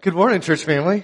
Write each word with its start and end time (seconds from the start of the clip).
Good 0.00 0.14
morning, 0.14 0.40
church 0.40 0.62
family. 0.62 1.02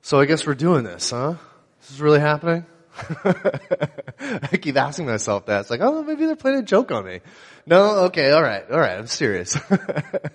So 0.00 0.18
I 0.18 0.24
guess 0.24 0.46
we're 0.46 0.54
doing 0.54 0.84
this, 0.84 1.10
huh? 1.10 1.34
This 1.78 1.90
is 1.90 2.00
really 2.00 2.20
happening? 2.20 2.64
I 3.22 4.56
keep 4.58 4.78
asking 4.78 5.04
myself 5.04 5.44
that. 5.44 5.60
It's 5.60 5.68
like, 5.68 5.82
oh, 5.82 6.02
maybe 6.02 6.24
they're 6.24 6.36
playing 6.36 6.60
a 6.60 6.62
joke 6.62 6.90
on 6.90 7.04
me. 7.04 7.20
No, 7.66 8.04
okay, 8.06 8.32
alright, 8.32 8.64
alright, 8.70 8.98
I'm 8.98 9.08
serious. 9.08 9.58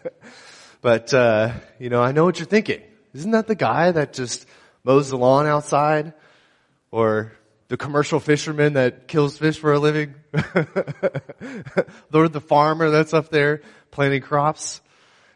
but, 0.81 1.11
uh, 1.15 1.53
you 1.79 1.89
know, 1.89 2.03
I 2.03 2.11
know 2.11 2.25
what 2.25 2.37
you're 2.37 2.45
thinking. 2.45 2.83
Isn't 3.15 3.31
that 3.31 3.47
the 3.47 3.55
guy 3.55 3.91
that 3.91 4.13
just 4.13 4.45
mows 4.83 5.09
the 5.09 5.17
lawn 5.17 5.47
outside? 5.47 6.13
Or 6.91 7.33
the 7.69 7.77
commercial 7.77 8.19
fisherman 8.19 8.73
that 8.73 9.07
kills 9.07 9.35
fish 9.39 9.57
for 9.57 9.73
a 9.73 9.79
living? 9.79 10.13
or 12.13 12.27
the 12.29 12.43
farmer 12.45 12.91
that's 12.91 13.15
up 13.15 13.29
there 13.29 13.63
planting 13.89 14.21
crops? 14.21 14.79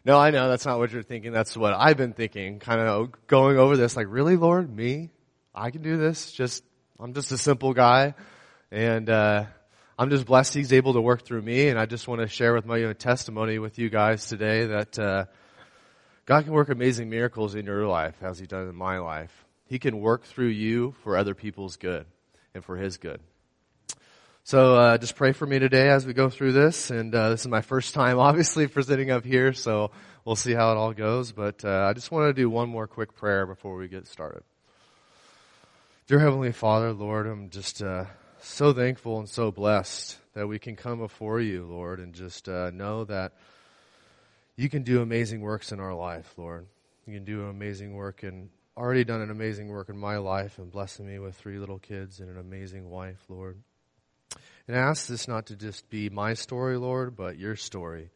No, 0.08 0.18
I 0.18 0.30
know 0.30 0.48
that's 0.48 0.64
not 0.64 0.78
what 0.78 0.90
you're 0.90 1.02
thinking. 1.02 1.32
That's 1.32 1.54
what 1.54 1.74
I've 1.74 1.98
been 1.98 2.14
thinking, 2.14 2.60
kind 2.60 2.80
of 2.80 3.12
going 3.26 3.58
over 3.58 3.76
this, 3.76 3.94
like, 3.94 4.06
really, 4.08 4.36
Lord, 4.36 4.74
me? 4.74 5.10
I 5.54 5.70
can 5.70 5.82
do 5.82 5.98
this? 5.98 6.32
Just, 6.32 6.64
I'm 6.98 7.12
just 7.12 7.30
a 7.30 7.36
simple 7.36 7.74
guy. 7.74 8.14
And, 8.70 9.10
uh, 9.10 9.44
I'm 9.98 10.08
just 10.08 10.24
blessed 10.24 10.54
He's 10.54 10.72
able 10.72 10.94
to 10.94 11.00
work 11.02 11.26
through 11.26 11.42
me. 11.42 11.68
And 11.68 11.78
I 11.78 11.84
just 11.84 12.08
want 12.08 12.22
to 12.22 12.26
share 12.26 12.54
with 12.54 12.64
my 12.64 12.84
own 12.84 12.94
testimony 12.94 13.58
with 13.58 13.78
you 13.78 13.90
guys 13.90 14.26
today 14.26 14.64
that, 14.64 14.98
uh, 14.98 15.24
God 16.24 16.44
can 16.44 16.54
work 16.54 16.70
amazing 16.70 17.10
miracles 17.10 17.54
in 17.54 17.66
your 17.66 17.86
life 17.86 18.14
as 18.22 18.38
He 18.38 18.46
done 18.46 18.66
in 18.66 18.74
my 18.74 19.00
life. 19.00 19.44
He 19.66 19.78
can 19.78 20.00
work 20.00 20.24
through 20.24 20.48
you 20.48 20.94
for 21.04 21.18
other 21.18 21.34
people's 21.34 21.76
good 21.76 22.06
and 22.54 22.64
for 22.64 22.78
His 22.78 22.96
good. 22.96 23.20
So 24.48 24.76
uh, 24.76 24.96
just 24.96 25.14
pray 25.14 25.32
for 25.32 25.44
me 25.44 25.58
today 25.58 25.90
as 25.90 26.06
we 26.06 26.14
go 26.14 26.30
through 26.30 26.52
this. 26.52 26.88
And 26.88 27.14
uh, 27.14 27.28
this 27.28 27.42
is 27.42 27.48
my 27.48 27.60
first 27.60 27.92
time, 27.92 28.18
obviously, 28.28 28.66
presenting 28.66 29.10
up 29.10 29.22
here, 29.22 29.52
so 29.52 29.90
we'll 30.24 30.36
see 30.36 30.54
how 30.54 30.72
it 30.72 30.76
all 30.78 30.94
goes. 30.94 31.32
But 31.32 31.66
uh, 31.66 31.84
I 31.86 31.92
just 31.92 32.10
want 32.10 32.30
to 32.30 32.32
do 32.32 32.48
one 32.48 32.70
more 32.70 32.86
quick 32.86 33.14
prayer 33.14 33.44
before 33.44 33.76
we 33.76 33.88
get 33.88 34.06
started. 34.06 34.42
Dear 36.06 36.20
Heavenly 36.20 36.52
Father, 36.52 36.94
Lord, 36.94 37.26
I'm 37.26 37.50
just 37.50 37.82
uh, 37.82 38.06
so 38.40 38.72
thankful 38.72 39.18
and 39.18 39.28
so 39.28 39.52
blessed 39.52 40.16
that 40.32 40.46
we 40.46 40.58
can 40.58 40.76
come 40.76 41.00
before 41.00 41.42
you, 41.42 41.66
Lord, 41.66 42.00
and 42.00 42.14
just 42.14 42.48
uh, 42.48 42.70
know 42.70 43.04
that 43.04 43.34
you 44.56 44.70
can 44.70 44.82
do 44.82 45.02
amazing 45.02 45.42
works 45.42 45.72
in 45.72 45.78
our 45.78 45.92
life, 45.92 46.32
Lord. 46.38 46.66
You 47.06 47.12
can 47.12 47.26
do 47.26 47.42
amazing 47.48 47.92
work 47.92 48.22
and 48.22 48.48
already 48.78 49.04
done 49.04 49.20
an 49.20 49.30
amazing 49.30 49.68
work 49.68 49.90
in 49.90 49.98
my 49.98 50.16
life 50.16 50.56
and 50.56 50.72
blessing 50.72 51.06
me 51.06 51.18
with 51.18 51.34
three 51.34 51.58
little 51.58 51.78
kids 51.78 52.20
and 52.20 52.30
an 52.30 52.38
amazing 52.38 52.88
wife, 52.88 53.22
Lord. 53.28 53.58
And 54.68 54.76
I 54.76 54.80
ask 54.80 55.06
this 55.06 55.26
not 55.26 55.46
to 55.46 55.56
just 55.56 55.88
be 55.88 56.10
my 56.10 56.34
story, 56.34 56.76
Lord, 56.76 57.16
but 57.16 57.38
your 57.38 57.56
story 57.56 58.10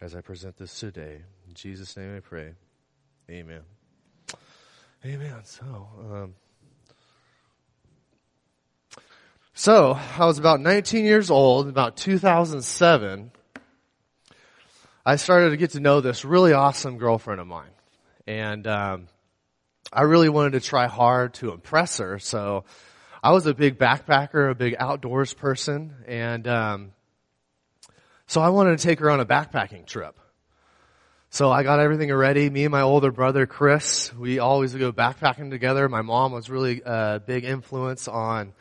as 0.00 0.14
I 0.16 0.22
present 0.22 0.56
this 0.56 0.80
today. 0.80 1.20
In 1.46 1.52
Jesus' 1.52 1.94
name 1.94 2.16
I 2.16 2.20
pray. 2.20 2.54
Amen. 3.30 3.60
Amen. 5.04 5.40
So, 5.44 5.88
um, 6.00 6.34
so 9.52 9.98
I 10.18 10.24
was 10.24 10.38
about 10.38 10.60
19 10.60 11.04
years 11.04 11.30
old, 11.30 11.68
about 11.68 11.98
2007. 11.98 13.30
I 15.04 15.16
started 15.16 15.50
to 15.50 15.58
get 15.58 15.72
to 15.72 15.80
know 15.80 16.00
this 16.00 16.24
really 16.24 16.54
awesome 16.54 16.96
girlfriend 16.96 17.42
of 17.42 17.46
mine. 17.46 17.68
And, 18.26 18.66
um, 18.66 19.08
I 19.92 20.02
really 20.02 20.30
wanted 20.30 20.52
to 20.52 20.60
try 20.60 20.86
hard 20.86 21.34
to 21.34 21.52
impress 21.52 21.98
her, 21.98 22.18
so 22.18 22.64
I 23.24 23.32
was 23.32 23.46
a 23.46 23.54
big 23.54 23.78
backpacker, 23.78 24.50
a 24.50 24.54
big 24.54 24.76
outdoors 24.78 25.32
person, 25.32 25.94
and 26.06 26.46
um, 26.46 26.92
so 28.26 28.42
I 28.42 28.50
wanted 28.50 28.76
to 28.76 28.84
take 28.84 29.00
her 29.00 29.08
on 29.08 29.18
a 29.18 29.24
backpacking 29.24 29.86
trip. 29.86 30.20
So 31.30 31.50
I 31.50 31.62
got 31.62 31.80
everything 31.80 32.12
ready. 32.12 32.50
Me 32.50 32.64
and 32.64 32.70
my 32.70 32.82
older 32.82 33.10
brother 33.10 33.46
Chris, 33.46 34.12
we 34.12 34.40
always 34.40 34.74
go 34.74 34.92
backpacking 34.92 35.48
together. 35.48 35.88
My 35.88 36.02
mom 36.02 36.32
was 36.32 36.50
really 36.50 36.82
a 36.84 37.18
big 37.18 37.44
influence 37.44 38.08
on 38.08 38.52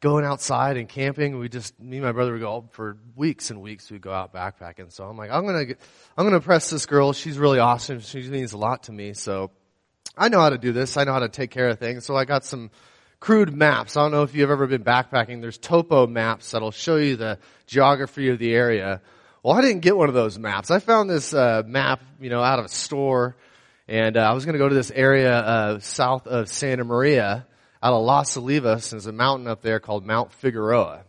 going 0.00 0.24
outside 0.24 0.78
and 0.78 0.88
camping. 0.88 1.38
We 1.38 1.50
just, 1.50 1.78
me 1.78 1.98
and 1.98 2.06
my 2.06 2.12
brother 2.12 2.32
would 2.32 2.40
go 2.40 2.66
for 2.70 2.96
weeks 3.14 3.50
and 3.50 3.60
weeks. 3.60 3.90
We'd 3.90 4.00
go 4.00 4.14
out 4.14 4.32
backpacking. 4.32 4.90
So 4.90 5.04
I'm 5.04 5.18
like, 5.18 5.30
I'm 5.30 5.44
gonna, 5.44 5.66
get, 5.66 5.80
I'm 6.16 6.24
gonna 6.24 6.40
press 6.40 6.70
this 6.70 6.86
girl. 6.86 7.12
She's 7.12 7.36
really 7.36 7.58
awesome. 7.58 8.00
She 8.00 8.22
means 8.22 8.54
a 8.54 8.58
lot 8.58 8.84
to 8.84 8.92
me. 8.92 9.12
So 9.12 9.50
I 10.16 10.30
know 10.30 10.40
how 10.40 10.48
to 10.48 10.56
do 10.56 10.72
this. 10.72 10.96
I 10.96 11.04
know 11.04 11.12
how 11.12 11.18
to 11.18 11.28
take 11.28 11.50
care 11.50 11.68
of 11.68 11.78
things. 11.78 12.06
So 12.06 12.16
I 12.16 12.24
got 12.24 12.46
some 12.46 12.70
crude 13.20 13.54
maps. 13.54 13.96
I 13.96 14.02
don't 14.02 14.12
know 14.12 14.22
if 14.22 14.34
you've 14.34 14.50
ever 14.50 14.66
been 14.66 14.84
backpacking. 14.84 15.40
There's 15.40 15.58
topo 15.58 16.06
maps 16.06 16.52
that'll 16.52 16.70
show 16.70 16.96
you 16.96 17.16
the 17.16 17.38
geography 17.66 18.28
of 18.28 18.38
the 18.38 18.52
area. 18.54 19.00
Well, 19.42 19.56
I 19.56 19.60
didn't 19.60 19.80
get 19.80 19.96
one 19.96 20.08
of 20.08 20.14
those 20.14 20.38
maps. 20.38 20.70
I 20.70 20.78
found 20.78 21.08
this 21.08 21.32
uh, 21.32 21.62
map, 21.66 22.02
you 22.20 22.30
know, 22.30 22.42
out 22.42 22.58
of 22.58 22.64
a 22.64 22.68
store, 22.68 23.36
and 23.86 24.16
uh, 24.16 24.20
I 24.20 24.32
was 24.32 24.44
going 24.44 24.54
to 24.54 24.58
go 24.58 24.68
to 24.68 24.74
this 24.74 24.90
area 24.90 25.32
uh, 25.32 25.78
south 25.80 26.26
of 26.26 26.48
Santa 26.48 26.84
Maria, 26.84 27.46
out 27.82 27.94
of 27.94 28.02
Los 28.02 28.36
Olivos. 28.36 28.90
There's 28.90 29.06
a 29.06 29.12
mountain 29.12 29.46
up 29.46 29.62
there 29.62 29.80
called 29.80 30.04
Mount 30.04 30.32
Figueroa. 30.32 31.04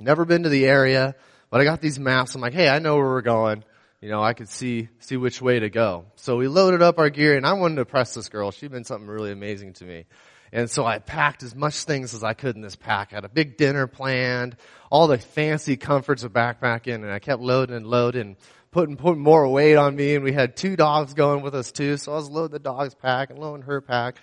Never 0.00 0.24
been 0.24 0.42
to 0.42 0.48
the 0.48 0.66
area, 0.66 1.14
but 1.50 1.60
I 1.60 1.64
got 1.64 1.80
these 1.80 1.98
maps. 1.98 2.34
I'm 2.34 2.40
like, 2.40 2.52
hey, 2.54 2.68
I 2.68 2.78
know 2.78 2.96
where 2.96 3.06
we're 3.06 3.22
going. 3.22 3.64
You 4.00 4.10
know, 4.10 4.22
I 4.22 4.34
could 4.34 4.50
see 4.50 4.90
see 4.98 5.16
which 5.16 5.40
way 5.40 5.60
to 5.60 5.70
go. 5.70 6.04
So 6.16 6.36
we 6.36 6.46
loaded 6.46 6.82
up 6.82 6.98
our 6.98 7.08
gear, 7.08 7.36
and 7.36 7.46
I 7.46 7.54
wanted 7.54 7.76
to 7.76 7.80
impress 7.82 8.12
this 8.12 8.28
girl. 8.28 8.50
She'd 8.50 8.70
been 8.70 8.84
something 8.84 9.08
really 9.08 9.32
amazing 9.32 9.72
to 9.74 9.84
me. 9.84 10.04
And 10.54 10.70
so 10.70 10.86
I 10.86 11.00
packed 11.00 11.42
as 11.42 11.52
much 11.52 11.82
things 11.82 12.14
as 12.14 12.22
I 12.22 12.32
could 12.32 12.54
in 12.54 12.62
this 12.62 12.76
pack. 12.76 13.12
I 13.12 13.16
had 13.16 13.24
a 13.24 13.28
big 13.28 13.56
dinner 13.56 13.88
planned, 13.88 14.56
all 14.88 15.08
the 15.08 15.18
fancy 15.18 15.76
comforts 15.76 16.22
of 16.22 16.32
backpacking, 16.32 16.94
and 16.94 17.10
I 17.10 17.18
kept 17.18 17.42
loading 17.42 17.74
and 17.74 17.84
loading, 17.84 18.36
putting, 18.70 18.96
putting 18.96 19.20
more 19.20 19.48
weight 19.48 19.74
on 19.74 19.96
me, 19.96 20.14
and 20.14 20.22
we 20.22 20.32
had 20.32 20.56
two 20.56 20.76
dogs 20.76 21.12
going 21.12 21.42
with 21.42 21.56
us 21.56 21.72
too, 21.72 21.96
so 21.96 22.12
I 22.12 22.14
was 22.14 22.30
loading 22.30 22.52
the 22.52 22.60
dog's 22.60 22.94
pack 22.94 23.30
and 23.30 23.38
loading 23.40 23.66
her 23.66 23.80
pack. 23.80 24.14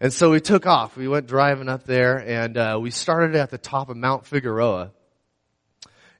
And 0.00 0.10
so 0.10 0.30
we 0.30 0.40
took 0.40 0.66
off. 0.66 0.96
We 0.96 1.06
went 1.06 1.26
driving 1.26 1.68
up 1.68 1.84
there, 1.84 2.16
and 2.16 2.56
uh, 2.56 2.78
we 2.80 2.90
started 2.90 3.36
at 3.36 3.50
the 3.50 3.58
top 3.58 3.90
of 3.90 3.96
Mount 3.98 4.24
Figueroa. 4.24 4.92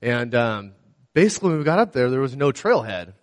And 0.03 0.35
um, 0.35 0.73
basically, 1.15 1.51
when 1.51 1.59
we 1.61 1.65
got 1.65 1.79
up 1.79 1.95
there, 1.95 2.11
there 2.11 2.21
was 2.21 2.37
no 2.37 2.53
trailhead. 2.53 3.15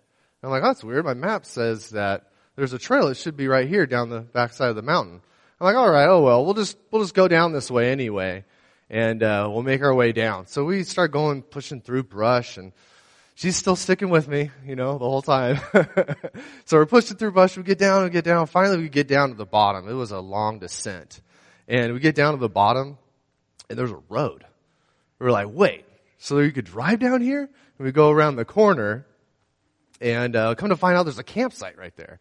I'm 0.42 0.50
like, 0.50 0.64
oh, 0.64 0.66
that's 0.66 0.82
weird. 0.82 1.04
My 1.04 1.14
map 1.14 1.46
says 1.46 1.90
that 1.90 2.32
there's 2.56 2.72
a 2.72 2.80
trail. 2.80 3.06
It 3.06 3.16
should 3.16 3.36
be 3.36 3.46
right 3.46 3.68
here 3.68 3.86
down 3.86 4.10
the 4.10 4.22
backside 4.22 4.70
of 4.70 4.76
the 4.76 4.82
mountain. 4.82 5.20
I'm 5.58 5.64
like, 5.64 5.76
all 5.76 5.90
right, 5.90 6.06
oh 6.06 6.20
well, 6.20 6.44
we'll 6.44 6.54
just 6.54 6.76
we'll 6.90 7.00
just 7.00 7.14
go 7.14 7.28
down 7.28 7.52
this 7.52 7.70
way 7.70 7.90
anyway, 7.90 8.44
and 8.90 9.22
uh, 9.22 9.48
we'll 9.50 9.62
make 9.62 9.80
our 9.80 9.94
way 9.94 10.12
down. 10.12 10.46
So 10.46 10.64
we 10.64 10.82
start 10.82 11.12
going, 11.12 11.40
pushing 11.40 11.80
through 11.80 12.02
brush, 12.02 12.58
and 12.58 12.72
she's 13.34 13.56
still 13.56 13.74
sticking 13.74 14.10
with 14.10 14.28
me, 14.28 14.50
you 14.66 14.76
know, 14.76 14.98
the 14.98 15.06
whole 15.06 15.22
time. 15.22 15.58
so 16.66 16.76
we're 16.76 16.84
pushing 16.84 17.16
through 17.16 17.30
brush. 17.30 17.56
We 17.56 17.62
get 17.62 17.78
down, 17.78 18.04
we 18.04 18.10
get 18.10 18.24
down. 18.24 18.46
Finally, 18.48 18.78
we 18.78 18.90
get 18.90 19.08
down 19.08 19.30
to 19.30 19.34
the 19.34 19.46
bottom. 19.46 19.88
It 19.88 19.94
was 19.94 20.10
a 20.10 20.20
long 20.20 20.58
descent, 20.58 21.22
and 21.66 21.94
we 21.94 22.00
get 22.00 22.14
down 22.14 22.34
to 22.34 22.38
the 22.38 22.50
bottom, 22.50 22.98
and 23.70 23.78
there's 23.78 23.92
a 23.92 24.02
road. 24.10 24.44
We 25.18 25.26
are 25.26 25.30
like, 25.30 25.48
wait, 25.50 25.86
so 26.18 26.38
you 26.40 26.52
could 26.52 26.66
drive 26.66 26.98
down 26.98 27.22
here? 27.22 27.48
And 27.78 27.84
we 27.84 27.92
go 27.92 28.10
around 28.10 28.36
the 28.36 28.44
corner, 28.44 29.06
and 30.02 30.36
uh, 30.36 30.54
come 30.54 30.68
to 30.68 30.76
find 30.76 30.98
out 30.98 31.04
there's 31.04 31.18
a 31.18 31.24
campsite 31.24 31.78
right 31.78 31.96
there. 31.96 32.20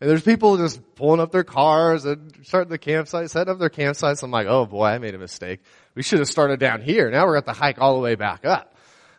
And 0.00 0.10
there's 0.10 0.22
people 0.22 0.58
just 0.58 0.94
pulling 0.94 1.20
up 1.20 1.32
their 1.32 1.44
cars 1.44 2.04
and 2.04 2.32
starting 2.42 2.70
the 2.70 2.78
campsite, 2.78 3.30
setting 3.30 3.52
up 3.52 3.58
their 3.58 3.70
campsites. 3.70 4.22
I'm 4.22 4.30
like, 4.30 4.46
oh 4.46 4.66
boy, 4.66 4.84
I 4.84 4.98
made 4.98 5.14
a 5.14 5.18
mistake. 5.18 5.60
We 5.94 6.02
should 6.02 6.18
have 6.18 6.28
started 6.28 6.60
down 6.60 6.82
here. 6.82 7.10
Now 7.10 7.24
we're 7.24 7.40
going 7.40 7.54
to 7.54 7.58
hike 7.58 7.80
all 7.80 7.94
the 7.94 8.00
way 8.00 8.14
back 8.14 8.44
up. 8.44 8.74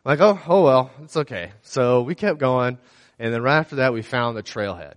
I'm 0.06 0.18
like, 0.18 0.22
oh, 0.22 0.40
oh 0.48 0.64
well, 0.64 0.92
it's 1.04 1.18
okay. 1.18 1.52
So 1.64 2.04
we 2.04 2.14
kept 2.14 2.40
going. 2.40 2.78
And 3.18 3.34
then 3.34 3.42
right 3.42 3.58
after 3.58 3.78
that, 3.78 3.94
we 3.94 4.04
found 4.04 4.38
the 4.38 4.44
trailhead. 4.44 4.94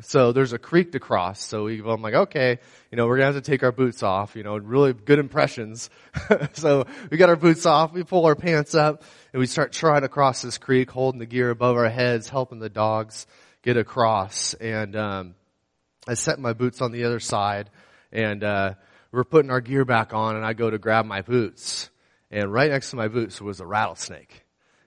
So 0.00 0.32
there's 0.32 0.52
a 0.52 0.58
creek 0.58 0.92
to 0.92 1.00
cross. 1.00 1.40
So 1.40 1.64
we, 1.64 1.80
I'm 1.80 2.02
like, 2.02 2.14
okay, 2.14 2.58
you 2.90 2.96
know, 2.96 3.06
we're 3.06 3.18
going 3.18 3.28
to 3.28 3.34
have 3.34 3.44
to 3.44 3.50
take 3.50 3.62
our 3.62 3.70
boots 3.70 4.02
off, 4.02 4.34
you 4.34 4.42
know, 4.42 4.56
really 4.56 4.94
good 4.94 5.18
impressions. 5.18 5.90
so 6.54 6.86
we 7.10 7.18
got 7.18 7.28
our 7.28 7.36
boots 7.36 7.66
off, 7.66 7.92
we 7.92 8.02
pull 8.02 8.24
our 8.24 8.34
pants 8.34 8.74
up, 8.74 9.04
and 9.32 9.40
we 9.40 9.46
start 9.46 9.72
trying 9.72 10.00
to 10.00 10.08
cross 10.08 10.42
this 10.42 10.58
creek, 10.58 10.90
holding 10.90 11.20
the 11.20 11.26
gear 11.26 11.50
above 11.50 11.76
our 11.76 11.88
heads, 11.88 12.28
helping 12.28 12.58
the 12.58 12.70
dogs 12.70 13.26
get 13.64 13.76
across. 13.76 14.54
And 14.54 14.94
um, 14.94 15.34
I 16.06 16.14
set 16.14 16.38
my 16.38 16.52
boots 16.52 16.80
on 16.80 16.92
the 16.92 17.04
other 17.04 17.18
side, 17.18 17.70
and 18.12 18.44
uh, 18.44 18.74
we're 19.10 19.24
putting 19.24 19.50
our 19.50 19.60
gear 19.60 19.84
back 19.84 20.14
on, 20.14 20.36
and 20.36 20.44
I 20.44 20.52
go 20.52 20.70
to 20.70 20.78
grab 20.78 21.06
my 21.06 21.22
boots, 21.22 21.90
and 22.30 22.52
right 22.52 22.70
next 22.70 22.90
to 22.90 22.96
my 22.96 23.08
boots 23.08 23.40
was 23.40 23.60
a 23.60 23.66
rattlesnake. 23.66 24.42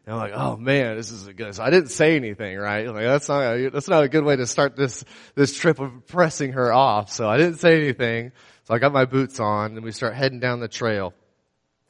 And 0.06 0.16
I'm 0.16 0.22
like, 0.22 0.32
oh 0.34 0.56
man, 0.56 0.96
this 0.96 1.12
is 1.12 1.28
a 1.28 1.34
good. 1.34 1.54
So 1.56 1.64
I 1.64 1.70
didn't 1.70 1.90
say 1.90 2.16
anything, 2.16 2.58
right? 2.58 2.88
Like 2.88 3.04
that's 3.04 3.28
not 3.28 3.42
a, 3.42 3.70
that's 3.70 3.90
not 3.90 4.04
a 4.04 4.10
good 4.10 4.24
way 4.24 4.38
to 4.38 4.48
start 4.48 4.78
this 4.78 5.04
this 5.36 5.54
trip 5.58 5.80
of 5.80 6.08
pressing 6.08 6.54
her 6.54 6.72
off. 6.72 7.12
So 7.12 7.28
I 7.28 7.36
didn't 7.36 7.58
say 7.58 7.76
anything. 7.82 8.32
So 8.66 8.74
I 8.74 8.80
got 8.80 8.94
my 8.94 9.04
boots 9.04 9.40
on, 9.42 9.76
and 9.76 9.84
we 9.84 9.92
start 9.92 10.14
heading 10.14 10.40
down 10.40 10.62
the 10.62 10.70
trail. 10.70 11.14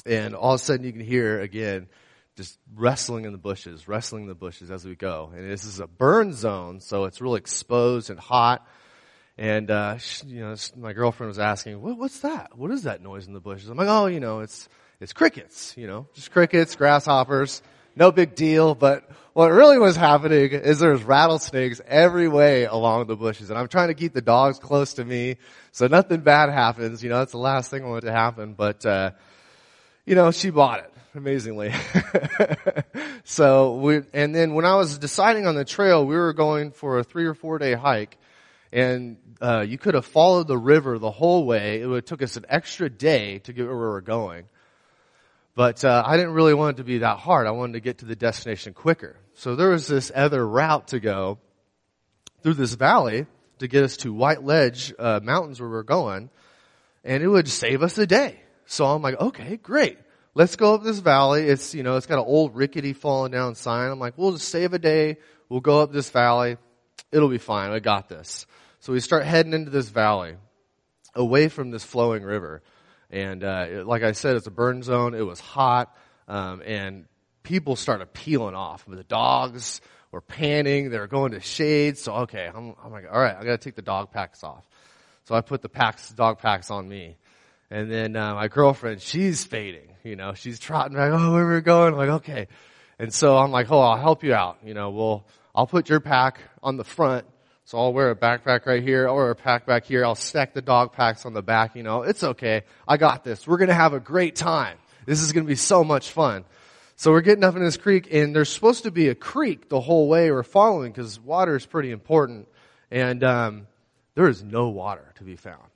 And 0.05 0.35
all 0.35 0.53
of 0.53 0.61
a 0.61 0.63
sudden, 0.63 0.85
you 0.85 0.93
can 0.93 1.01
hear 1.01 1.41
again 1.41 1.87
just 2.37 2.59
wrestling 2.75 3.25
in 3.25 3.31
the 3.31 3.37
bushes, 3.39 3.87
wrestling 3.87 4.23
in 4.23 4.29
the 4.29 4.35
bushes 4.35 4.69
as 4.69 4.85
we 4.85 4.95
go. 4.95 5.31
And 5.35 5.49
this 5.49 5.65
is 5.65 5.79
a 5.79 5.87
burn 5.87 6.33
zone, 6.33 6.79
so 6.79 7.05
it's 7.05 7.19
really 7.19 7.39
exposed 7.39 8.11
and 8.11 8.19
hot. 8.19 8.65
And, 9.39 9.69
uh, 9.71 9.97
you 10.25 10.41
know, 10.41 10.55
my 10.77 10.93
girlfriend 10.93 11.29
was 11.29 11.39
asking, 11.39 11.81
what, 11.81 11.97
what's 11.97 12.19
that? 12.19 12.55
What 12.55 12.71
is 12.71 12.83
that 12.83 13.01
noise 13.01 13.25
in 13.27 13.33
the 13.33 13.39
bushes? 13.39 13.69
I'm 13.69 13.77
like, 13.77 13.87
oh, 13.89 14.05
you 14.05 14.19
know, 14.19 14.41
it's, 14.41 14.69
it's 15.01 15.13
crickets, 15.13 15.73
you 15.75 15.87
know, 15.87 16.07
just 16.13 16.31
crickets, 16.31 16.75
grasshoppers, 16.75 17.63
no 17.95 18.11
big 18.11 18.35
deal. 18.35 18.75
But 18.75 19.09
what 19.33 19.47
really 19.47 19.79
was 19.79 19.95
happening 19.95 20.51
is 20.51 20.79
there's 20.79 21.03
rattlesnakes 21.03 21.81
every 21.87 22.27
way 22.27 22.65
along 22.65 23.07
the 23.07 23.15
bushes. 23.15 23.49
And 23.49 23.57
I'm 23.57 23.67
trying 23.67 23.87
to 23.87 23.95
keep 23.95 24.13
the 24.13 24.21
dogs 24.21 24.59
close 24.59 24.95
to 24.95 25.05
me 25.05 25.37
so 25.71 25.87
nothing 25.87 26.21
bad 26.21 26.49
happens. 26.49 27.03
You 27.03 27.09
know, 27.09 27.19
that's 27.19 27.31
the 27.31 27.39
last 27.39 27.71
thing 27.71 27.83
I 27.83 27.87
want 27.87 28.05
to 28.05 28.11
happen. 28.11 28.53
But, 28.53 28.85
uh, 28.85 29.11
you 30.05 30.13
know, 30.13 30.29
she 30.29 30.51
bought 30.51 30.79
it 30.79 30.93
amazingly. 31.17 31.73
so 33.23 33.75
we, 33.75 34.01
and 34.13 34.33
then 34.33 34.53
when 34.53 34.65
I 34.65 34.75
was 34.75 34.97
deciding 34.97 35.47
on 35.47 35.55
the 35.55 35.65
trail, 35.65 36.05
we 36.05 36.15
were 36.15 36.33
going 36.33 36.71
for 36.71 36.99
a 36.99 37.03
three 37.03 37.25
or 37.25 37.33
four 37.33 37.57
day 37.57 37.73
hike 37.73 38.17
and 38.71 39.17
uh, 39.41 39.61
you 39.61 39.77
could 39.77 39.93
have 39.93 40.05
followed 40.05 40.47
the 40.47 40.57
river 40.57 40.99
the 40.99 41.11
whole 41.11 41.45
way. 41.45 41.81
It 41.81 41.87
would 41.87 41.97
have 41.97 42.05
took 42.05 42.21
us 42.21 42.37
an 42.37 42.45
extra 42.49 42.89
day 42.89 43.39
to 43.39 43.53
get 43.53 43.65
where 43.65 43.75
we 43.75 43.81
were 43.81 44.01
going. 44.01 44.45
But 45.55 45.83
uh, 45.83 46.03
I 46.05 46.17
didn't 46.17 46.33
really 46.33 46.53
want 46.53 46.77
it 46.77 46.81
to 46.81 46.83
be 46.83 46.99
that 46.99 47.17
hard. 47.17 47.47
I 47.47 47.51
wanted 47.51 47.73
to 47.73 47.79
get 47.79 47.99
to 47.99 48.05
the 48.05 48.15
destination 48.15 48.73
quicker. 48.73 49.15
So 49.35 49.55
there 49.55 49.69
was 49.69 49.87
this 49.87 50.11
other 50.13 50.45
route 50.47 50.89
to 50.89 50.99
go 50.99 51.39
through 52.41 52.55
this 52.55 52.73
valley 52.73 53.25
to 53.59 53.67
get 53.67 53.83
us 53.83 53.97
to 53.97 54.13
White 54.13 54.43
Ledge 54.43 54.93
uh, 54.99 55.19
Mountains 55.23 55.59
where 55.59 55.69
we 55.69 55.75
we're 55.75 55.83
going, 55.83 56.29
and 57.03 57.23
it 57.23 57.27
would 57.27 57.47
save 57.47 57.81
us 57.81 57.97
a 57.97 58.05
day. 58.05 58.39
So 58.67 58.85
I'm 58.85 59.01
like, 59.01 59.19
okay, 59.19 59.57
great. 59.57 59.97
Let's 60.37 60.55
go 60.55 60.75
up 60.75 60.83
this 60.83 60.99
valley. 60.99 61.47
It's, 61.47 61.73
you 61.73 61.81
know, 61.81 61.97
it's 61.97 62.05
got 62.05 62.19
an 62.19 62.25
old 62.27 62.55
rickety 62.55 62.93
fallen 62.93 63.31
down 63.31 63.55
sign. 63.55 63.89
I'm 63.89 63.97
like, 63.97 64.19
we'll 64.19 64.33
just 64.33 64.49
save 64.49 64.71
a 64.71 64.77
day. 64.77 65.17
We'll 65.49 65.61
go 65.61 65.81
up 65.81 65.91
this 65.91 66.11
valley. 66.11 66.57
It'll 67.11 67.27
be 67.27 67.39
fine. 67.39 67.71
I 67.71 67.79
got 67.79 68.07
this. 68.07 68.45
So 68.79 68.93
we 68.93 68.99
start 68.99 69.25
heading 69.25 69.53
into 69.53 69.71
this 69.71 69.89
valley, 69.89 70.35
away 71.15 71.47
from 71.47 71.71
this 71.71 71.83
flowing 71.83 72.21
river. 72.21 72.61
And 73.09 73.43
uh, 73.43 73.81
like 73.87 74.03
I 74.03 74.11
said, 74.11 74.35
it's 74.35 74.45
a 74.45 74.51
burn 74.51 74.83
zone. 74.83 75.15
It 75.15 75.25
was 75.25 75.39
hot, 75.39 75.97
um, 76.27 76.61
and 76.63 77.05
people 77.41 77.75
started 77.75 78.13
peeling 78.13 78.53
off. 78.53 78.85
The 78.87 79.03
dogs 79.03 79.81
were 80.11 80.21
panning. 80.21 80.91
They 80.91 80.99
were 80.99 81.07
going 81.07 81.31
to 81.31 81.39
shade. 81.39 81.97
So 81.97 82.13
okay, 82.13 82.47
I'm, 82.53 82.75
I'm 82.85 82.91
like, 82.91 83.05
all 83.11 83.19
right, 83.19 83.35
I 83.35 83.43
got 83.43 83.53
to 83.53 83.57
take 83.57 83.75
the 83.75 83.81
dog 83.81 84.11
packs 84.11 84.43
off. 84.43 84.63
So 85.23 85.33
I 85.33 85.41
put 85.41 85.63
the 85.63 85.69
packs, 85.69 86.09
dog 86.11 86.37
packs 86.37 86.69
on 86.69 86.87
me. 86.87 87.17
And 87.69 87.91
then 87.91 88.15
uh, 88.15 88.35
my 88.35 88.47
girlfriend, 88.47 89.01
she's 89.01 89.43
fading. 89.43 89.89
You 90.03 90.15
know, 90.15 90.33
she's 90.33 90.59
trotting 90.59 90.95
back. 90.95 91.11
Oh, 91.11 91.33
where 91.33 91.45
we're 91.45 91.61
going? 91.61 91.93
I'm 91.93 91.99
like, 91.99 92.09
okay. 92.21 92.47
And 92.97 93.13
so 93.13 93.37
I'm 93.37 93.51
like, 93.51 93.69
oh, 93.71 93.79
I'll 93.79 93.97
help 93.97 94.23
you 94.23 94.33
out. 94.33 94.59
You 94.63 94.73
know, 94.73 94.89
we'll 94.89 95.25
I'll 95.53 95.67
put 95.67 95.89
your 95.89 95.99
pack 95.99 96.39
on 96.63 96.77
the 96.77 96.83
front, 96.83 97.25
so 97.65 97.77
I'll 97.77 97.93
wear 97.93 98.11
a 98.11 98.15
backpack 98.15 98.65
right 98.65 98.81
here, 98.81 99.07
or 99.07 99.31
a 99.31 99.35
pack 99.35 99.65
back 99.65 99.85
here. 99.85 100.05
I'll 100.05 100.15
stack 100.15 100.53
the 100.53 100.61
dog 100.61 100.93
packs 100.93 101.25
on 101.25 101.33
the 101.33 101.41
back. 101.41 101.75
You 101.75 101.83
know, 101.83 102.03
it's 102.03 102.23
okay. 102.23 102.63
I 102.87 102.97
got 102.97 103.23
this. 103.23 103.47
We're 103.47 103.57
gonna 103.57 103.73
have 103.73 103.93
a 103.93 103.99
great 103.99 104.35
time. 104.35 104.77
This 105.05 105.21
is 105.21 105.31
gonna 105.31 105.45
be 105.45 105.55
so 105.55 105.83
much 105.83 106.11
fun. 106.11 106.45
So 106.95 107.11
we're 107.11 107.21
getting 107.21 107.43
up 107.43 107.55
in 107.55 107.63
this 107.63 107.77
creek, 107.77 108.07
and 108.11 108.35
there's 108.35 108.49
supposed 108.49 108.83
to 108.83 108.91
be 108.91 109.09
a 109.09 109.15
creek 109.15 109.69
the 109.69 109.79
whole 109.79 110.07
way 110.07 110.31
we're 110.31 110.41
following 110.41 110.91
because 110.91 111.19
water 111.19 111.55
is 111.55 111.65
pretty 111.65 111.91
important. 111.91 112.47
And 112.89 113.23
um, 113.23 113.67
there 114.15 114.27
is 114.27 114.43
no 114.43 114.69
water 114.69 115.13
to 115.17 115.23
be 115.23 115.35
found. 115.35 115.69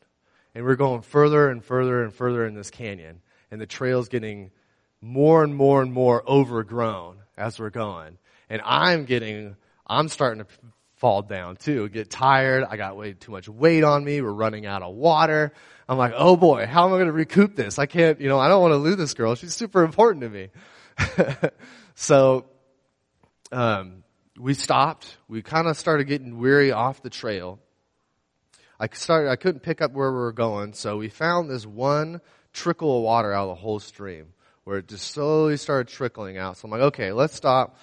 And 0.53 0.65
we're 0.65 0.75
going 0.75 1.01
further 1.01 1.50
and 1.50 1.63
further 1.63 2.03
and 2.03 2.13
further 2.13 2.45
in 2.45 2.56
this 2.56 2.69
canyon, 2.69 3.21
and 3.50 3.62
the 3.62 3.65
trail's 3.65 4.09
getting 4.09 4.51
more 5.01 5.44
and 5.44 5.56
more 5.56 5.81
and 5.81 5.92
more 5.92 6.24
overgrown 6.30 7.18
as 7.38 7.59
we're 7.59 7.69
going. 7.69 8.18
And 8.50 8.62
I'm 8.63 9.06
getting, 9.06 9.56
I'm 9.88 10.09
starting 10.09 10.44
to 10.44 10.51
fall 10.98 11.24
down 11.24 11.56
too, 11.56 11.89
get 11.89 12.09
tired. 12.09 12.63
I 12.69 12.77
got 12.77 12.95
way 12.95 13.13
too 13.13 13.31
much 13.31 13.50
weight 13.50 13.83
on 13.83 14.03
me. 14.03 14.21
We're 14.21 14.31
running 14.31 14.65
out 14.65 14.83
of 14.83 14.94
water. 14.94 15.51
I'm 15.89 15.98
like, 15.98 16.13
oh 16.15 16.38
boy, 16.38 16.68
how 16.68 16.86
am 16.88 16.94
I 16.94 16.97
going 16.97 17.07
to 17.07 17.13
recoup 17.13 17.56
this? 17.56 17.80
I 17.80 17.88
can't, 17.88 18.21
you 18.21 18.30
know, 18.30 18.39
I 18.39 18.47
don't 18.47 18.62
want 18.62 18.74
to 18.74 18.77
lose 18.77 18.97
this 18.97 19.13
girl. 19.13 19.36
She's 19.36 19.56
super 19.56 19.83
important 19.83 20.21
to 20.21 20.30
me. 20.30 20.50
so, 21.95 22.45
um, 23.51 24.04
we 24.39 24.54
stopped. 24.54 25.18
We 25.27 25.42
kind 25.42 25.68
of 25.68 25.77
started 25.77 26.06
getting 26.06 26.38
weary 26.38 26.71
off 26.71 27.01
the 27.01 27.09
trail. 27.09 27.59
I 28.81 28.89
started, 28.94 29.30
I 29.30 29.36
couldn't 29.36 29.60
pick 29.60 29.80
up 29.80 29.92
where 29.92 30.12
we 30.12 30.18
were 30.18 30.31
going, 30.31 30.74
so 30.74 30.98
we 30.98 31.07
found 31.07 31.51
this 31.51 31.68
one 31.68 32.19
trickle 32.51 32.98
of 32.98 33.04
water 33.04 33.31
out 33.31 33.44
of 33.44 33.50
the 33.50 33.62
whole 33.62 33.80
stream 33.80 34.33
where 34.63 34.80
it 34.80 34.88
just 34.88 35.12
slowly 35.12 35.56
started 35.57 35.88
trickling 35.88 36.39
out. 36.39 36.57
So 36.57 36.66
I'm 36.66 36.72
like, 36.72 36.81
okay, 36.81 37.12
let's 37.12 37.36
stop. 37.36 37.78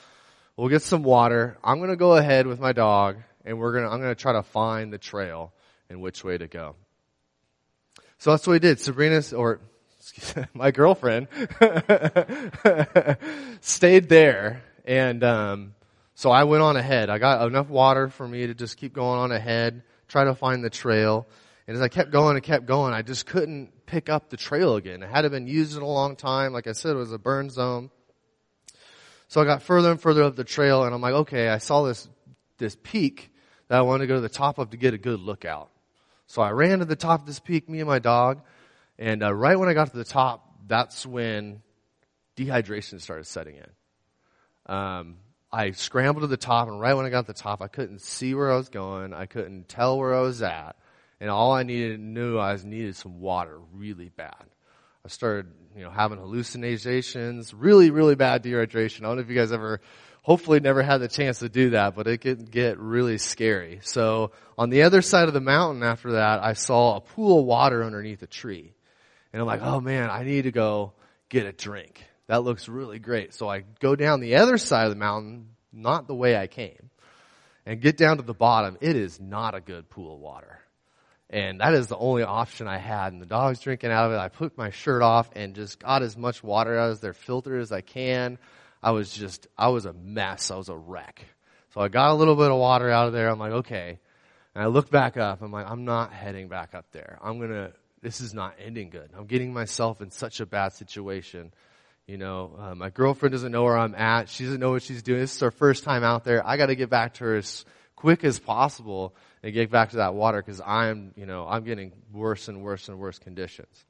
We'll 0.57 0.69
get 0.69 0.83
some 0.83 1.05
water. 1.05 1.57
I'm 1.63 1.79
going 1.79 1.91
to 1.91 1.97
go 1.97 2.17
ahead 2.17 2.49
with 2.49 2.59
my 2.59 2.73
dog 2.73 3.19
and 3.45 3.61
we're 3.61 3.75
going 3.75 3.85
to, 3.85 3.91
I'm 3.91 4.01
going 4.01 4.11
to 4.11 4.21
try 4.21 4.33
to 4.33 4.43
find 4.43 4.93
the 4.93 4.99
trail 4.99 5.53
and 5.89 6.01
which 6.01 6.25
way 6.25 6.37
to 6.37 6.49
go. 6.49 6.75
So 8.19 8.33
that's 8.33 8.45
what 8.45 8.55
we 8.55 8.59
did. 8.59 8.81
Sabrina, 8.81 9.23
or 9.37 9.61
my 10.53 10.73
girlfriend, 10.73 11.29
stayed 13.61 14.09
there. 14.09 14.63
And, 14.85 15.23
um, 15.23 15.75
so 16.17 16.33
I 16.33 16.43
went 16.43 16.65
on 16.65 16.77
ahead. 16.77 17.09
I 17.09 17.19
got 17.19 17.47
enough 17.47 17.69
water 17.69 18.09
for 18.09 18.27
me 18.27 18.49
to 18.49 18.55
just 18.55 18.77
keep 18.77 18.93
going 18.93 19.21
on 19.21 19.31
ahead, 19.31 19.85
try 20.09 20.25
to 20.25 20.35
find 20.35 20.65
the 20.65 20.71
trail. 20.71 21.27
And 21.67 21.77
as 21.77 21.83
I 21.83 21.89
kept 21.89 22.11
going 22.11 22.37
and 22.37 22.45
kept 22.45 22.67
going, 22.67 22.95
I 22.95 23.03
just 23.03 23.27
couldn't 23.27 23.87
pick 23.87 24.09
up 24.09 24.31
the 24.31 24.37
trail 24.37 24.77
again. 24.77 25.03
It 25.03 25.11
hadn't 25.11 25.33
been 25.33 25.47
used 25.47 25.77
in 25.77 25.83
a 25.83 25.87
long 25.87 26.17
time. 26.17 26.53
Like 26.53 26.67
I 26.67 26.73
said, 26.73 26.93
it 26.93 26.99
was 26.99 27.13
a 27.13 27.19
burn 27.19 27.51
zone. 27.51 27.91
So 29.29 29.43
I 29.43 29.45
got 29.45 29.63
further 29.63 29.91
and 29.91 30.01
further 30.01 30.23
up 30.23 30.37
the 30.37 30.45
trail 30.45 30.85
and 30.85 30.95
I'm 30.95 31.03
like, 31.03 31.13
okay, 31.13 31.49
I 31.49 31.59
saw 31.59 31.83
this, 31.83 32.09
this 32.57 32.77
peak 32.83 33.31
that 33.69 33.79
I 33.79 33.83
wanted 33.83 34.05
to 34.05 34.07
go 34.09 34.15
to 34.15 34.21
the 34.23 34.29
top 34.31 34.59
of 34.59 34.71
to 34.71 34.79
get 34.79 34.95
a 34.95 34.99
good 34.99 35.21
lookout. 35.21 35.71
So 36.27 36.41
I 36.43 36.51
ran 36.51 36.79
to 36.79 36.85
the 36.87 36.97
top 36.97 37.21
of 37.21 37.27
this 37.27 37.39
peak, 37.39 37.69
me 37.69 37.81
and 37.81 37.89
my 37.89 37.99
dog, 37.99 38.43
and 38.99 39.23
uh, 39.23 39.33
right 39.33 39.59
when 39.59 39.69
I 39.69 39.75
got 39.75 39.91
to 39.91 39.97
the 39.97 40.05
top, 40.05 40.47
that's 40.67 41.07
when 41.07 41.63
dehydration 42.37 43.01
started 43.01 43.27
setting 43.27 43.57
in. 43.57 44.75
Um, 44.75 45.17
I 45.51 45.71
scrambled 45.71 46.23
to 46.23 46.27
the 46.27 46.37
top, 46.37 46.69
and 46.69 46.81
right 46.81 46.95
when 46.95 47.07
I 47.07 47.11
got 47.11 47.23
to 47.23 47.33
the 47.33 47.39
top, 47.39 47.63
I 47.63 47.69
couldn't 47.69 48.03
see 48.03 48.35
where 48.35 48.53
I 48.53 48.57
was 48.57 48.69
going. 48.69 49.15
I 49.15 49.27
couldn't 49.27 49.69
tell 49.69 49.99
where 49.99 50.15
I 50.15 50.21
was 50.21 50.43
at, 50.43 50.77
and 51.21 51.31
all 51.31 51.53
I 51.53 51.63
needed 51.63 52.01
knew 52.01 52.39
I 52.39 52.57
needed 52.63 52.97
some 52.97 53.21
water 53.21 53.59
really 53.73 54.11
bad. 54.11 54.45
I 55.05 55.09
started, 55.09 55.47
you 55.75 55.83
know, 55.83 55.91
having 55.91 56.19
hallucinations, 56.19 57.55
really, 57.55 57.91
really 57.91 58.15
bad 58.15 58.43
dehydration. 58.43 59.01
I 59.01 59.03
don't 59.05 59.17
know 59.17 59.23
if 59.23 59.31
you 59.31 59.37
guys 59.37 59.53
ever, 59.53 59.81
hopefully 60.21 60.61
never 60.61 60.83
had 60.83 60.99
the 60.99 61.09
chance 61.09 61.39
to 61.39 61.49
do 61.49 61.71
that, 61.71 61.95
but 61.95 62.07
it 62.07 62.19
can 62.19 62.45
get 62.45 62.79
really 62.79 63.17
scary. 63.17 63.81
So 63.83 64.33
on 64.59 64.69
the 64.69 64.83
other 64.83 65.01
side 65.01 65.29
of 65.29 65.35
the 65.35 65.41
mountain 65.41 65.83
after 65.83 66.13
that, 66.13 66.43
I 66.43 66.53
saw 66.53 66.97
a 66.97 67.01
pool 67.01 67.41
of 67.41 67.47
water 67.47 67.83
underneath 67.85 68.23
a 68.23 68.27
tree. 68.27 68.75
And 69.33 69.41
I'm 69.41 69.47
like, 69.47 69.63
oh 69.63 69.81
man, 69.81 70.11
I 70.11 70.25
need 70.25 70.43
to 70.43 70.51
go 70.51 70.93
get 71.29 71.47
a 71.47 71.53
drink. 71.53 72.05
That 72.29 72.45
looks 72.45 72.69
really 72.69 72.99
great. 72.99 73.35
So 73.35 73.49
I 73.49 73.65
go 73.81 73.97
down 73.97 74.21
the 74.21 74.37
other 74.37 74.59
side 74.59 74.85
of 74.85 74.91
the 74.91 74.97
mountain, 74.97 75.49
not 75.73 76.07
the 76.07 76.15
way 76.15 76.37
I 76.37 76.47
came, 76.47 76.91
and 77.67 77.81
get 77.81 77.97
down 77.97 78.19
to 78.19 78.23
the 78.23 78.35
bottom. 78.35 78.79
It 78.81 78.97
is 78.97 79.21
not 79.21 79.55
a 79.55 79.61
good 79.61 79.91
pool 79.91 80.15
of 80.15 80.21
water. 80.21 80.61
And 81.31 81.61
that 81.61 81.75
is 81.75 81.89
the 81.89 81.97
only 81.97 82.23
option 82.23 82.67
I 82.69 82.79
had. 82.79 83.13
And 83.13 83.21
the 83.21 83.27
dog's 83.27 83.61
drinking 83.61 83.91
out 83.91 84.07
of 84.07 84.13
it. 84.13 84.19
I 84.19 84.29
put 84.29 84.57
my 84.57 84.71
shirt 84.71 85.03
off 85.03 85.29
and 85.35 85.55
just 85.55 85.79
got 85.79 86.03
as 86.03 86.17
much 86.17 86.43
water 86.43 86.79
out 86.79 86.91
of 86.91 87.01
their 87.01 87.13
filter 87.13 87.59
as 87.59 87.73
I 87.73 87.83
can. 87.83 88.39
I 88.83 88.93
was 88.93 89.13
just, 89.13 89.47
I 89.57 89.69
was 89.69 89.85
a 89.85 89.93
mess. 89.93 90.51
I 90.51 90.57
was 90.57 90.69
a 90.69 90.77
wreck. 90.77 91.25
So 91.75 91.81
I 91.81 91.89
got 91.89 92.11
a 92.11 92.15
little 92.15 92.37
bit 92.37 92.51
of 92.51 92.59
water 92.59 92.91
out 92.91 93.09
of 93.09 93.13
there. 93.13 93.29
I'm 93.29 93.39
like, 93.39 93.53
okay. 93.53 93.99
And 94.55 94.65
I 94.65 94.69
look 94.69 94.91
back 94.91 95.17
up. 95.17 95.43
I'm 95.43 95.53
like, 95.53 95.71
I'm 95.71 95.85
not 95.85 96.13
heading 96.13 96.49
back 96.49 96.75
up 96.75 96.87
there. 96.93 97.19
I'm 97.23 97.39
going 97.39 97.51
to, 97.51 97.73
this 98.01 98.23
is 98.23 98.33
not 98.33 98.55
ending 98.65 98.89
good. 98.89 99.11
I'm 99.17 99.27
getting 99.27 99.53
myself 99.53 100.01
in 100.01 100.11
such 100.11 100.41
a 100.41 100.47
bad 100.47 100.73
situation. 100.73 101.53
You 102.09 102.17
know, 102.17 102.57
uh, 102.59 102.75
my 102.75 102.89
girlfriend 102.89 103.35
doesn't 103.35 103.53
know 103.53 103.65
where 103.65 103.77
I'm 103.77 103.95
at. 103.95 104.31
She 104.31 104.45
doesn't 104.45 104.61
know 104.61 104.71
what 104.71 104.83
she's 104.83 105.03
doing. 105.03 105.21
This 105.21 105.35
is 105.35 105.41
her 105.41 105.51
first 105.51 105.85
time 105.85 106.03
out 106.03 106.25
there. 106.25 106.45
I 106.45 106.57
got 106.57 106.67
to 106.67 106.75
get 106.75 106.89
back 106.89 107.15
to 107.15 107.25
her 107.25 107.37
as 107.37 107.67
quick 107.97 108.25
as 108.25 108.39
possible 108.39 109.15
and 109.43 109.53
get 109.53 109.71
back 109.71 109.91
to 109.91 109.97
that 109.99 110.15
water 110.15 110.43
because 110.43 110.63
I'm, 110.65 111.13
you 111.17 111.27
know, 111.27 111.47
I'm 111.47 111.65
getting 111.65 111.93
worse 112.11 112.49
and 112.49 112.63
worse 112.63 112.89
and 112.89 112.99
worse 112.99 113.19
conditions. 113.19 113.85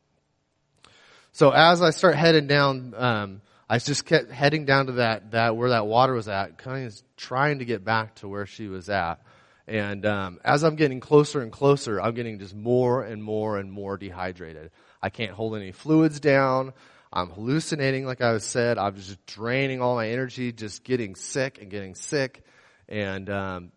So 1.31 1.51
as 1.51 1.81
I 1.81 1.91
start 1.91 2.17
heading 2.17 2.49
down, 2.49 2.93
um, 2.97 3.41
I 3.71 3.79
just 3.79 4.05
kept 4.05 4.33
heading 4.33 4.65
down 4.65 4.87
to 4.87 4.93
that, 4.95 5.31
that 5.31 5.57
where 5.57 5.71
that 5.71 5.87
water 5.87 6.13
was 6.13 6.27
at, 6.27 6.59
kind 6.59 6.89
of 6.89 7.01
trying 7.17 7.61
to 7.61 7.65
get 7.65 7.85
back 7.85 8.17
to 8.17 8.27
where 8.27 8.47
she 8.47 8.67
was 8.67 8.89
at. 8.89 9.23
And 9.69 10.05
um, 10.05 10.41
as 10.45 10.65
I'm 10.65 10.75
getting 10.75 10.99
closer 10.99 11.41
and 11.41 11.53
closer, 11.53 12.01
I'm 12.01 12.15
getting 12.15 12.41
just 12.41 12.57
more 12.57 13.05
and 13.05 13.23
more 13.23 13.59
and 13.59 13.71
more 13.71 13.97
dehydrated. 13.97 14.73
I 15.01 15.11
can't 15.11 15.31
hold 15.31 15.55
any 15.55 15.71
fluids 15.71 16.19
down. 16.19 16.73
I'm 17.13 17.31
hallucinating, 17.31 18.05
like 18.05 18.21
I 18.21 18.39
said. 18.39 18.79
I'm 18.79 18.97
just 18.97 19.25
draining 19.27 19.81
all 19.81 19.95
my 19.95 20.11
energy, 20.11 20.53
just 20.53 20.85
getting 20.85 21.15
sick 21.15 21.59
and 21.61 21.71
getting 21.71 21.95
sick. 21.95 22.43
And 22.89 23.31
um, 23.31 23.73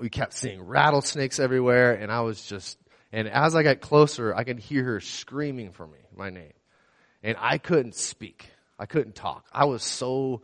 we 0.00 0.10
kept 0.10 0.32
seeing 0.32 0.62
rattlesnakes 0.62 1.38
everywhere 1.38 1.94
and 1.94 2.10
I 2.10 2.20
was 2.20 2.44
just, 2.44 2.78
and 3.12 3.28
as 3.28 3.54
I 3.54 3.62
got 3.62 3.80
closer, 3.80 4.34
I 4.34 4.44
could 4.44 4.58
hear 4.58 4.84
her 4.84 5.00
screaming 5.00 5.72
for 5.72 5.86
me, 5.86 5.98
my 6.16 6.30
name. 6.30 6.52
And 7.22 7.36
I 7.40 7.58
couldn't 7.58 7.94
speak. 7.94 8.50
I 8.78 8.86
couldn't 8.86 9.14
talk. 9.14 9.46
I 9.52 9.64
was 9.64 9.82
so 9.82 10.42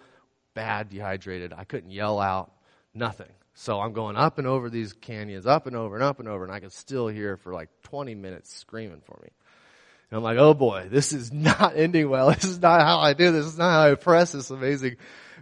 bad 0.54 0.88
dehydrated. 0.88 1.52
I 1.52 1.64
couldn't 1.64 1.90
yell 1.90 2.18
out, 2.21 2.52
nothing. 2.94 3.30
So 3.54 3.80
I'm 3.80 3.92
going 3.92 4.16
up 4.16 4.38
and 4.38 4.47
over 4.47 4.68
these 4.68 4.92
canyons, 4.92 5.47
up 5.47 5.66
and 5.66 5.76
over 5.76 5.94
and 5.94 6.02
up 6.02 6.18
and 6.18 6.28
over, 6.28 6.42
and 6.42 6.52
I 6.52 6.59
could 6.59 6.73
still 6.73 7.06
hear 7.06 7.37
for 7.37 7.52
like 7.52 7.68
20 7.85 8.14
minutes 8.14 8.52
screaming 8.52 9.00
for 9.04 9.18
me. 9.23 9.28
And 10.14 10.18
I'm 10.18 10.23
like, 10.23 10.38
oh 10.38 10.54
boy, 10.54 10.87
this 10.92 11.12
is 11.12 11.33
not 11.33 11.73
ending 11.76 12.09
well. 12.09 12.30
This 12.30 12.44
is 12.44 12.62
not 12.62 12.83
how 12.83 13.00
I 13.00 13.14
do 13.14 13.33
this. 13.33 13.47
This 13.47 13.54
is 13.54 13.59
not 13.59 13.73
how 13.73 13.90
I 13.90 13.94
press 13.97 14.30
this 14.30 14.49
amazing 14.49 14.94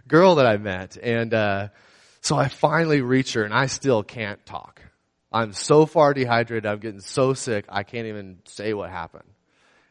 girl 0.07 0.35
that 0.35 0.47
I 0.47 0.57
met. 0.57 0.97
And, 0.97 1.31
uh, 1.31 1.67
so 2.21 2.35
I 2.35 2.47
finally 2.47 3.01
reach 3.01 3.33
her 3.33 3.43
and 3.43 3.53
I 3.53 3.67
still 3.67 4.01
can't 4.01 4.43
talk. 4.47 4.81
I'm 5.31 5.53
so 5.53 5.85
far 5.85 6.15
dehydrated. 6.15 6.65
I'm 6.65 6.79
getting 6.79 7.01
so 7.01 7.35
sick. 7.35 7.65
I 7.69 7.83
can't 7.83 8.07
even 8.07 8.39
say 8.45 8.73
what 8.73 8.89
happened. 8.89 9.29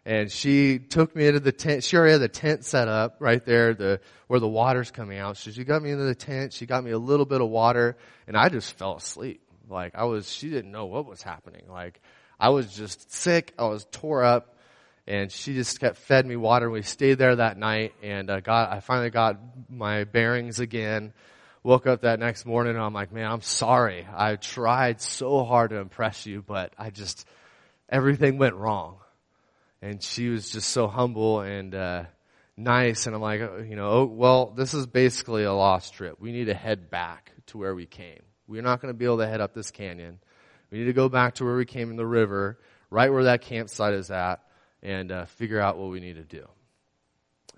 And 0.04 0.32
she 0.32 0.80
took 0.80 1.14
me 1.14 1.28
into 1.28 1.38
the 1.38 1.52
tent. 1.52 1.84
She 1.84 1.96
already 1.96 2.14
had 2.14 2.20
the 2.20 2.28
tent 2.28 2.64
set 2.64 2.88
up 2.88 3.18
right 3.20 3.44
there, 3.44 3.74
the, 3.74 4.00
where 4.26 4.40
the 4.40 4.48
water's 4.48 4.90
coming 4.90 5.20
out. 5.20 5.36
So 5.36 5.52
she 5.52 5.62
got 5.62 5.80
me 5.80 5.92
into 5.92 6.06
the 6.06 6.16
tent. 6.16 6.54
She 6.54 6.66
got 6.66 6.82
me 6.82 6.90
a 6.90 6.98
little 6.98 7.26
bit 7.26 7.40
of 7.40 7.48
water 7.48 7.96
and 8.26 8.36
I 8.36 8.48
just 8.48 8.76
fell 8.76 8.96
asleep. 8.96 9.42
Like 9.68 9.94
I 9.94 10.06
was, 10.06 10.28
she 10.28 10.50
didn't 10.50 10.72
know 10.72 10.86
what 10.86 11.06
was 11.06 11.22
happening. 11.22 11.66
Like 11.68 12.00
I 12.40 12.48
was 12.48 12.74
just 12.74 13.12
sick. 13.12 13.54
I 13.56 13.66
was 13.66 13.86
tore 13.92 14.24
up 14.24 14.51
and 15.06 15.32
she 15.32 15.54
just 15.54 15.80
kept 15.80 15.96
fed 15.96 16.26
me 16.26 16.36
water. 16.36 16.70
We 16.70 16.82
stayed 16.82 17.18
there 17.18 17.36
that 17.36 17.58
night 17.58 17.94
and 18.02 18.30
uh, 18.30 18.40
got, 18.40 18.70
I 18.70 18.80
finally 18.80 19.10
got 19.10 19.38
my 19.68 20.04
bearings 20.04 20.60
again. 20.60 21.12
Woke 21.64 21.86
up 21.86 22.02
that 22.02 22.18
next 22.18 22.44
morning 22.44 22.74
and 22.74 22.82
I'm 22.82 22.92
like, 22.92 23.12
man, 23.12 23.30
I'm 23.30 23.42
sorry. 23.42 24.06
I 24.12 24.36
tried 24.36 25.00
so 25.00 25.44
hard 25.44 25.70
to 25.70 25.76
impress 25.76 26.26
you, 26.26 26.42
but 26.42 26.72
I 26.78 26.90
just, 26.90 27.26
everything 27.88 28.38
went 28.38 28.54
wrong. 28.54 28.96
And 29.80 30.02
she 30.02 30.28
was 30.28 30.50
just 30.50 30.70
so 30.70 30.86
humble 30.86 31.40
and, 31.40 31.74
uh, 31.74 32.04
nice. 32.56 33.06
And 33.06 33.16
I'm 33.16 33.22
like, 33.22 33.40
oh, 33.40 33.64
you 33.68 33.74
know, 33.74 33.90
oh, 33.90 34.04
well, 34.04 34.46
this 34.46 34.74
is 34.74 34.86
basically 34.86 35.44
a 35.44 35.52
lost 35.52 35.94
trip. 35.94 36.20
We 36.20 36.32
need 36.32 36.44
to 36.44 36.54
head 36.54 36.90
back 36.90 37.32
to 37.46 37.58
where 37.58 37.74
we 37.74 37.86
came. 37.86 38.22
We're 38.46 38.62
not 38.62 38.80
going 38.80 38.92
to 38.92 38.98
be 38.98 39.04
able 39.04 39.18
to 39.18 39.26
head 39.26 39.40
up 39.40 39.54
this 39.54 39.70
canyon. 39.70 40.18
We 40.70 40.78
need 40.78 40.84
to 40.84 40.92
go 40.92 41.08
back 41.08 41.34
to 41.36 41.44
where 41.44 41.56
we 41.56 41.64
came 41.64 41.90
in 41.90 41.96
the 41.96 42.06
river, 42.06 42.58
right 42.90 43.12
where 43.12 43.24
that 43.24 43.42
campsite 43.42 43.94
is 43.94 44.10
at, 44.10 44.40
and 44.82 45.12
uh, 45.12 45.24
figure 45.26 45.60
out 45.60 45.78
what 45.78 45.90
we 45.90 46.00
need 46.00 46.16
to 46.16 46.24
do. 46.24 46.46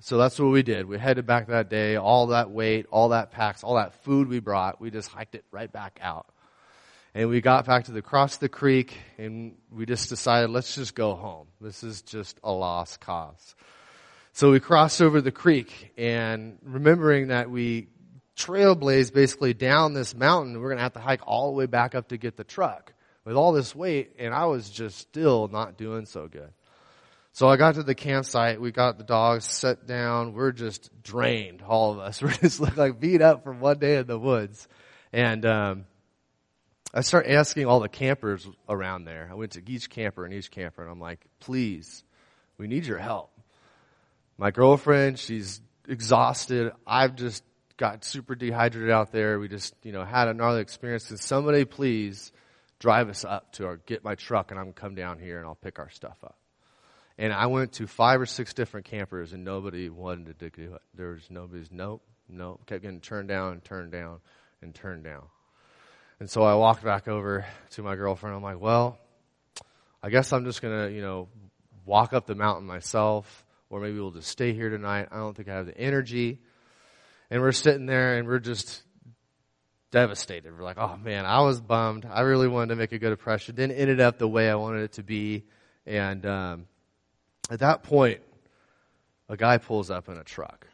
So 0.01 0.19
that's 0.19 0.39
what 0.39 0.49
we 0.49 0.63
did. 0.63 0.87
We 0.87 0.99
headed 0.99 1.27
back 1.27 1.47
that 1.47 1.71
day. 1.71 1.97
All 1.97 2.27
that 2.29 2.51
weight, 2.51 2.87
all 2.91 3.11
that 3.11 3.31
packs, 3.31 3.65
all 3.65 3.77
that 3.77 3.95
food 4.05 4.29
we 4.29 4.39
brought, 4.39 4.81
we 4.81 4.91
just 4.91 5.09
hiked 5.09 5.35
it 5.35 5.45
right 5.51 5.73
back 5.73 5.99
out. 6.03 6.27
And 7.15 7.29
we 7.29 7.41
got 7.41 7.65
back 7.65 7.85
to 7.85 7.93
the 7.93 8.03
cross 8.03 8.39
the 8.39 8.49
creek, 8.49 8.99
and 9.19 9.55
we 9.71 9.87
just 9.87 10.09
decided, 10.09 10.51
let's 10.51 10.75
just 10.75 10.95
go 10.95 11.15
home. 11.15 11.47
This 11.61 11.85
is 11.85 12.03
just 12.03 12.39
a 12.43 12.51
lost 12.51 13.01
cause. 13.01 13.55
So 14.33 14.51
we 14.51 14.59
crossed 14.59 15.01
over 15.01 15.21
the 15.21 15.31
creek, 15.31 15.93
and 15.97 16.59
remembering 16.65 17.29
that 17.29 17.51
we 17.51 17.87
trailblazed 18.37 19.15
basically 19.15 19.55
down 19.55 19.95
this 19.95 20.13
mountain, 20.13 20.61
we're 20.61 20.71
going 20.71 20.79
to 20.79 20.83
have 20.83 20.95
to 20.95 20.99
hike 20.99 21.21
all 21.25 21.53
the 21.53 21.57
way 21.57 21.67
back 21.67 21.95
up 21.95 22.09
to 22.09 22.17
get 22.17 22.37
the 22.37 22.43
truck 22.43 22.93
with 23.25 23.37
all 23.37 23.53
this 23.53 23.75
weight, 23.75 24.17
and 24.19 24.35
I 24.35 24.47
was 24.47 24.69
just 24.69 24.99
still 24.99 25.49
not 25.49 25.79
doing 25.79 26.07
so 26.07 26.27
good. 26.27 26.51
So 27.35 27.49
I 27.49 27.57
got 27.57 27.75
to 27.75 27.83
the 27.83 27.97
campsite. 27.97 28.61
We 28.61 28.71
got 28.71 28.97
the 28.97 29.03
dogs 29.03 29.45
set 29.45 29.89
down. 29.89 30.35
We're 30.35 30.53
just 30.53 30.89
drained, 31.03 31.63
all 31.63 31.91
of 31.91 31.99
us. 31.99 32.23
We're 32.23 32.31
just 32.31 32.61
like 32.77 33.01
beat 33.01 33.21
up 33.21 33.43
from 33.43 33.59
one 33.59 33.81
day 33.81 33.97
in 33.97 34.07
the 34.07 34.17
woods. 34.17 34.69
And 35.13 35.45
um, 35.45 35.87
I 36.95 37.01
start 37.01 37.27
asking 37.27 37.67
all 37.67 37.81
the 37.81 37.89
campers 37.89 38.49
around 38.69 39.05
there. 39.05 39.29
I 39.29 39.35
went 39.35 39.53
to 39.53 39.63
each 39.67 39.91
camper 39.91 40.25
and 40.25 40.33
each 40.33 40.49
camper, 40.53 40.83
and 40.83 40.91
I'm 40.93 41.01
like, 41.01 41.27
please, 41.41 42.05
we 42.57 42.69
need 42.69 42.87
your 42.87 42.99
help. 42.99 43.33
My 44.39 44.53
girlfriend, 44.53 45.19
she's 45.19 45.61
exhausted. 45.89 46.71
I've 46.87 47.17
just 47.17 47.43
got 47.77 48.05
super 48.05 48.37
dehydrated 48.37 48.93
out 48.93 49.11
there. 49.11 49.41
We 49.41 49.49
just, 49.49 49.75
you 49.83 49.91
know, 49.91 50.05
had 50.05 50.29
a 50.29 50.35
gnarly 50.35 50.61
experience. 50.61 51.09
Can 51.09 51.17
somebody 51.17 51.65
please 51.65 52.31
drive 52.79 53.09
us 53.09 53.25
up 53.25 53.51
to 53.55 53.67
our, 53.67 53.77
get 53.79 54.05
my 54.05 54.15
truck 54.15 54.53
and 54.53 54.61
I'm 54.61 54.73
come 54.73 54.95
down 54.95 55.19
here 55.19 55.39
and 55.39 55.47
I'll 55.49 55.57
pick 55.57 55.81
our 55.81 55.91
stuff 55.91 56.19
up. 56.23 56.37
And 57.17 57.33
I 57.33 57.47
went 57.47 57.73
to 57.75 57.87
five 57.87 58.21
or 58.21 58.27
six 58.27 58.55
different 58.55 58.87
campers 58.87 59.33
and 59.33 59.45
nobody 59.45 59.89
wanted 59.89 60.39
to 60.39 60.51
do 60.51 60.75
it. 60.75 60.83
There 60.95 61.11
was 61.11 61.31
nobody's 61.31 61.71
nope, 61.71 62.03
nope. 62.29 62.63
Kept 62.67 62.83
getting 62.83 63.01
turned 63.01 63.29
down 63.29 63.53
and 63.53 63.65
turned 63.65 63.93
down 63.93 64.21
and 64.63 64.75
turned 64.75 65.05
down. 65.05 65.23
And 66.21 66.29
so 66.29 66.43
I 66.43 66.55
walked 66.55 66.83
back 66.83 67.07
over 67.07 67.45
to 67.73 67.83
my 67.83 67.97
girlfriend. 67.97 68.37
I'm 68.37 68.43
like, 68.43 68.61
well, 68.61 68.99
I 70.03 70.11
guess 70.11 70.33
I'm 70.33 70.45
just 70.45 70.61
gonna, 70.61 70.89
you 70.89 71.03
know, 71.03 71.29
walk 71.85 72.13
up 72.13 72.27
the 72.27 72.35
mountain 72.35 72.67
myself, 72.67 73.45
or 73.71 73.81
maybe 73.81 73.99
we'll 73.99 74.11
just 74.11 74.29
stay 74.29 74.53
here 74.53 74.71
tonight. 74.71 75.09
I 75.11 75.17
don't 75.17 75.37
think 75.37 75.49
I 75.49 75.55
have 75.55 75.67
the 75.67 75.79
energy. 75.79 76.41
And 77.31 77.43
we're 77.43 77.53
sitting 77.53 77.87
there 77.87 78.17
and 78.17 78.29
we're 78.29 78.39
just 78.39 78.83
devastated. 79.91 80.57
We're 80.57 80.65
like, 80.65 80.79
oh 80.79 80.97
man, 80.97 81.25
I 81.25 81.41
was 81.41 81.61
bummed. 81.61 82.07
I 82.11 82.23
really 82.23 82.49
wanted 82.49 82.71
to 82.71 82.77
make 82.77 82.93
a 82.93 82.99
good 82.99 83.13
impression. 83.13 83.55
Didn't 83.55 83.77
ended 83.77 84.01
up 84.01 84.19
the 84.19 84.29
way 84.29 84.51
I 84.51 84.57
wanted 84.57 84.83
it 84.83 84.93
to 84.95 85.03
be. 85.03 85.45
And 85.87 86.25
um, 86.27 86.67
at 87.51 87.61
that 87.61 87.83
point, 87.83 88.21
a 89.29 89.37
guy 89.37 89.59
pulls 89.59 89.91
up 89.91 90.09
in 90.09 90.17
a 90.17 90.25
truck. 90.25 90.67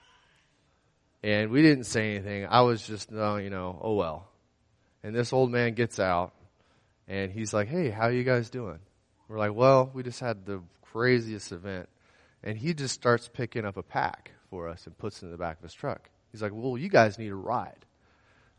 And 1.22 1.50
we 1.50 1.62
didn't 1.62 1.84
say 1.84 2.14
anything. 2.14 2.46
I 2.46 2.62
was 2.62 2.86
just, 2.86 3.10
oh, 3.12 3.36
you 3.36 3.50
know, 3.50 3.78
oh 3.82 3.94
well. 3.94 4.28
And 5.02 5.14
this 5.14 5.32
old 5.32 5.50
man 5.50 5.74
gets 5.74 6.00
out 6.00 6.32
and 7.08 7.30
he's 7.30 7.52
like, 7.52 7.68
hey, 7.68 7.90
how 7.90 8.08
you 8.08 8.24
guys 8.24 8.50
doing? 8.50 8.78
We're 9.28 9.38
like, 9.38 9.54
well, 9.54 9.90
we 9.92 10.02
just 10.02 10.20
had 10.20 10.46
the 10.46 10.62
craziest 10.82 11.52
event. 11.52 11.88
And 12.42 12.56
he 12.56 12.72
just 12.72 12.94
starts 12.94 13.28
picking 13.28 13.66
up 13.66 13.76
a 13.76 13.82
pack 13.82 14.32
for 14.48 14.68
us 14.68 14.86
and 14.86 14.96
puts 14.96 15.22
it 15.22 15.26
in 15.26 15.32
the 15.32 15.38
back 15.38 15.58
of 15.58 15.62
his 15.62 15.74
truck. 15.74 16.08
He's 16.32 16.42
like, 16.42 16.52
well, 16.54 16.78
you 16.78 16.88
guys 16.88 17.18
need 17.18 17.30
a 17.30 17.36
ride. 17.36 17.84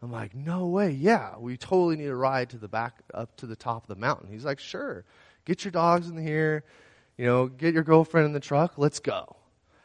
I'm 0.03 0.11
like, 0.11 0.35
no 0.35 0.67
way. 0.67 0.91
Yeah, 0.91 1.37
we 1.39 1.57
totally 1.57 1.95
need 1.95 2.07
a 2.07 2.15
ride 2.15 2.51
to 2.51 2.57
the 2.57 2.67
back, 2.67 2.95
up 3.13 3.35
to 3.37 3.47
the 3.47 3.55
top 3.55 3.83
of 3.83 3.87
the 3.87 3.99
mountain. 3.99 4.31
He's 4.31 4.45
like, 4.45 4.59
sure. 4.59 5.05
Get 5.45 5.63
your 5.63 5.71
dogs 5.71 6.09
in 6.09 6.17
here 6.17 6.63
you 7.21 7.27
know, 7.27 7.45
get 7.45 7.75
your 7.75 7.83
girlfriend 7.83 8.25
in 8.25 8.33
the 8.33 8.39
truck, 8.39 8.79
let's 8.79 8.97
go. 8.97 9.35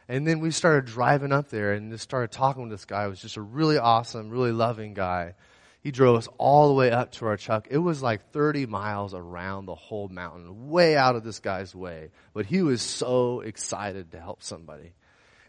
And 0.07 0.25
then 0.25 0.39
we 0.39 0.49
started 0.49 0.85
driving 0.85 1.31
up 1.31 1.51
there 1.51 1.73
and 1.73 1.91
just 1.91 2.03
started 2.03 2.31
talking 2.31 2.63
with 2.63 2.71
this 2.71 2.85
guy. 2.85 3.05
Was 3.05 3.21
just 3.21 3.37
a 3.37 3.43
really 3.43 3.77
awesome, 3.77 4.31
really 4.31 4.51
loving 4.51 4.95
guy. 4.95 5.35
He 5.81 5.91
drove 5.91 6.17
us 6.17 6.27
all 6.39 6.67
the 6.67 6.73
way 6.73 6.89
up 6.89 7.11
to 7.11 7.27
our 7.27 7.37
truck. 7.37 7.67
It 7.69 7.77
was 7.77 8.01
like 8.01 8.31
30 8.31 8.65
miles 8.65 9.13
around 9.13 9.67
the 9.67 9.75
whole 9.75 10.07
mountain, 10.07 10.71
way 10.71 10.97
out 10.97 11.15
of 11.15 11.23
this 11.23 11.37
guy's 11.37 11.75
way. 11.75 12.09
But 12.33 12.47
he 12.47 12.63
was 12.63 12.81
so 12.81 13.41
excited 13.41 14.13
to 14.13 14.19
help 14.19 14.41
somebody. 14.41 14.93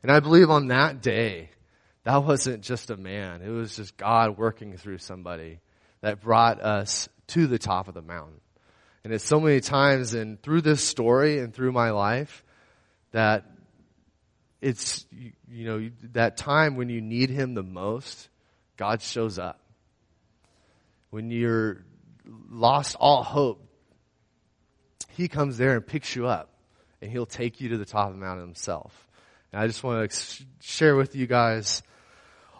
And 0.02 0.12
I 0.12 0.20
believe 0.20 0.50
on 0.50 0.66
that 0.66 1.00
day, 1.00 1.48
that 2.04 2.22
wasn't 2.22 2.64
just 2.64 2.90
a 2.90 2.98
man. 2.98 3.40
It 3.40 3.48
was 3.48 3.74
just 3.74 3.96
God 3.96 4.36
working 4.36 4.76
through 4.76 4.98
somebody 4.98 5.60
that 6.02 6.20
brought 6.20 6.60
us 6.60 7.08
to 7.28 7.46
the 7.46 7.58
top 7.58 7.88
of 7.88 7.94
the 7.94 8.02
mountain. 8.02 8.42
And 9.04 9.12
it's 9.12 9.24
so 9.24 9.40
many 9.40 9.60
times 9.60 10.14
and 10.14 10.40
through 10.42 10.62
this 10.62 10.82
story 10.82 11.38
and 11.38 11.54
through 11.54 11.72
my 11.72 11.90
life 11.90 12.44
that 13.12 13.44
it's, 14.60 15.06
you 15.48 15.64
know, 15.66 15.90
that 16.12 16.36
time 16.36 16.76
when 16.76 16.88
you 16.88 17.00
need 17.00 17.30
Him 17.30 17.54
the 17.54 17.62
most, 17.62 18.28
God 18.76 19.00
shows 19.02 19.38
up. 19.38 19.60
When 21.10 21.30
you're 21.30 21.84
lost 22.50 22.96
all 22.98 23.22
hope, 23.22 23.64
He 25.10 25.28
comes 25.28 25.58
there 25.58 25.74
and 25.74 25.86
picks 25.86 26.14
you 26.14 26.26
up 26.26 26.50
and 27.00 27.10
He'll 27.10 27.26
take 27.26 27.60
you 27.60 27.70
to 27.70 27.78
the 27.78 27.84
top 27.84 28.08
of 28.08 28.14
the 28.14 28.20
mountain 28.20 28.46
Himself. 28.46 29.08
And 29.52 29.62
I 29.62 29.66
just 29.66 29.82
want 29.82 30.10
to 30.10 30.44
share 30.60 30.96
with 30.96 31.14
you 31.14 31.26
guys 31.26 31.82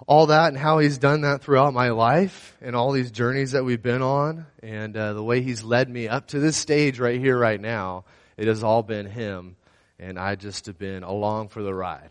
all 0.07 0.27
that 0.27 0.49
and 0.49 0.57
how 0.57 0.79
he's 0.79 0.99
done 0.99 1.23
that 1.23 1.43
throughout 1.43 1.75
my 1.75 1.91
life 1.91 2.57
and 2.61 2.77
all 2.77 2.93
these 2.93 3.11
journeys 3.11 3.53
that 3.53 3.65
we've 3.65 3.83
been 3.83 4.03
on 4.03 4.47
and 4.63 4.97
uh, 4.97 5.13
the 5.13 5.23
way 5.23 5.43
he's 5.43 5.63
led 5.63 5.89
me 5.89 6.09
up 6.09 6.29
to 6.29 6.39
this 6.39 6.57
stage 6.57 6.99
right 6.99 7.19
here, 7.19 7.39
right 7.39 7.61
now. 7.61 8.05
It 8.37 8.47
has 8.47 8.63
all 8.63 8.83
been 8.83 9.07
him, 9.07 9.57
and 9.99 10.19
I 10.19 10.37
just 10.37 10.67
have 10.67 10.79
been 10.79 11.03
along 11.03 11.49
for 11.49 11.63
the 11.63 11.75
ride. 11.75 12.11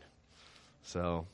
So, 0.83 1.25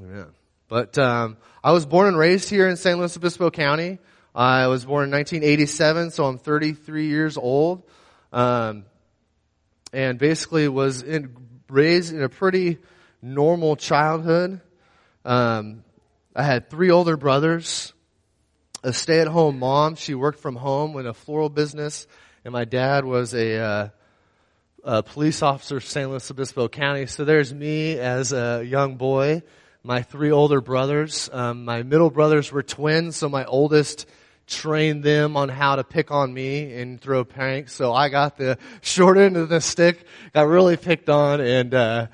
yeah. 0.00 0.24
But 0.68 0.96
um, 0.96 1.36
I 1.62 1.72
was 1.72 1.84
born 1.84 2.08
and 2.08 2.16
raised 2.16 2.48
here 2.48 2.66
in 2.68 2.76
San 2.76 2.96
Luis 2.96 3.16
Obispo 3.16 3.50
County. 3.50 3.98
I 4.34 4.68
was 4.68 4.86
born 4.86 5.04
in 5.04 5.10
1987, 5.10 6.10
so 6.12 6.24
I'm 6.24 6.38
33 6.38 7.08
years 7.08 7.36
old, 7.36 7.82
um, 8.32 8.86
and 9.92 10.18
basically 10.18 10.66
was 10.68 11.02
in, 11.02 11.36
raised 11.68 12.14
in 12.14 12.22
a 12.22 12.30
pretty 12.30 12.78
normal 13.20 13.76
childhood. 13.76 14.62
Um, 15.24 15.84
I 16.34 16.42
had 16.42 16.68
three 16.68 16.90
older 16.90 17.16
brothers, 17.16 17.92
a 18.82 18.92
stay-at-home 18.92 19.58
mom. 19.58 19.94
She 19.94 20.14
worked 20.14 20.40
from 20.40 20.56
home 20.56 20.98
in 20.98 21.06
a 21.06 21.14
floral 21.14 21.48
business, 21.48 22.06
and 22.44 22.52
my 22.52 22.64
dad 22.64 23.04
was 23.04 23.32
a, 23.32 23.58
uh, 23.58 23.88
a 24.82 25.02
police 25.02 25.42
officer, 25.42 25.78
San 25.78 26.08
Luis 26.08 26.30
Obispo 26.30 26.68
County. 26.68 27.06
So 27.06 27.24
there's 27.24 27.54
me 27.54 27.98
as 27.98 28.32
a 28.32 28.64
young 28.64 28.96
boy. 28.96 29.42
My 29.84 30.02
three 30.02 30.32
older 30.32 30.60
brothers. 30.60 31.30
Um, 31.32 31.64
my 31.64 31.82
middle 31.82 32.10
brothers 32.10 32.50
were 32.50 32.62
twins, 32.62 33.16
so 33.16 33.28
my 33.28 33.44
oldest 33.44 34.06
trained 34.48 35.04
them 35.04 35.36
on 35.36 35.48
how 35.48 35.76
to 35.76 35.84
pick 35.84 36.10
on 36.10 36.34
me 36.34 36.74
and 36.74 37.00
throw 37.00 37.24
pranks. 37.24 37.72
So 37.72 37.92
I 37.92 38.08
got 38.08 38.36
the 38.36 38.58
short 38.80 39.18
end 39.18 39.36
of 39.36 39.48
the 39.48 39.60
stick, 39.60 40.04
got 40.32 40.48
really 40.48 40.76
picked 40.76 41.08
on, 41.08 41.40
and 41.40 41.74
uh, 41.74 42.06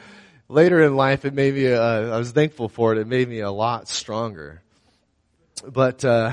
later 0.49 0.83
in 0.83 0.97
life, 0.97 1.25
it 1.25 1.35
made 1.35 1.55
me, 1.55 1.73
uh, 1.73 1.81
I 1.81 2.19
was 2.19 2.33
thankful 2.33 2.69
for 2.69 2.93
it. 2.93 2.99
It 2.99 3.07
made 3.07 3.29
me 3.29 3.41
a 3.41 3.51
lot 3.51 3.89
stronger. 3.89 4.63
But, 5.67 6.05
uh, 6.05 6.33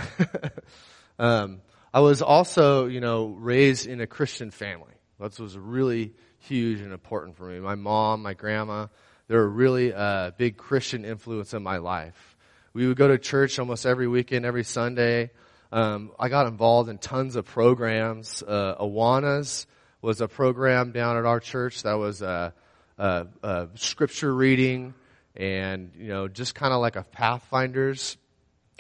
um, 1.19 1.61
I 1.93 1.99
was 1.99 2.21
also, 2.21 2.87
you 2.87 2.99
know, 2.99 3.27
raised 3.27 3.87
in 3.87 4.01
a 4.01 4.07
Christian 4.07 4.51
family. 4.51 4.93
That 5.19 5.39
was 5.39 5.57
really 5.57 6.13
huge 6.39 6.81
and 6.81 6.91
important 6.91 7.37
for 7.37 7.45
me. 7.45 7.59
My 7.59 7.75
mom, 7.75 8.21
my 8.21 8.33
grandma, 8.33 8.87
They 9.27 9.35
were 9.35 9.49
really 9.49 9.91
a 9.91 10.33
big 10.37 10.57
Christian 10.57 11.05
influence 11.05 11.53
in 11.53 11.63
my 11.63 11.77
life. 11.77 12.37
We 12.73 12.87
would 12.87 12.97
go 12.97 13.07
to 13.07 13.17
church 13.17 13.57
almost 13.57 13.85
every 13.85 14.07
weekend, 14.07 14.45
every 14.45 14.65
Sunday. 14.65 15.31
Um, 15.71 16.11
I 16.19 16.29
got 16.29 16.47
involved 16.47 16.89
in 16.89 16.97
tons 16.97 17.35
of 17.35 17.45
programs. 17.45 18.43
Uh, 18.43 18.75
Awanas 18.79 19.65
was 20.01 20.21
a 20.21 20.27
program 20.27 20.91
down 20.91 21.17
at 21.17 21.25
our 21.25 21.39
church 21.39 21.83
that 21.83 21.93
was 21.93 22.21
a, 22.21 22.53
a, 22.97 23.27
a 23.43 23.67
scripture 23.75 24.33
reading 24.33 24.93
and 25.35 25.91
you 25.97 26.07
know 26.07 26.27
just 26.27 26.55
kind 26.55 26.73
of 26.73 26.81
like 26.81 26.95
a 26.95 27.03
Pathfinders 27.03 28.17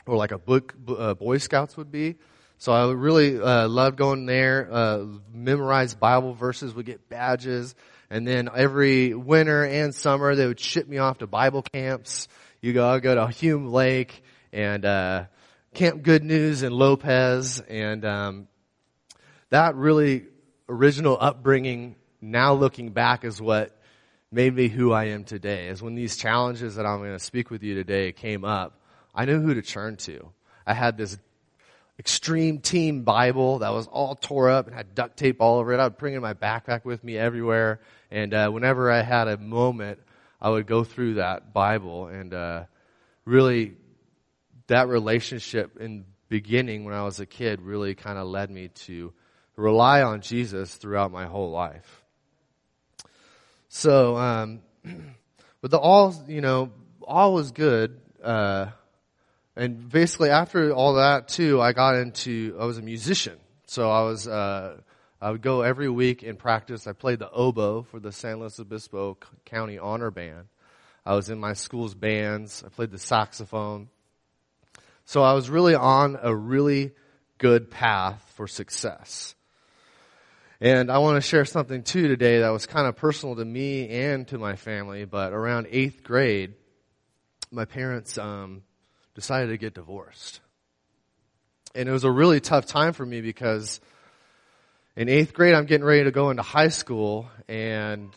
or 0.05 0.15
like 0.15 0.31
a 0.31 0.37
book 0.37 0.73
uh, 0.87 1.13
Boy 1.13 1.37
Scouts 1.37 1.75
would 1.77 1.91
be. 1.91 2.15
So 2.57 2.71
I 2.71 2.91
really 2.93 3.39
uh, 3.39 3.67
loved 3.67 3.97
going 3.97 4.25
there. 4.25 4.69
Uh, 4.71 5.05
memorize 5.33 5.93
Bible 5.93 6.33
verses, 6.33 6.73
would 6.73 6.85
get 6.85 7.09
badges, 7.09 7.75
and 8.09 8.25
then 8.25 8.49
every 8.53 9.13
winter 9.13 9.65
and 9.65 9.93
summer 9.93 10.35
they 10.35 10.47
would 10.47 10.59
ship 10.59 10.87
me 10.87 10.97
off 10.97 11.17
to 11.19 11.27
Bible 11.27 11.61
camps. 11.61 12.27
You 12.61 12.73
go, 12.73 12.87
I 12.87 12.99
go 12.99 13.15
to 13.15 13.27
Hume 13.27 13.67
Lake 13.67 14.23
and 14.53 14.85
uh, 14.85 15.25
Camp 15.73 16.01
Good 16.01 16.23
News 16.23 16.63
in 16.63 16.71
Lopez, 16.71 17.59
and 17.59 18.05
um, 18.05 18.47
that 19.49 19.75
really 19.75 20.25
original 20.69 21.17
upbringing. 21.19 21.95
Now 22.21 22.53
looking 22.53 22.89
back, 22.89 23.25
is 23.25 23.41
what 23.41 23.74
made 24.31 24.55
me 24.55 24.67
who 24.67 24.91
I 24.91 25.05
am 25.05 25.23
today. 25.23 25.67
Is 25.67 25.81
when 25.81 25.95
these 25.95 26.17
challenges 26.17 26.75
that 26.75 26.85
I'm 26.85 26.99
going 26.99 27.11
to 27.11 27.19
speak 27.19 27.49
with 27.49 27.63
you 27.63 27.75
today 27.75 28.11
came 28.11 28.43
up, 28.43 28.79
I 29.13 29.25
knew 29.25 29.41
who 29.41 29.53
to 29.53 29.61
turn 29.61 29.97
to. 29.97 30.29
I 30.65 30.73
had 30.73 30.97
this 30.97 31.17
extreme 31.97 32.59
team 32.59 33.03
Bible 33.03 33.59
that 33.59 33.71
was 33.71 33.87
all 33.87 34.15
tore 34.15 34.49
up 34.49 34.67
and 34.67 34.75
had 34.75 34.95
duct 34.95 35.17
tape 35.17 35.37
all 35.39 35.59
over 35.59 35.73
it. 35.73 35.79
I 35.79 35.85
would 35.85 35.97
bring 35.97 36.13
it 36.13 36.17
in 36.17 36.21
my 36.21 36.33
backpack 36.33 36.83
with 36.83 37.03
me 37.03 37.17
everywhere. 37.17 37.79
And 38.11 38.33
uh, 38.33 38.49
whenever 38.49 38.91
I 38.91 39.01
had 39.01 39.27
a 39.27 39.37
moment, 39.37 39.99
I 40.41 40.49
would 40.49 40.67
go 40.67 40.83
through 40.83 41.15
that 41.15 41.53
Bible. 41.53 42.07
And 42.07 42.33
uh, 42.33 42.63
really, 43.23 43.77
that 44.67 44.87
relationship 44.87 45.77
in 45.79 46.05
beginning 46.27 46.83
when 46.83 46.93
I 46.93 47.03
was 47.03 47.19
a 47.19 47.25
kid 47.25 47.61
really 47.61 47.95
kind 47.95 48.17
of 48.17 48.27
led 48.27 48.49
me 48.49 48.69
to 48.69 49.13
rely 49.55 50.01
on 50.01 50.21
Jesus 50.21 50.75
throughout 50.75 51.11
my 51.11 51.25
whole 51.25 51.51
life. 51.51 52.04
So, 53.75 54.15
um, 54.15 54.61
but 55.61 55.69
the 55.69 55.77
all, 55.77 56.15
you 56.29 56.39
know, 56.39 56.71
all 57.01 57.33
was 57.33 57.51
good. 57.51 57.99
Uh, 58.23 58.67
and 59.57 59.89
basically 59.89 60.29
after 60.29 60.71
all 60.71 60.93
that 60.93 61.27
too, 61.27 61.61
I 61.61 61.73
got 61.73 61.95
into, 61.95 62.55
I 62.57 62.63
was 62.63 62.77
a 62.77 62.81
musician. 62.81 63.37
So 63.67 63.91
I 63.91 64.03
was, 64.03 64.29
uh, 64.29 64.77
I 65.19 65.29
would 65.29 65.41
go 65.41 65.61
every 65.61 65.89
week 65.89 66.23
and 66.23 66.39
practice. 66.39 66.87
I 66.87 66.93
played 66.93 67.19
the 67.19 67.29
oboe 67.29 67.81
for 67.81 67.99
the 67.99 68.13
San 68.13 68.39
Luis 68.39 68.57
Obispo 68.61 69.17
County 69.43 69.77
Honor 69.77 70.09
Band. 70.09 70.45
I 71.05 71.15
was 71.15 71.29
in 71.29 71.37
my 71.37 71.51
school's 71.51 71.95
bands. 71.95 72.63
I 72.65 72.69
played 72.69 72.91
the 72.91 72.97
saxophone. 72.97 73.89
So 75.03 75.21
I 75.21 75.33
was 75.33 75.49
really 75.49 75.75
on 75.75 76.17
a 76.21 76.33
really 76.33 76.93
good 77.39 77.69
path 77.69 78.23
for 78.37 78.47
success. 78.47 79.34
And 80.61 80.89
I 80.89 80.99
want 80.99 81.21
to 81.21 81.27
share 81.27 81.43
something 81.43 81.83
too 81.83 82.07
today 82.07 82.39
that 82.39 82.49
was 82.49 82.65
kind 82.65 82.87
of 82.87 82.95
personal 82.95 83.35
to 83.35 83.43
me 83.43 83.89
and 83.89 84.27
to 84.29 84.37
my 84.37 84.55
family, 84.55 85.03
but 85.03 85.33
around 85.33 85.67
eighth 85.69 86.03
grade, 86.03 86.53
my 87.51 87.65
parents, 87.65 88.17
um, 88.17 88.63
decided 89.15 89.47
to 89.47 89.57
get 89.57 89.73
divorced. 89.73 90.39
And 91.73 91.89
it 91.89 91.91
was 91.91 92.05
a 92.05 92.11
really 92.11 92.39
tough 92.39 92.65
time 92.65 92.93
for 92.93 93.05
me 93.05 93.19
because 93.19 93.81
in 94.95 95.09
eighth 95.09 95.33
grade, 95.33 95.53
I'm 95.53 95.65
getting 95.65 95.85
ready 95.85 96.05
to 96.05 96.11
go 96.11 96.29
into 96.29 96.41
high 96.41 96.69
school 96.69 97.29
and 97.49 98.11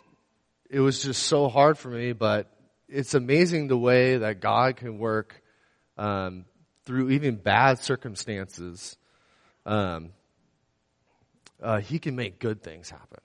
it 0.70 0.78
was 0.78 1.02
just 1.02 1.24
so 1.24 1.48
hard 1.48 1.76
for 1.76 1.88
me, 1.88 2.12
but 2.12 2.52
it's 2.88 3.14
amazing 3.14 3.66
the 3.66 3.76
way 3.76 4.18
that 4.18 4.40
God 4.40 4.76
can 4.76 4.98
work 4.98 5.42
um, 5.96 6.44
through 6.84 7.10
even 7.10 7.34
bad 7.34 7.80
circumstances. 7.80 8.96
Um, 9.66 10.10
uh, 11.62 11.80
he 11.80 11.98
can 11.98 12.16
make 12.16 12.38
good 12.38 12.62
things 12.62 12.90
happen. 12.90 13.20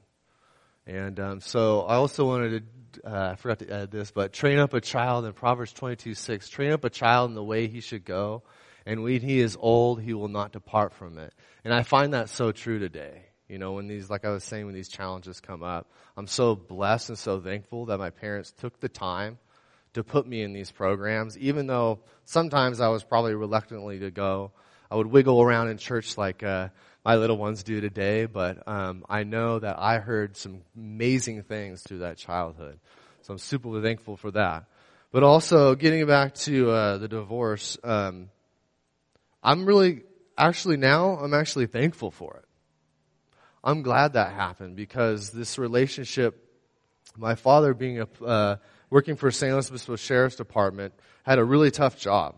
And 0.86 1.19
um, 1.19 1.39
so 1.39 1.82
I 1.82 1.96
also 1.96 2.26
wanted 2.26 2.50
to 2.50 2.63
uh, 3.04 3.30
I 3.32 3.36
forgot 3.36 3.60
to 3.60 3.74
add 3.74 3.91
this, 3.91 4.12
but 4.12 4.34
train 4.34 4.60
up 4.60 4.74
a 4.74 4.82
child 4.82 5.26
in 5.26 5.34
Proverbs 5.34 5.74
22, 5.74 6.13
6. 6.13 6.50
Train 6.50 6.72
up 6.72 6.84
a 6.84 6.89
child 6.89 7.30
in 7.30 7.36
the 7.36 7.43
way 7.43 7.67
he 7.67 7.82
should 7.82 8.06
go, 8.06 8.43
and 8.86 9.04
when 9.04 9.22
he 9.22 9.39
is 9.39 9.58
old, 9.60 10.02
he 10.02 10.13
will 10.13 10.28
not 10.28 10.52
depart 10.52 10.93
from 10.93 11.17
it. 11.17 11.34
And 11.63 11.74
I 11.74 11.84
find 11.84 12.13
that 12.13 12.30
so 12.30 12.52
true 12.52 12.80
today. 12.80 13.26
You 13.48 13.58
know, 13.58 13.74
when 13.74 13.88
these, 13.88 14.10
like 14.10 14.26
I 14.26 14.30
was 14.30 14.43
saying, 14.43 14.65
when 14.65 14.76
these 14.76 14.89
challenges 14.89 15.39
come 15.39 15.63
up, 15.63 15.91
I'm 16.17 16.28
so 16.28 16.56
blessed 16.56 17.10
and 17.10 17.17
so 17.17 17.39
thankful 17.39 17.86
that 17.88 17.98
my 17.98 18.10
parents 18.10 18.52
took 18.52 18.80
the 18.80 18.89
time 18.89 19.38
to 19.93 20.04
put 20.04 20.28
me 20.28 20.41
in 20.41 20.54
these 20.54 20.72
programs, 20.72 21.38
even 21.38 21.67
though 21.67 22.00
sometimes 22.26 22.80
I 22.80 22.88
was 22.88 23.04
probably 23.04 23.36
reluctantly 23.36 24.00
to 24.00 24.12
go. 24.12 24.52
I 24.89 24.96
would 24.96 25.08
wiggle 25.08 25.41
around 25.41 25.69
in 25.69 25.78
church 25.78 26.17
like, 26.17 26.41
uh, 26.43 26.69
my 27.06 27.16
little 27.16 27.38
ones 27.38 27.63
do 27.63 27.82
today, 27.82 28.26
but 28.26 28.66
um, 28.68 29.04
I 29.10 29.24
know 29.24 29.60
that 29.60 29.78
I 29.78 30.00
heard 30.00 30.38
some 30.38 30.62
amazing 30.76 31.44
things 31.44 31.82
through 31.82 32.00
that 32.00 32.18
childhood. 32.18 32.80
So 33.22 33.34
I'm 33.34 33.39
super 33.39 33.82
thankful 33.82 34.16
for 34.16 34.32
that. 34.32 34.66
But 35.12 35.24
also, 35.24 35.76
getting 35.76 36.06
back 36.08 36.34
to 36.36 36.72
uh, 36.72 36.98
the 36.98 37.08
divorce, 37.08 37.78
um, 37.84 38.30
I'm 39.44 39.66
really, 39.66 40.04
actually 40.38 40.78
now, 40.78 41.18
I'm 41.18 41.34
actually 41.34 41.68
thankful 41.68 42.10
for 42.10 42.38
it. 42.38 42.46
I'm 43.63 43.82
glad 43.82 44.13
that 44.13 44.34
happened 44.34 44.76
because 44.76 45.30
this 45.30 45.58
relationship, 45.58 46.38
my 47.16 47.36
father 47.36 47.74
being 47.74 48.02
a, 48.02 48.08
uh, 48.26 48.56
working 48.89 49.16
for 49.16 49.30
San 49.30 49.54
Luis 49.54 49.70
Obispo 49.70 49.98
Sheriff's 49.98 50.36
Department, 50.36 50.94
had 51.24 51.38
a 51.38 51.44
really 51.44 51.70
tough 51.70 51.98
job. 51.98 52.36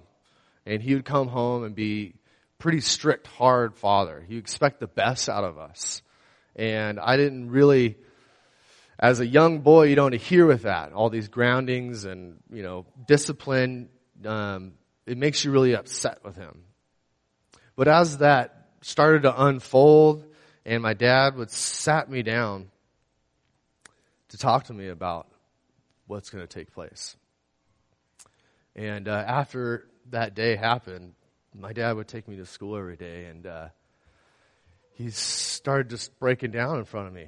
And 0.66 0.82
he 0.82 0.96
would 0.96 1.06
come 1.06 1.28
home 1.28 1.64
and 1.64 1.76
be 1.76 2.16
pretty 2.58 2.82
strict, 2.82 3.28
hard 3.28 3.76
father. 3.76 4.26
You 4.28 4.38
expect 4.38 4.80
the 4.80 4.88
best 4.88 5.30
out 5.30 5.44
of 5.44 5.58
us. 5.58 6.02
And 6.56 7.00
I 7.00 7.18
didn't 7.18 7.52
really, 7.52 7.98
as 8.98 9.20
a 9.20 9.28
young 9.28 9.60
boy, 9.60 9.88
you 9.88 9.96
don't 9.96 10.14
adhere 10.14 10.46
with 10.46 10.64
that. 10.64 10.94
All 10.94 11.10
these 11.10 11.28
groundings 11.28 12.06
and, 12.06 12.38
you 12.52 12.64
know, 12.64 12.86
discipline, 13.08 13.90
um, 14.26 14.74
it 15.06 15.18
makes 15.18 15.44
you 15.44 15.52
really 15.52 15.76
upset 15.76 16.24
with 16.24 16.36
him. 16.36 16.64
But 17.76 17.88
as 17.88 18.20
that 18.20 18.68
started 18.82 19.24
to 19.24 19.44
unfold 19.46 20.26
and 20.66 20.82
my 20.82 20.94
dad 20.94 21.36
would 21.36 21.52
sat 21.52 22.10
me 22.10 22.24
down 22.24 22.70
to 24.30 24.38
talk 24.38 24.66
to 24.66 24.74
me 24.74 24.88
about 24.88 25.28
what's 26.08 26.30
going 26.30 26.46
to 26.46 26.48
take 26.48 26.74
place. 26.74 27.16
And 28.76 29.08
uh, 29.08 29.24
after 29.28 29.88
that 30.10 30.36
day 30.36 30.56
happened, 30.56 31.14
my 31.60 31.74
dad 31.74 31.96
would 31.96 32.08
take 32.08 32.28
me 32.28 32.38
to 32.38 32.46
school 32.46 32.78
every 32.78 32.98
day, 32.98 33.26
and 33.26 33.46
uh, 33.46 33.68
he 34.94 35.10
started 35.10 35.90
just 35.90 36.18
breaking 36.20 36.52
down 36.52 36.80
in 36.80 36.86
front 36.86 37.08
of 37.08 37.14
me. 37.14 37.28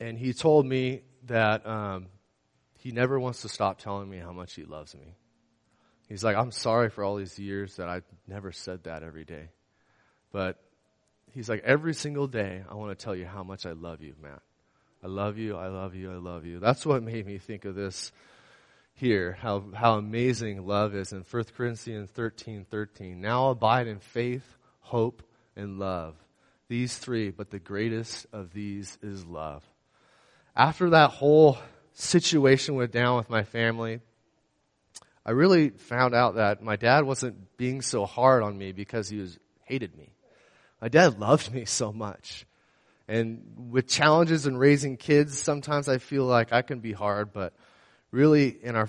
And 0.00 0.18
he 0.18 0.32
told 0.32 0.66
me 0.66 1.02
that 1.26 1.66
um, 1.66 2.06
he 2.78 2.92
never 2.92 3.18
wants 3.18 3.42
to 3.42 3.48
stop 3.48 3.78
telling 3.78 4.08
me 4.08 4.18
how 4.18 4.32
much 4.32 4.54
he 4.54 4.64
loves 4.64 4.94
me. 4.94 5.14
He's 6.08 6.22
like, 6.22 6.36
I'm 6.36 6.52
sorry 6.52 6.90
for 6.90 7.02
all 7.02 7.16
these 7.16 7.38
years 7.38 7.76
that 7.76 7.88
I 7.88 8.02
never 8.28 8.52
said 8.52 8.84
that 8.84 9.02
every 9.02 9.24
day. 9.24 9.48
But 10.30 10.60
he's 11.32 11.48
like, 11.48 11.62
every 11.64 11.94
single 11.94 12.26
day, 12.28 12.62
I 12.70 12.74
want 12.74 12.96
to 12.96 13.04
tell 13.04 13.16
you 13.16 13.26
how 13.26 13.42
much 13.42 13.66
I 13.66 13.72
love 13.72 14.02
you, 14.02 14.14
Matt. 14.22 14.42
I 15.02 15.08
love 15.08 15.38
you, 15.38 15.56
I 15.56 15.68
love 15.68 15.94
you, 15.94 16.12
I 16.12 16.16
love 16.16 16.46
you. 16.46 16.58
That's 16.58 16.86
what 16.86 17.02
made 17.02 17.26
me 17.26 17.38
think 17.38 17.64
of 17.64 17.74
this 17.74 18.12
here 18.96 19.36
how, 19.40 19.62
how 19.74 19.98
amazing 19.98 20.66
love 20.66 20.94
is 20.94 21.12
in 21.12 21.24
1 21.30 21.44
Corinthians 21.56 22.10
13 22.10 22.66
13. 22.68 23.20
Now 23.20 23.50
abide 23.50 23.86
in 23.86 23.98
faith, 23.98 24.56
hope, 24.80 25.22
and 25.54 25.78
love. 25.78 26.14
These 26.68 26.96
three, 26.98 27.30
but 27.30 27.50
the 27.50 27.58
greatest 27.58 28.26
of 28.32 28.52
these 28.52 28.98
is 29.02 29.24
love. 29.24 29.62
After 30.56 30.90
that 30.90 31.10
whole 31.10 31.58
situation 31.92 32.74
went 32.74 32.90
down 32.90 33.16
with 33.16 33.30
my 33.30 33.44
family, 33.44 34.00
I 35.24 35.32
really 35.32 35.70
found 35.70 36.14
out 36.14 36.36
that 36.36 36.62
my 36.62 36.76
dad 36.76 37.04
wasn't 37.04 37.56
being 37.56 37.82
so 37.82 38.06
hard 38.06 38.42
on 38.42 38.56
me 38.56 38.72
because 38.72 39.08
he 39.08 39.18
was 39.18 39.38
hated 39.64 39.96
me. 39.96 40.10
My 40.80 40.88
dad 40.88 41.20
loved 41.20 41.52
me 41.52 41.64
so 41.66 41.92
much. 41.92 42.46
And 43.08 43.70
with 43.70 43.86
challenges 43.86 44.46
in 44.46 44.56
raising 44.56 44.96
kids, 44.96 45.38
sometimes 45.38 45.88
I 45.88 45.98
feel 45.98 46.24
like 46.24 46.52
I 46.52 46.62
can 46.62 46.80
be 46.80 46.92
hard, 46.92 47.32
but 47.32 47.52
really 48.16 48.48
in 48.48 48.74
our 48.74 48.88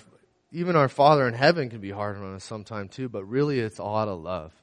even 0.51 0.77
our 0.77 0.87
father 0.87 1.27
in 1.27 1.33
heaven 1.33 1.69
can 1.69 1.81
be 1.81 1.91
hard 1.91 2.17
on 2.17 2.35
us 2.35 2.43
sometimes 2.43 2.95
too 2.95 3.09
but 3.09 3.25
really 3.25 3.59
it's 3.59 3.79
all 3.79 3.97
out 3.97 4.07
of 4.07 4.19
love. 4.21 4.53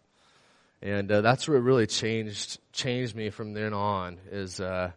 And 0.81 1.11
uh, 1.11 1.21
that's 1.21 1.47
what 1.47 1.63
really 1.63 1.87
changed 1.87 2.59
changed 2.73 3.15
me 3.15 3.31
from 3.31 3.53
then 3.53 3.73
on 3.75 4.19
is 4.31 4.61
uh, 4.61 4.91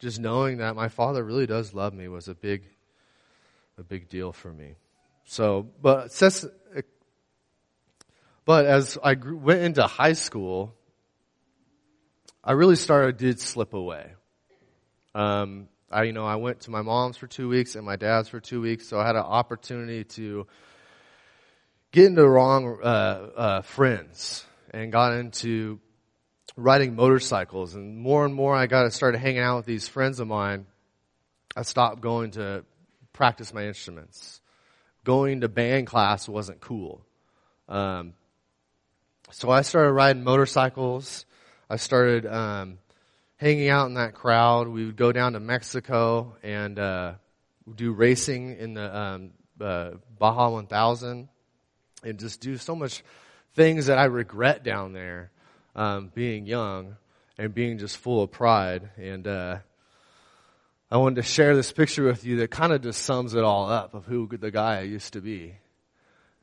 just 0.00 0.20
knowing 0.20 0.58
that 0.58 0.74
my 0.74 0.88
father 0.88 1.22
really 1.22 1.46
does 1.46 1.72
love 1.72 1.94
me 1.94 2.08
was 2.08 2.28
a 2.28 2.34
big 2.34 2.64
a 3.78 3.82
big 3.82 4.08
deal 4.08 4.32
for 4.32 4.52
me. 4.52 4.74
So 5.24 5.68
but 5.80 6.10
but 8.44 8.66
as 8.66 8.98
i 9.02 9.14
grew, 9.14 9.38
went 9.38 9.62
into 9.62 9.86
high 9.86 10.12
school 10.12 10.74
i 12.42 12.52
really 12.52 12.76
started 12.76 13.16
did 13.16 13.40
slip 13.40 13.72
away. 13.74 14.12
Um, 15.14 15.68
I, 15.94 16.02
you 16.02 16.12
know, 16.12 16.26
I 16.26 16.34
went 16.34 16.62
to 16.62 16.72
my 16.72 16.82
mom's 16.82 17.16
for 17.16 17.28
two 17.28 17.48
weeks 17.48 17.76
and 17.76 17.86
my 17.86 17.94
dad's 17.94 18.28
for 18.28 18.40
two 18.40 18.60
weeks, 18.60 18.88
so 18.88 18.98
I 18.98 19.06
had 19.06 19.14
an 19.14 19.22
opportunity 19.22 20.02
to 20.02 20.48
get 21.92 22.06
into 22.06 22.28
wrong 22.28 22.80
uh, 22.82 22.86
uh, 22.86 23.62
friends 23.62 24.44
and 24.72 24.90
got 24.90 25.12
into 25.12 25.78
riding 26.56 26.96
motorcycles. 26.96 27.76
And 27.76 27.96
more 27.96 28.24
and 28.24 28.34
more, 28.34 28.56
I 28.56 28.66
got 28.66 28.82
to 28.82 28.90
start 28.90 29.14
hanging 29.14 29.40
out 29.40 29.58
with 29.58 29.66
these 29.66 29.86
friends 29.86 30.18
of 30.18 30.26
mine. 30.26 30.66
I 31.56 31.62
stopped 31.62 32.00
going 32.00 32.32
to 32.32 32.64
practice 33.12 33.54
my 33.54 33.64
instruments. 33.66 34.40
Going 35.04 35.42
to 35.42 35.48
band 35.48 35.86
class 35.86 36.28
wasn't 36.28 36.60
cool. 36.60 37.06
Um, 37.68 38.14
so 39.30 39.48
I 39.48 39.62
started 39.62 39.92
riding 39.92 40.24
motorcycles. 40.24 41.24
I 41.70 41.76
started 41.76 42.26
um, 42.26 42.78
hanging 43.44 43.68
out 43.68 43.88
in 43.88 43.94
that 43.94 44.14
crowd. 44.14 44.68
We 44.68 44.86
would 44.86 44.96
go 44.96 45.12
down 45.12 45.34
to 45.34 45.40
Mexico 45.40 46.34
and 46.42 46.78
uh, 46.78 47.12
do 47.74 47.92
racing 47.92 48.56
in 48.56 48.72
the 48.72 48.96
um, 48.96 49.30
uh, 49.60 49.90
Baja 50.18 50.48
1000 50.48 51.28
and 52.02 52.18
just 52.18 52.40
do 52.40 52.56
so 52.56 52.74
much 52.74 53.04
things 53.54 53.86
that 53.86 53.98
I 53.98 54.06
regret 54.06 54.64
down 54.64 54.94
there, 54.94 55.30
um, 55.76 56.10
being 56.14 56.46
young 56.46 56.96
and 57.36 57.54
being 57.54 57.76
just 57.76 57.98
full 57.98 58.22
of 58.22 58.30
pride. 58.30 58.88
And 58.96 59.28
uh, 59.28 59.58
I 60.90 60.96
wanted 60.96 61.16
to 61.16 61.22
share 61.24 61.54
this 61.54 61.70
picture 61.70 62.04
with 62.04 62.24
you 62.24 62.38
that 62.38 62.50
kind 62.50 62.72
of 62.72 62.80
just 62.80 63.02
sums 63.02 63.34
it 63.34 63.44
all 63.44 63.68
up 63.68 63.92
of 63.92 64.06
who 64.06 64.26
the 64.26 64.50
guy 64.50 64.78
I 64.78 64.82
used 64.84 65.12
to 65.12 65.20
be. 65.20 65.54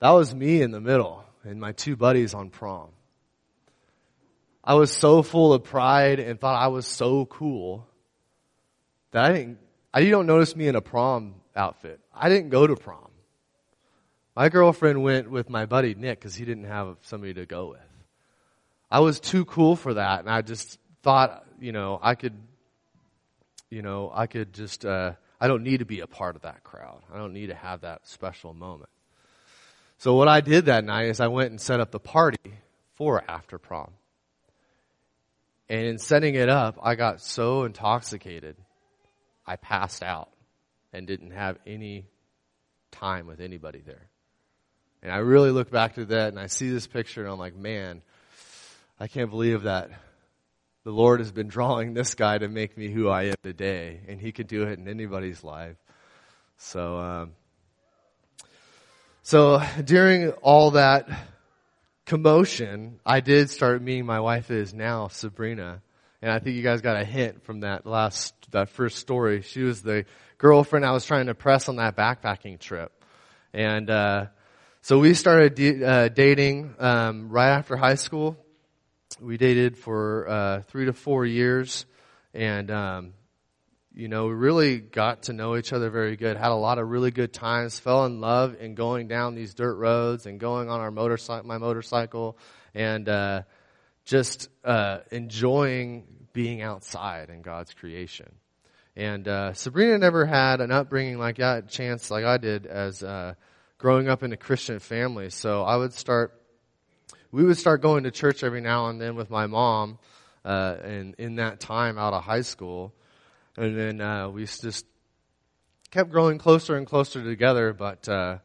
That 0.01 0.11
was 0.11 0.35
me 0.35 0.61
in 0.61 0.69
the 0.69 0.81
middle 0.81 1.25
and 1.43 1.59
my 1.59 1.71
two 1.71 1.95
buddies 1.95 2.35
on 2.35 2.51
prom. 2.51 2.89
I 4.63 4.75
was 4.75 4.91
so 4.91 5.23
full 5.23 5.53
of 5.53 5.63
pride 5.63 6.19
and 6.19 6.39
thought 6.39 6.61
I 6.61 6.67
was 6.67 6.85
so 6.85 7.25
cool 7.25 7.87
that 9.11 9.25
I 9.25 9.33
didn't, 9.33 9.57
I, 9.93 10.01
you 10.01 10.11
don't 10.11 10.27
notice 10.27 10.55
me 10.55 10.67
in 10.67 10.75
a 10.75 10.81
prom 10.81 11.35
outfit. 11.55 11.99
I 12.13 12.29
didn't 12.29 12.49
go 12.49 12.67
to 12.67 12.75
prom. 12.75 13.09
My 14.35 14.49
girlfriend 14.49 15.03
went 15.03 15.29
with 15.29 15.49
my 15.49 15.65
buddy 15.65 15.95
Nick 15.95 16.19
because 16.19 16.35
he 16.35 16.45
didn't 16.45 16.65
have 16.65 16.97
somebody 17.01 17.33
to 17.33 17.45
go 17.45 17.69
with. 17.69 17.79
I 18.89 18.99
was 18.99 19.19
too 19.19 19.45
cool 19.45 19.75
for 19.75 19.95
that 19.95 20.19
and 20.19 20.29
I 20.29 20.41
just 20.41 20.77
thought, 21.01 21.43
you 21.59 21.71
know, 21.71 21.99
I 22.01 22.15
could, 22.15 22.33
you 23.69 23.81
know, 23.81 24.11
I 24.13 24.27
could 24.27 24.53
just, 24.53 24.85
uh, 24.85 25.13
I 25.39 25.47
don't 25.47 25.63
need 25.63 25.79
to 25.79 25.85
be 25.85 26.01
a 26.01 26.07
part 26.07 26.35
of 26.35 26.43
that 26.43 26.63
crowd. 26.63 27.01
I 27.11 27.17
don't 27.17 27.33
need 27.33 27.47
to 27.47 27.55
have 27.55 27.81
that 27.81 28.07
special 28.07 28.53
moment. 28.53 28.89
So 29.97 30.15
what 30.15 30.27
I 30.27 30.41
did 30.41 30.65
that 30.65 30.83
night 30.83 31.07
is 31.07 31.19
I 31.19 31.27
went 31.27 31.49
and 31.49 31.59
set 31.59 31.79
up 31.79 31.91
the 31.91 31.99
party 31.99 32.53
for 32.95 33.23
after 33.27 33.57
prom. 33.57 33.91
And 35.69 35.85
in 35.85 35.97
setting 35.97 36.35
it 36.35 36.49
up, 36.49 36.79
I 36.81 36.95
got 36.95 37.21
so 37.21 37.63
intoxicated, 37.63 38.57
I 39.45 39.55
passed 39.55 40.03
out 40.03 40.29
and 40.93 41.07
didn't 41.07 41.31
have 41.31 41.57
any 41.65 42.05
time 42.91 43.27
with 43.27 43.39
anybody 43.39 43.81
there. 43.85 44.09
And 45.01 45.11
I 45.11 45.17
really 45.17 45.51
look 45.51 45.71
back 45.71 45.95
to 45.95 46.05
that 46.05 46.29
and 46.29 46.39
I 46.39 46.47
see 46.47 46.69
this 46.69 46.87
picture 46.87 47.23
and 47.23 47.31
I'm 47.31 47.39
like, 47.39 47.55
man, 47.55 48.01
I 48.99 49.07
can't 49.07 49.29
believe 49.29 49.63
that 49.63 49.89
the 50.83 50.91
Lord 50.91 51.19
has 51.19 51.31
been 51.31 51.47
drawing 51.47 51.93
this 51.93 52.15
guy 52.15 52.37
to 52.37 52.47
make 52.47 52.77
me 52.77 52.89
who 52.89 53.07
I 53.07 53.23
am 53.23 53.35
today. 53.43 54.01
And 54.07 54.19
he 54.19 54.31
could 54.31 54.47
do 54.47 54.63
it 54.63 54.77
in 54.77 54.87
anybody's 54.87 55.43
life. 55.43 55.77
So, 56.57 56.97
um, 56.97 57.31
so 59.23 59.61
during 59.83 60.31
all 60.41 60.71
that 60.71 61.09
commotion, 62.11 62.99
I 63.05 63.21
did 63.21 63.49
start 63.49 63.81
meeting 63.81 64.05
my 64.05 64.19
wife 64.19 64.51
is 64.51 64.73
now 64.73 65.07
Sabrina. 65.07 65.81
And 66.21 66.29
I 66.29 66.39
think 66.39 66.57
you 66.57 66.61
guys 66.61 66.81
got 66.81 66.97
a 66.97 67.05
hint 67.05 67.45
from 67.45 67.61
that 67.61 67.85
last, 67.85 68.33
that 68.51 68.67
first 68.67 68.97
story. 68.97 69.43
She 69.43 69.61
was 69.63 69.81
the 69.81 70.03
girlfriend 70.37 70.85
I 70.85 70.91
was 70.91 71.05
trying 71.05 71.27
to 71.27 71.35
press 71.35 71.69
on 71.69 71.77
that 71.77 71.95
backpacking 71.95 72.59
trip. 72.59 72.91
And, 73.53 73.89
uh, 73.89 74.25
so 74.81 74.99
we 74.99 75.13
started 75.13 75.55
de- 75.55 75.85
uh, 75.85 76.09
dating, 76.09 76.75
um, 76.79 77.29
right 77.29 77.51
after 77.51 77.77
high 77.77 77.95
school. 77.95 78.35
We 79.21 79.37
dated 79.37 79.77
for, 79.77 80.27
uh, 80.27 80.61
three 80.63 80.87
to 80.87 80.93
four 80.93 81.25
years. 81.25 81.85
And, 82.33 82.69
um, 82.71 83.13
you 83.93 84.07
know, 84.07 84.27
we 84.27 84.33
really 84.33 84.79
got 84.79 85.23
to 85.23 85.33
know 85.33 85.57
each 85.57 85.73
other 85.73 85.89
very 85.89 86.15
good, 86.15 86.37
had 86.37 86.51
a 86.51 86.55
lot 86.55 86.77
of 86.79 86.89
really 86.89 87.11
good 87.11 87.33
times, 87.33 87.77
fell 87.77 88.05
in 88.05 88.21
love 88.21 88.55
in 88.59 88.73
going 88.73 89.07
down 89.07 89.35
these 89.35 89.53
dirt 89.53 89.75
roads 89.75 90.25
and 90.25 90.39
going 90.39 90.69
on 90.69 90.79
our 90.79 90.91
motorcycle, 90.91 91.45
my 91.45 91.57
motorcycle, 91.57 92.37
and, 92.73 93.09
uh, 93.09 93.41
just, 94.05 94.49
uh, 94.63 94.99
enjoying 95.11 96.05
being 96.31 96.61
outside 96.61 97.29
in 97.29 97.41
God's 97.41 97.73
creation. 97.73 98.31
And, 98.95 99.27
uh, 99.27 99.53
Sabrina 99.53 99.97
never 99.97 100.25
had 100.25 100.61
an 100.61 100.71
upbringing 100.71 101.17
like 101.17 101.37
that, 101.37 101.69
chance 101.69 102.09
like 102.09 102.23
I 102.23 102.37
did 102.37 102.65
as, 102.65 103.03
uh, 103.03 103.33
growing 103.77 104.07
up 104.07 104.23
in 104.23 104.31
a 104.31 104.37
Christian 104.37 104.79
family. 104.79 105.29
So 105.29 105.63
I 105.63 105.75
would 105.75 105.93
start, 105.93 106.33
we 107.31 107.43
would 107.43 107.57
start 107.57 107.81
going 107.81 108.03
to 108.05 108.11
church 108.11 108.43
every 108.43 108.61
now 108.61 108.87
and 108.87 109.01
then 109.01 109.15
with 109.15 109.29
my 109.29 109.47
mom, 109.47 109.99
uh, 110.45 110.77
and 110.81 111.15
in 111.17 111.35
that 111.35 111.59
time 111.59 111.97
out 111.97 112.13
of 112.13 112.23
high 112.23 112.41
school. 112.41 112.93
And 113.57 113.77
then 113.77 114.01
uh, 114.01 114.29
we 114.29 114.45
just 114.45 114.85
kept 115.91 116.09
growing 116.09 116.37
closer 116.37 116.77
and 116.77 116.87
closer 116.87 117.21
together, 117.23 117.73
but 117.73 118.07
uh, 118.07 118.37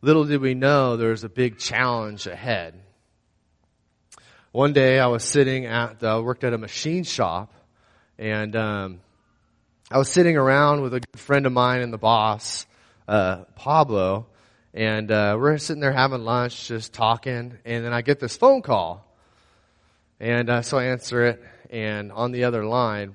little 0.00 0.24
did 0.24 0.40
we 0.40 0.54
know 0.54 0.96
there 0.96 1.10
was 1.10 1.22
a 1.22 1.28
big 1.28 1.58
challenge 1.58 2.26
ahead. 2.26 2.74
One 4.50 4.72
day 4.72 4.98
I 4.98 5.06
was 5.06 5.22
sitting 5.22 5.64
at, 5.66 6.02
uh, 6.02 6.20
worked 6.22 6.42
at 6.44 6.52
a 6.52 6.58
machine 6.58 7.04
shop, 7.04 7.54
and 8.18 8.54
um, 8.56 9.00
I 9.90 9.98
was 9.98 10.10
sitting 10.10 10.36
around 10.36 10.82
with 10.82 10.92
a 10.92 11.00
good 11.00 11.20
friend 11.20 11.46
of 11.46 11.52
mine 11.52 11.80
and 11.80 11.92
the 11.92 11.98
boss, 11.98 12.66
uh, 13.06 13.44
Pablo, 13.54 14.26
and 14.74 15.10
uh, 15.10 15.36
we're 15.38 15.56
sitting 15.58 15.80
there 15.80 15.92
having 15.92 16.24
lunch, 16.24 16.66
just 16.66 16.92
talking, 16.92 17.58
and 17.64 17.84
then 17.84 17.92
I 17.92 18.02
get 18.02 18.18
this 18.18 18.36
phone 18.36 18.62
call. 18.62 19.06
And 20.18 20.50
uh, 20.50 20.62
so 20.62 20.78
I 20.78 20.86
answer 20.86 21.26
it, 21.26 21.42
and 21.70 22.10
on 22.10 22.32
the 22.32 22.44
other 22.44 22.66
line, 22.66 23.14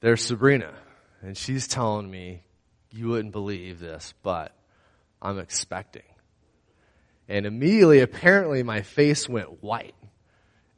there's 0.00 0.22
Sabrina, 0.22 0.74
and 1.22 1.36
she's 1.36 1.66
telling 1.66 2.10
me, 2.10 2.42
you 2.90 3.08
wouldn't 3.08 3.32
believe 3.32 3.80
this, 3.80 4.14
but 4.22 4.52
I'm 5.20 5.38
expecting. 5.38 6.02
And 7.28 7.46
immediately, 7.46 8.00
apparently, 8.00 8.62
my 8.62 8.82
face 8.82 9.28
went 9.28 9.62
white. 9.62 9.94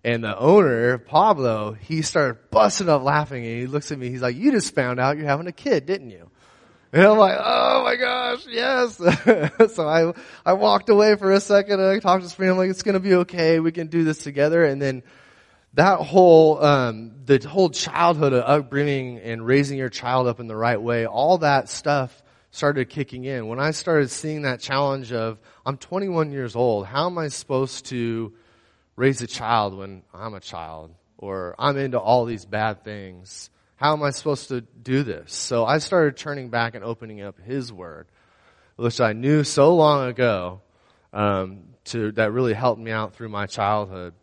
And 0.05 0.25
the 0.25 0.39
owner, 0.39 0.97
Pablo, 0.99 1.73
he 1.73 2.03
started 2.03 2.51
busting 2.51 2.89
up 2.89 3.03
laughing 3.03 3.45
and 3.45 3.59
he 3.61 3.67
looks 3.67 3.91
at 3.93 3.99
me, 3.99 4.09
he's 4.09 4.23
like, 4.23 4.37
you 4.37 4.53
just 4.53 4.75
found 4.75 5.01
out 5.01 5.17
you're 5.17 5.27
having 5.27 5.49
a 5.49 5.53
kid, 5.53 5.87
didn't 5.87 6.11
you? 6.11 6.31
And 6.93 7.03
I'm 7.03 7.19
like, 7.19 7.37
oh 7.39 7.83
my 7.85 7.97
gosh, 7.97 8.47
yes. 8.49 8.97
so 9.75 9.87
I, 9.89 10.13
I 10.47 10.55
walked 10.55 10.89
away 10.89 11.17
for 11.17 11.33
a 11.33 11.41
second 11.41 11.81
and 11.81 11.91
I 11.91 11.99
talked 11.99 12.23
to 12.23 12.31
Sabrina, 12.31 12.53
I'm 12.53 12.59
like, 12.59 12.71
it's 12.71 12.83
gonna 12.83 13.01
be 13.01 13.15
okay, 13.15 13.61
we 13.61 13.73
can 13.73 13.89
do 13.89 14.05
this 14.05 14.19
together. 14.19 14.65
And 14.65 14.81
then 14.81 15.03
that 15.75 16.01
whole 16.01 16.63
um, 16.65 17.13
the 17.25 17.39
whole 17.47 17.71
childhood 17.71 18.33
of 18.33 18.45
upbringing 18.45 19.19
and 19.19 19.45
raising 19.45 19.79
your 19.79 19.91
child 19.91 20.27
up 20.27 20.41
in 20.41 20.47
the 20.47 20.57
right 20.57 20.81
way, 20.81 21.07
all 21.07 21.39
that 21.39 21.69
stuff 21.69 22.23
started 22.51 22.89
kicking 22.89 23.25
in. 23.25 23.47
When 23.47 23.61
I 23.61 23.73
started 23.73 24.11
seeing 24.11 24.43
that 24.43 24.61
challenge 24.61 25.13
of 25.13 25.39
I'm 25.65 25.77
21 25.77 26.33
years 26.33 26.57
old, 26.57 26.87
how 26.87 27.07
am 27.07 27.19
I 27.19 27.29
supposed 27.29 27.87
to 27.87 28.33
raise 28.97 29.21
a 29.21 29.27
child 29.27 29.77
when 29.77 30.03
I'm 30.13 30.35
a 30.35 30.41
child 30.41 30.95
or 31.19 31.55
I'm 31.59 31.77
into 31.77 32.01
all 32.01 32.25
these 32.25 32.45
bad 32.45 32.85
things? 32.85 33.51
How 33.77 33.93
am 33.93 34.03
I 34.03 34.11
supposed 34.11 34.49
to 34.49 34.61
do 34.61 35.05
this? 35.05 35.33
So 35.33 35.65
I 35.65 35.79
started 35.79 36.17
turning 36.17 36.49
back 36.49 36.75
and 36.75 36.83
opening 36.83 37.21
up 37.21 37.39
His 37.39 37.73
Word, 37.73 38.09
which 38.77 39.01
I 39.01 39.13
knew 39.13 39.45
so 39.45 39.77
long 39.77 40.09
ago 40.09 40.63
um, 41.13 41.61
to 41.85 42.13
that 42.13 42.33
really 42.33 42.55
helped 42.55 42.81
me 42.81 42.91
out 42.91 43.15
through 43.15 43.29
my 43.29 43.47
childhood. 43.47 44.15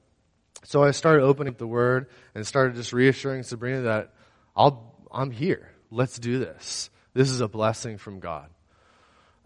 So 0.65 0.83
I 0.83 0.91
started 0.91 1.23
opening 1.23 1.53
up 1.53 1.59
the 1.59 1.67
word 1.67 2.07
and 2.33 2.45
started 2.45 2.75
just 2.75 2.91
reassuring 2.91 3.43
Sabrina 3.43 3.81
that 3.81 4.13
I'll, 4.55 4.95
I'm 5.11 5.29
here. 5.29 5.69
Let's 5.91 6.17
do 6.17 6.39
this. 6.39 6.89
This 7.13 7.29
is 7.29 7.39
a 7.39 7.47
blessing 7.47 7.97
from 7.97 8.19
God. 8.19 8.49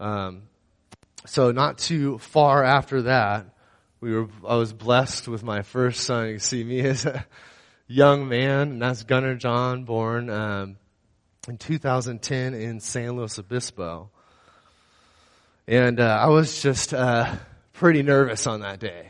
Um, 0.00 0.44
so 1.26 1.52
not 1.52 1.76
too 1.76 2.18
far 2.18 2.64
after 2.64 3.02
that, 3.02 3.46
we 4.00 4.14
were, 4.14 4.28
I 4.48 4.56
was 4.56 4.72
blessed 4.72 5.28
with 5.28 5.42
my 5.42 5.60
first 5.60 6.04
son. 6.04 6.28
You 6.30 6.38
see 6.38 6.64
me 6.64 6.80
as 6.80 7.04
a 7.04 7.26
young 7.86 8.26
man, 8.26 8.72
and 8.72 8.82
that's 8.82 9.02
Gunnar 9.02 9.34
John, 9.34 9.84
born, 9.84 10.30
um, 10.30 10.76
in 11.46 11.58
2010 11.58 12.54
in 12.54 12.80
San 12.80 13.12
Luis 13.12 13.38
Obispo. 13.38 14.10
And, 15.66 16.00
uh, 16.00 16.18
I 16.22 16.28
was 16.28 16.62
just, 16.62 16.94
uh, 16.94 17.36
pretty 17.74 18.02
nervous 18.02 18.46
on 18.46 18.60
that 18.60 18.80
day. 18.80 19.09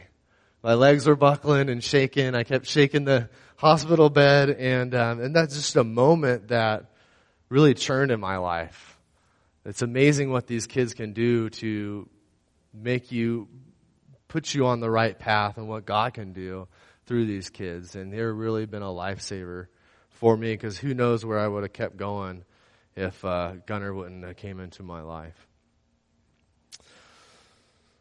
My 0.63 0.75
legs 0.75 1.07
were 1.07 1.17
buckling 1.17 1.71
and 1.71 1.83
shaking. 1.83 2.35
I 2.35 2.43
kept 2.43 2.67
shaking 2.67 3.05
the 3.05 3.31
hospital 3.57 4.11
bed, 4.11 4.51
and 4.51 4.95
um, 4.95 5.21
and 5.21 5.35
that's 5.35 5.55
just 5.55 5.77
a 5.77 5.85
moment 5.85 6.49
that 6.49 6.93
really 7.49 7.75
churned 7.75 8.11
in 8.11 8.21
my 8.21 8.37
life. 8.37 8.99
It's 9.65 9.83
amazing 9.83 10.31
what 10.31 10.47
these 10.47 10.67
kids 10.67 10.93
can 10.93 11.13
do 11.13 11.51
to 11.51 12.09
make 12.75 13.11
you 13.11 13.49
put 14.29 14.55
you 14.55 14.67
on 14.67 14.81
the 14.81 14.91
right 14.91 15.19
path, 15.19 15.57
and 15.57 15.69
what 15.69 15.87
God 15.87 16.15
can 16.15 16.33
do 16.33 16.69
through 17.07 17.27
these 17.27 17.51
kids. 17.51 17.97
And 17.97 18.13
they've 18.13 18.23
really 18.23 18.67
been 18.67 18.83
a 18.83 18.87
lifesaver 18.87 19.67
for 20.11 20.37
me 20.37 20.53
because 20.53 20.79
who 20.79 20.95
knows 20.95 21.25
where 21.25 21.39
I 21.39 21.49
would 21.49 21.63
have 21.63 21.73
kept 21.73 21.97
going 21.97 22.45
if 22.95 23.25
uh, 23.25 23.55
Gunner 23.67 23.93
wouldn't 23.95 24.25
have 24.25 24.37
came 24.37 24.61
into 24.61 24.83
my 24.83 25.01
life. 25.01 25.50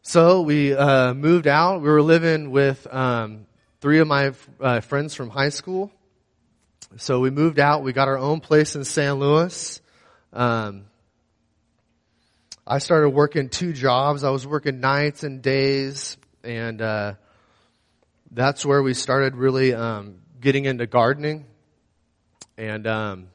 So 0.09 0.41
we 0.41 0.73
uh, 0.73 1.13
moved 1.13 1.45
out. 1.45 1.83
We 1.83 1.87
were 1.87 2.01
living 2.01 2.49
with 2.49 2.87
um, 2.91 3.45
three 3.79 3.99
of 3.99 4.07
my 4.07 4.31
uh, 4.59 4.79
friends 4.79 5.13
from 5.13 5.29
high 5.29 5.49
school. 5.49 5.91
So 6.97 7.19
we 7.19 7.29
moved 7.29 7.59
out. 7.59 7.83
We 7.83 7.93
got 7.93 8.07
our 8.07 8.17
own 8.17 8.39
place 8.39 8.75
in 8.75 8.85
San 8.85 9.19
Luis. 9.19 9.81
Um, 10.33 10.85
I 12.65 12.79
started 12.79 13.11
working 13.11 13.49
two 13.49 13.71
jobs. 13.71 14.23
I 14.23 14.31
was 14.31 14.47
working 14.47 14.79
nights 14.79 15.21
and 15.21 15.43
days, 15.43 16.17
and 16.43 16.81
uh, 16.81 17.13
that's 18.31 18.65
where 18.65 18.81
we 18.81 18.95
started 18.95 19.35
really 19.35 19.75
um, 19.75 20.15
getting 20.41 20.65
into 20.65 20.87
gardening 20.87 21.45
and 22.57 22.87
um, 22.87 23.27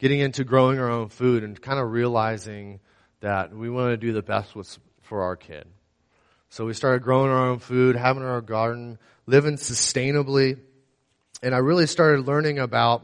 getting 0.00 0.18
into 0.18 0.42
growing 0.42 0.80
our 0.80 0.90
own 0.90 1.08
food 1.08 1.44
and 1.44 1.62
kind 1.62 1.78
of 1.78 1.92
realizing 1.92 2.80
that 3.20 3.54
we 3.54 3.70
want 3.70 3.92
to 3.92 3.96
do 3.96 4.12
the 4.12 4.20
best 4.20 4.56
with, 4.56 4.76
for 5.04 5.22
our 5.22 5.36
kid. 5.36 5.66
So 6.50 6.66
we 6.66 6.74
started 6.74 7.02
growing 7.02 7.30
our 7.30 7.48
own 7.48 7.58
food, 7.58 7.96
having 7.96 8.22
our 8.22 8.40
garden, 8.40 8.98
living 9.26 9.56
sustainably, 9.56 10.58
and 11.42 11.54
I 11.54 11.58
really 11.58 11.86
started 11.86 12.26
learning 12.26 12.58
about 12.58 13.02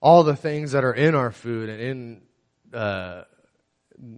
all 0.00 0.22
the 0.22 0.36
things 0.36 0.72
that 0.72 0.84
are 0.84 0.94
in 0.94 1.14
our 1.14 1.30
food 1.30 1.68
and 1.68 1.80
in 1.80 2.22
uh, 2.72 3.24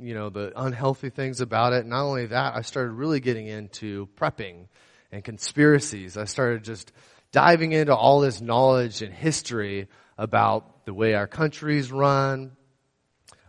you 0.01 0.15
know 0.15 0.31
the 0.31 0.53
unhealthy 0.57 1.11
things 1.11 1.41
about 1.41 1.73
it. 1.73 1.87
Not 1.87 2.03
only 2.05 2.27
that, 2.27 2.55
I 2.55 2.63
started 2.63 2.93
really 2.93 3.21
getting 3.21 3.47
into 3.47 4.09
prepping 4.17 4.69
and 5.13 5.25
conspiracies. 5.25 6.17
I 6.17 6.25
started 6.25 6.65
just 6.65 6.93
diving 7.33 7.73
into 7.73 7.95
all 7.95 8.21
this 8.21 8.41
knowledge 8.41 9.03
and 9.03 9.13
history 9.13 9.89
about 10.19 10.85
the 10.85 10.95
way 10.95 11.15
our 11.15 11.27
countries 11.27 11.91
run, 11.91 12.53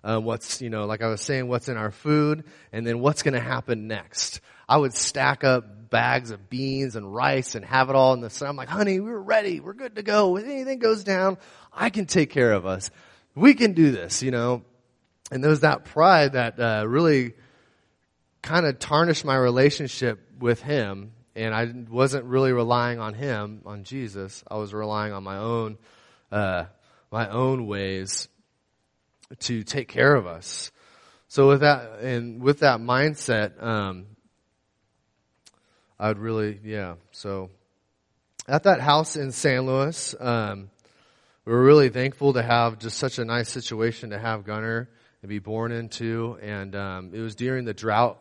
uh, 0.04 0.20
what's, 0.20 0.62
you 0.62 0.70
know, 0.70 0.86
like 0.86 1.02
I 1.02 1.08
was 1.08 1.22
saying, 1.22 1.48
what's 1.48 1.70
in 1.70 1.78
our 1.78 1.92
food, 1.92 2.44
and 2.72 2.86
then 2.86 3.00
what's 3.00 3.24
going 3.24 3.34
to 3.34 3.40
happen 3.40 3.88
next. 3.88 4.42
I 4.68 4.78
would 4.78 4.94
stack 4.94 5.44
up 5.44 5.90
bags 5.90 6.32
of 6.32 6.50
beans 6.50 6.96
and 6.96 7.14
rice 7.14 7.56
and 7.56 7.66
have 7.66 7.90
it 7.90 7.96
all 7.96 8.14
in 8.14 8.22
the 8.22 8.30
sun. 8.30 8.50
I'm 8.50 8.56
like, 8.56 8.70
honey, 8.70 9.00
we're 9.00 9.18
ready. 9.18 9.60
We're 9.60 9.74
good 9.74 9.96
to 9.96 10.04
go. 10.04 10.38
If 10.38 10.46
anything 10.46 10.80
goes 10.80 11.04
down, 11.04 11.38
I 11.74 11.90
can 11.90 12.06
take 12.06 12.30
care 12.30 12.54
of 12.54 12.66
us. 12.66 12.90
We 13.36 13.54
can 13.54 13.74
do 13.74 13.92
this, 13.92 14.24
you 14.24 14.32
know. 14.32 14.64
And 15.32 15.44
there 15.44 15.50
was 15.50 15.62
that 15.62 15.86
pride 15.86 16.34
that 16.34 16.60
uh, 16.60 16.86
really 16.88 17.34
kind 18.42 18.66
of 18.66 18.80
tarnished 18.80 19.24
my 19.24 19.36
relationship 19.36 20.20
with 20.40 20.62
him 20.62 21.12
and 21.36 21.54
I 21.54 21.72
wasn't 21.90 22.26
really 22.26 22.52
relying 22.52 23.00
on 23.00 23.14
him, 23.14 23.62
on 23.66 23.84
Jesus. 23.84 24.44
I 24.50 24.58
was 24.58 24.74
relying 24.74 25.14
on 25.14 25.24
my 25.24 25.38
own, 25.38 25.78
uh, 26.32 26.66
my 27.12 27.30
own 27.30 27.68
ways 27.68 28.28
to 29.40 29.64
take 29.64 29.88
care 29.88 30.14
of 30.16 30.28
us. 30.28 30.72
So 31.28 31.48
with 31.48 31.62
that, 31.62 32.00
and 32.02 32.42
with 32.42 32.60
that 32.60 32.80
mindset, 32.80 33.62
um, 33.62 34.06
I'd 36.00 36.18
really, 36.18 36.60
yeah. 36.64 36.96
So 37.12 37.50
at 38.48 38.64
that 38.64 38.82
house 38.82 39.16
in 39.16 39.32
San 39.32 39.66
Luis, 39.66 40.16
um, 40.20 40.70
we 41.46 41.54
were 41.54 41.64
really 41.64 41.90
thankful 41.90 42.34
to 42.34 42.42
have 42.42 42.80
just 42.80 42.98
such 42.98 43.20
a 43.20 43.26
nice 43.26 43.50
situation 43.50 44.12
to 44.12 44.20
have 44.20 44.46
Gunner 44.46 44.90
and 45.22 45.30
be 45.30 45.40
born 45.40 45.72
into. 45.72 46.38
And 46.42 46.76
um, 46.76 47.12
it 47.14 47.20
was 47.20 47.36
during 47.36 47.66
the 47.66 47.74
drought 47.74 48.20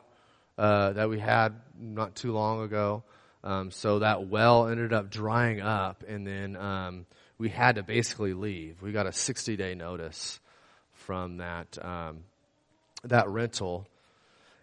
uh, 0.59 0.93
that 0.93 1.09
we 1.09 1.19
had 1.19 1.55
not 1.79 2.15
too 2.15 2.33
long 2.33 2.63
ago. 2.63 3.03
Um, 3.43 3.71
so 3.71 4.01
that 4.01 4.27
well 4.29 4.69
ended 4.69 4.93
up 4.93 5.11
drying 5.11 5.61
up, 5.63 6.05
and 6.07 6.27
then 6.27 6.57
um, 6.57 7.07
we 7.39 7.49
had 7.49 7.77
to 7.77 7.83
basically 7.83 8.35
leave. 8.35 8.83
We 8.83 8.93
got 8.93 9.07
a 9.07 9.13
60 9.13 9.57
day 9.57 9.75
notice 9.75 10.40
from 11.11 11.39
that 11.39 11.77
um, 11.85 12.19
that 13.03 13.29
rental, 13.29 13.85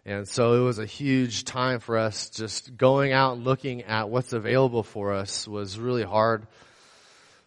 and 0.06 0.26
so 0.26 0.54
it 0.54 0.64
was 0.64 0.78
a 0.78 0.86
huge 0.86 1.44
time 1.44 1.78
for 1.78 1.98
us. 1.98 2.30
Just 2.30 2.74
going 2.74 3.12
out 3.12 3.36
and 3.36 3.44
looking 3.44 3.82
at 3.82 4.08
what's 4.08 4.32
available 4.32 4.82
for 4.82 5.12
us 5.12 5.46
was 5.46 5.78
really 5.78 6.04
hard 6.04 6.46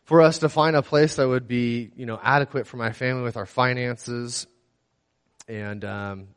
for 0.04 0.22
us 0.22 0.38
to 0.38 0.50
find 0.50 0.76
a 0.76 0.84
place 0.84 1.16
that 1.16 1.28
would 1.28 1.48
be 1.48 1.90
you 1.96 2.06
know 2.06 2.20
adequate 2.22 2.68
for 2.68 2.78
my 2.78 2.92
family 2.92 3.24
with 3.24 3.38
our 3.38 3.48
finances 3.48 4.46
and 5.48 5.84
um, 5.84 6.28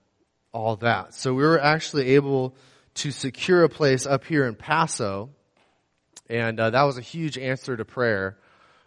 all 0.50 0.76
that. 0.76 1.12
So 1.12 1.34
we 1.34 1.42
were 1.42 1.60
actually 1.60 2.14
able 2.14 2.56
to 2.94 3.10
secure 3.10 3.62
a 3.64 3.68
place 3.68 4.06
up 4.06 4.24
here 4.24 4.46
in 4.46 4.54
Paso, 4.54 5.28
and 6.30 6.58
uh, 6.58 6.70
that 6.70 6.84
was 6.84 6.96
a 6.96 7.02
huge 7.02 7.36
answer 7.36 7.76
to 7.76 7.84
prayer. 7.84 8.38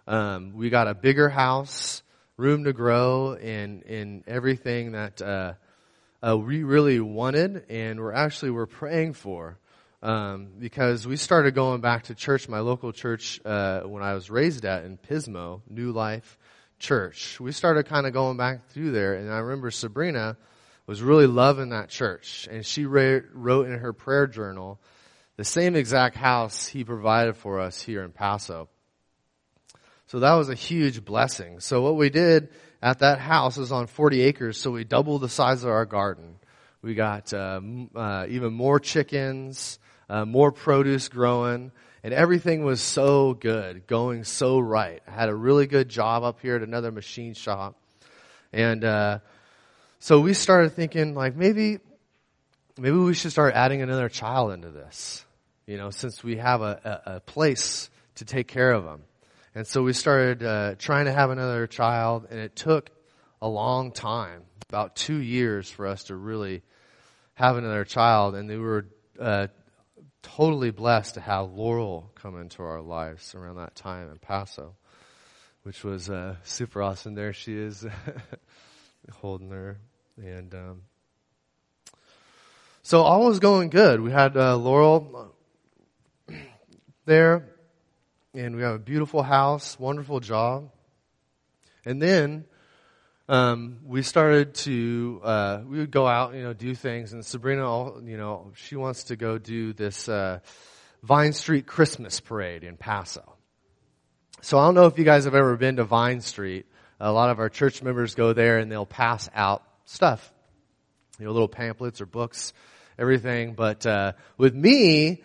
Um, 0.08 0.54
we 0.56 0.72
got 0.72 0.88
a 0.88 0.96
bigger 0.96 1.30
house, 1.30 2.02
room 2.38 2.66
to 2.66 2.74
grow, 2.74 3.34
and 3.34 3.82
in 3.84 4.24
everything 4.28 4.92
that 4.92 5.22
uh, 5.22 5.54
uh, 6.26 6.38
we 6.38 6.64
really 6.64 7.00
wanted, 7.00 7.66
and 7.70 8.00
we're 8.00 8.14
actually 8.14 8.52
we're 8.52 8.68
praying 8.68 9.14
for. 9.14 9.58
Um, 10.04 10.50
because 10.60 11.08
we 11.08 11.18
started 11.18 11.56
going 11.56 11.82
back 11.82 12.04
to 12.04 12.16
church, 12.16 12.48
my 12.48 12.60
local 12.60 12.94
church, 12.94 13.42
uh, 13.44 13.82
when 13.82 14.04
I 14.04 14.14
was 14.14 14.30
raised 14.30 14.64
at 14.64 14.86
in 14.86 14.98
Pismo, 14.98 15.62
New 15.68 15.92
Life 15.92 16.38
Church. 16.78 17.40
We 17.40 17.52
started 17.52 17.88
kind 17.88 18.06
of 18.06 18.14
going 18.14 18.38
back 18.38 18.70
through 18.70 18.92
there, 18.92 19.16
and 19.16 19.34
I 19.34 19.40
remember 19.40 19.72
Sabrina 19.72 20.38
was 20.86 21.02
really 21.02 21.26
loving 21.26 21.70
that 21.70 21.90
church. 21.90 22.48
And 22.52 22.64
she 22.64 22.86
wrote 22.86 23.68
in 23.68 23.80
her 23.80 23.94
prayer 23.94 24.28
journal 24.28 24.80
the 25.36 25.44
same 25.44 25.76
exact 25.76 26.16
house 26.16 26.68
he 26.68 26.84
provided 26.84 27.36
for 27.36 27.60
us 27.60 27.82
here 27.82 28.04
in 28.04 28.12
Paso. 28.12 28.70
So 30.08 30.20
that 30.20 30.34
was 30.34 30.50
a 30.50 30.56
huge 30.56 31.04
blessing. 31.04 31.60
So 31.60 31.82
what 31.82 31.98
we 31.98 32.10
did 32.10 32.50
at 32.82 33.00
that 33.00 33.20
house 33.20 33.58
is 33.58 33.72
on 33.74 33.88
40 33.88 34.22
acres, 34.22 34.58
so 34.58 34.72
we 34.72 34.86
doubled 34.86 35.22
the 35.22 35.30
size 35.30 35.64
of 35.64 35.70
our 35.70 35.86
garden. 35.86 36.36
We 36.82 36.96
got 36.96 37.34
uh, 37.34 37.60
uh, 37.94 38.26
even 38.30 38.54
more 38.54 38.80
chickens, 38.80 39.80
uh, 40.10 40.24
more 40.24 40.54
produce 40.54 41.10
growing, 41.10 41.72
and 42.04 42.14
everything 42.14 42.64
was 42.64 42.80
so 42.80 43.34
good, 43.34 43.86
going 43.86 44.24
so 44.24 44.60
right. 44.60 45.02
I 45.08 45.12
had 45.12 45.28
a 45.28 45.36
really 45.36 45.68
good 45.68 45.90
job 45.90 46.24
up 46.24 46.40
here 46.40 46.56
at 46.56 46.62
another 46.62 46.92
machine 46.92 47.34
shop, 47.34 47.76
and 48.54 48.86
uh, 48.86 49.20
so 50.00 50.22
we 50.22 50.34
started 50.34 50.70
thinking 50.70 51.16
like 51.16 51.36
maybe, 51.36 51.80
maybe 52.78 52.96
we 52.96 53.14
should 53.14 53.32
start 53.32 53.56
adding 53.56 53.82
another 53.82 54.08
child 54.08 54.54
into 54.54 54.70
this, 54.70 55.26
you 55.66 55.76
know, 55.76 55.90
since 55.90 56.24
we 56.24 56.38
have 56.38 56.62
a, 56.62 57.02
a, 57.06 57.16
a 57.16 57.20
place 57.20 57.90
to 58.16 58.26
take 58.26 58.48
care 58.48 58.72
of 58.72 58.86
them. 58.86 59.02
And 59.58 59.66
so 59.66 59.82
we 59.82 59.94
started 59.94 60.44
uh, 60.44 60.76
trying 60.78 61.06
to 61.06 61.12
have 61.12 61.32
another 61.32 61.66
child, 61.66 62.28
and 62.30 62.40
it 62.40 62.56
took 62.56 62.92
a 63.42 63.48
long 63.48 63.92
time, 63.92 64.44
about 64.70 64.96
two 64.96 65.18
years, 65.18 65.68
for 65.68 65.88
us 65.88 66.04
to 66.06 66.16
really 66.16 66.62
have 67.34 67.58
another 67.58 67.84
child. 67.84 68.36
And 68.36 68.48
we 68.48 68.60
were 68.60 68.86
uh, 69.20 69.48
totally 70.22 70.70
blessed 70.70 71.16
to 71.16 71.22
have 71.22 71.54
Laurel 71.54 72.12
come 72.14 72.40
into 72.40 72.62
our 72.62 72.82
lives 72.82 73.34
around 73.34 73.56
that 73.56 73.74
time 73.74 74.12
in 74.12 74.20
Paso, 74.20 74.76
which 75.64 75.84
was 75.84 76.08
uh, 76.08 76.36
super 76.44 76.84
awesome. 76.84 77.16
There 77.16 77.34
she 77.34 77.58
is. 77.58 77.84
holding 79.22 79.50
her. 79.50 79.80
And 80.18 80.54
um, 80.54 80.82
so 82.84 83.02
all 83.02 83.26
was 83.26 83.40
going 83.40 83.72
good. 83.72 84.02
We 84.02 84.12
had 84.12 84.38
uh, 84.38 84.56
Laurel 84.56 85.34
there, 87.06 87.57
and 88.38 88.56
we 88.56 88.62
have 88.62 88.76
a 88.76 88.80
beautiful 88.80 89.24
house, 89.24 89.80
wonderful 89.80 90.20
job. 90.20 90.70
And 91.86 92.00
then 92.00 92.46
um, 93.28 93.80
we 93.84 94.04
started 94.04 94.54
to 94.56 95.22
uh, 95.24 95.62
we 95.68 95.80
would 95.80 95.92
go 95.92 96.06
out, 96.06 96.36
you 96.36 96.44
know, 96.44 96.54
do 96.54 96.76
things. 96.76 97.14
And 97.14 97.26
Sabrina, 97.26 98.00
you 98.06 98.18
know, 98.18 98.52
she 98.56 98.76
wants 98.76 99.06
to 99.06 99.16
go 99.16 99.38
do 99.40 99.74
this 99.74 100.08
uh, 100.08 100.40
Vine 101.02 101.34
Street 101.34 101.66
Christmas 101.66 102.20
parade 102.20 102.64
in 102.64 102.78
Paso. 102.78 103.34
So 104.42 104.60
I 104.60 104.66
don't 104.66 104.76
know 104.76 104.86
if 104.86 105.00
you 105.00 105.04
guys 105.04 105.26
have 105.26 105.34
ever 105.34 105.58
been 105.58 105.78
to 105.78 105.84
Vine 105.84 106.22
Street, 106.22 106.68
a 107.00 107.12
lot 107.12 107.32
of 107.32 107.40
our 107.40 107.50
church 107.50 107.82
members 107.82 108.14
go 108.14 108.34
there 108.34 108.60
and 108.60 108.72
they'll 108.72 108.86
pass 108.86 109.30
out 109.34 109.64
stuff, 109.86 110.32
you 111.18 111.26
know, 111.26 111.32
little 111.32 111.48
pamphlets 111.48 112.02
or 112.02 112.06
books, 112.06 112.54
everything. 113.00 113.54
But 113.54 113.86
uh, 113.86 114.14
with 114.38 114.54
me, 114.54 115.24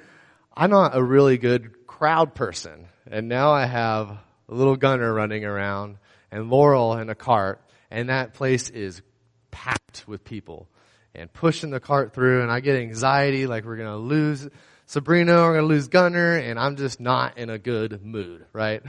I'm 0.57 0.71
not 0.71 0.97
a 0.97 1.03
really 1.03 1.37
good 1.37 1.87
crowd 1.87 2.35
person, 2.35 2.87
and 3.13 3.29
now 3.29 3.53
I 3.53 3.67
have 3.67 4.11
a 4.49 4.55
little 4.55 4.77
gunner 4.77 5.13
running 5.13 5.45
around 5.45 5.99
and 6.31 6.51
Laurel 6.51 6.95
in 6.95 7.11
a 7.11 7.15
cart, 7.15 7.61
and 7.91 8.09
that 8.09 8.35
place 8.35 8.71
is 8.71 9.03
packed 9.51 10.05
with 10.09 10.25
people 10.25 10.69
and 11.15 11.33
pushing 11.33 11.71
the 11.71 11.79
cart 11.79 12.15
through, 12.15 12.43
and 12.43 12.51
I 12.51 12.61
get 12.61 12.77
anxiety 12.77 13.47
like 13.47 13.65
we're 13.65 13.77
gonna 13.77 13.99
lose 13.99 14.49
Sabrina, 14.93 15.37
we're 15.37 15.55
going 15.55 15.69
to 15.69 15.75
lose 15.75 15.89
Gunner, 15.89 16.37
and 16.37 16.59
I'm 16.59 16.77
just 16.77 17.01
not 17.01 17.39
in 17.39 17.49
a 17.49 17.59
good 17.59 18.05
mood, 18.05 18.45
right? 18.53 18.83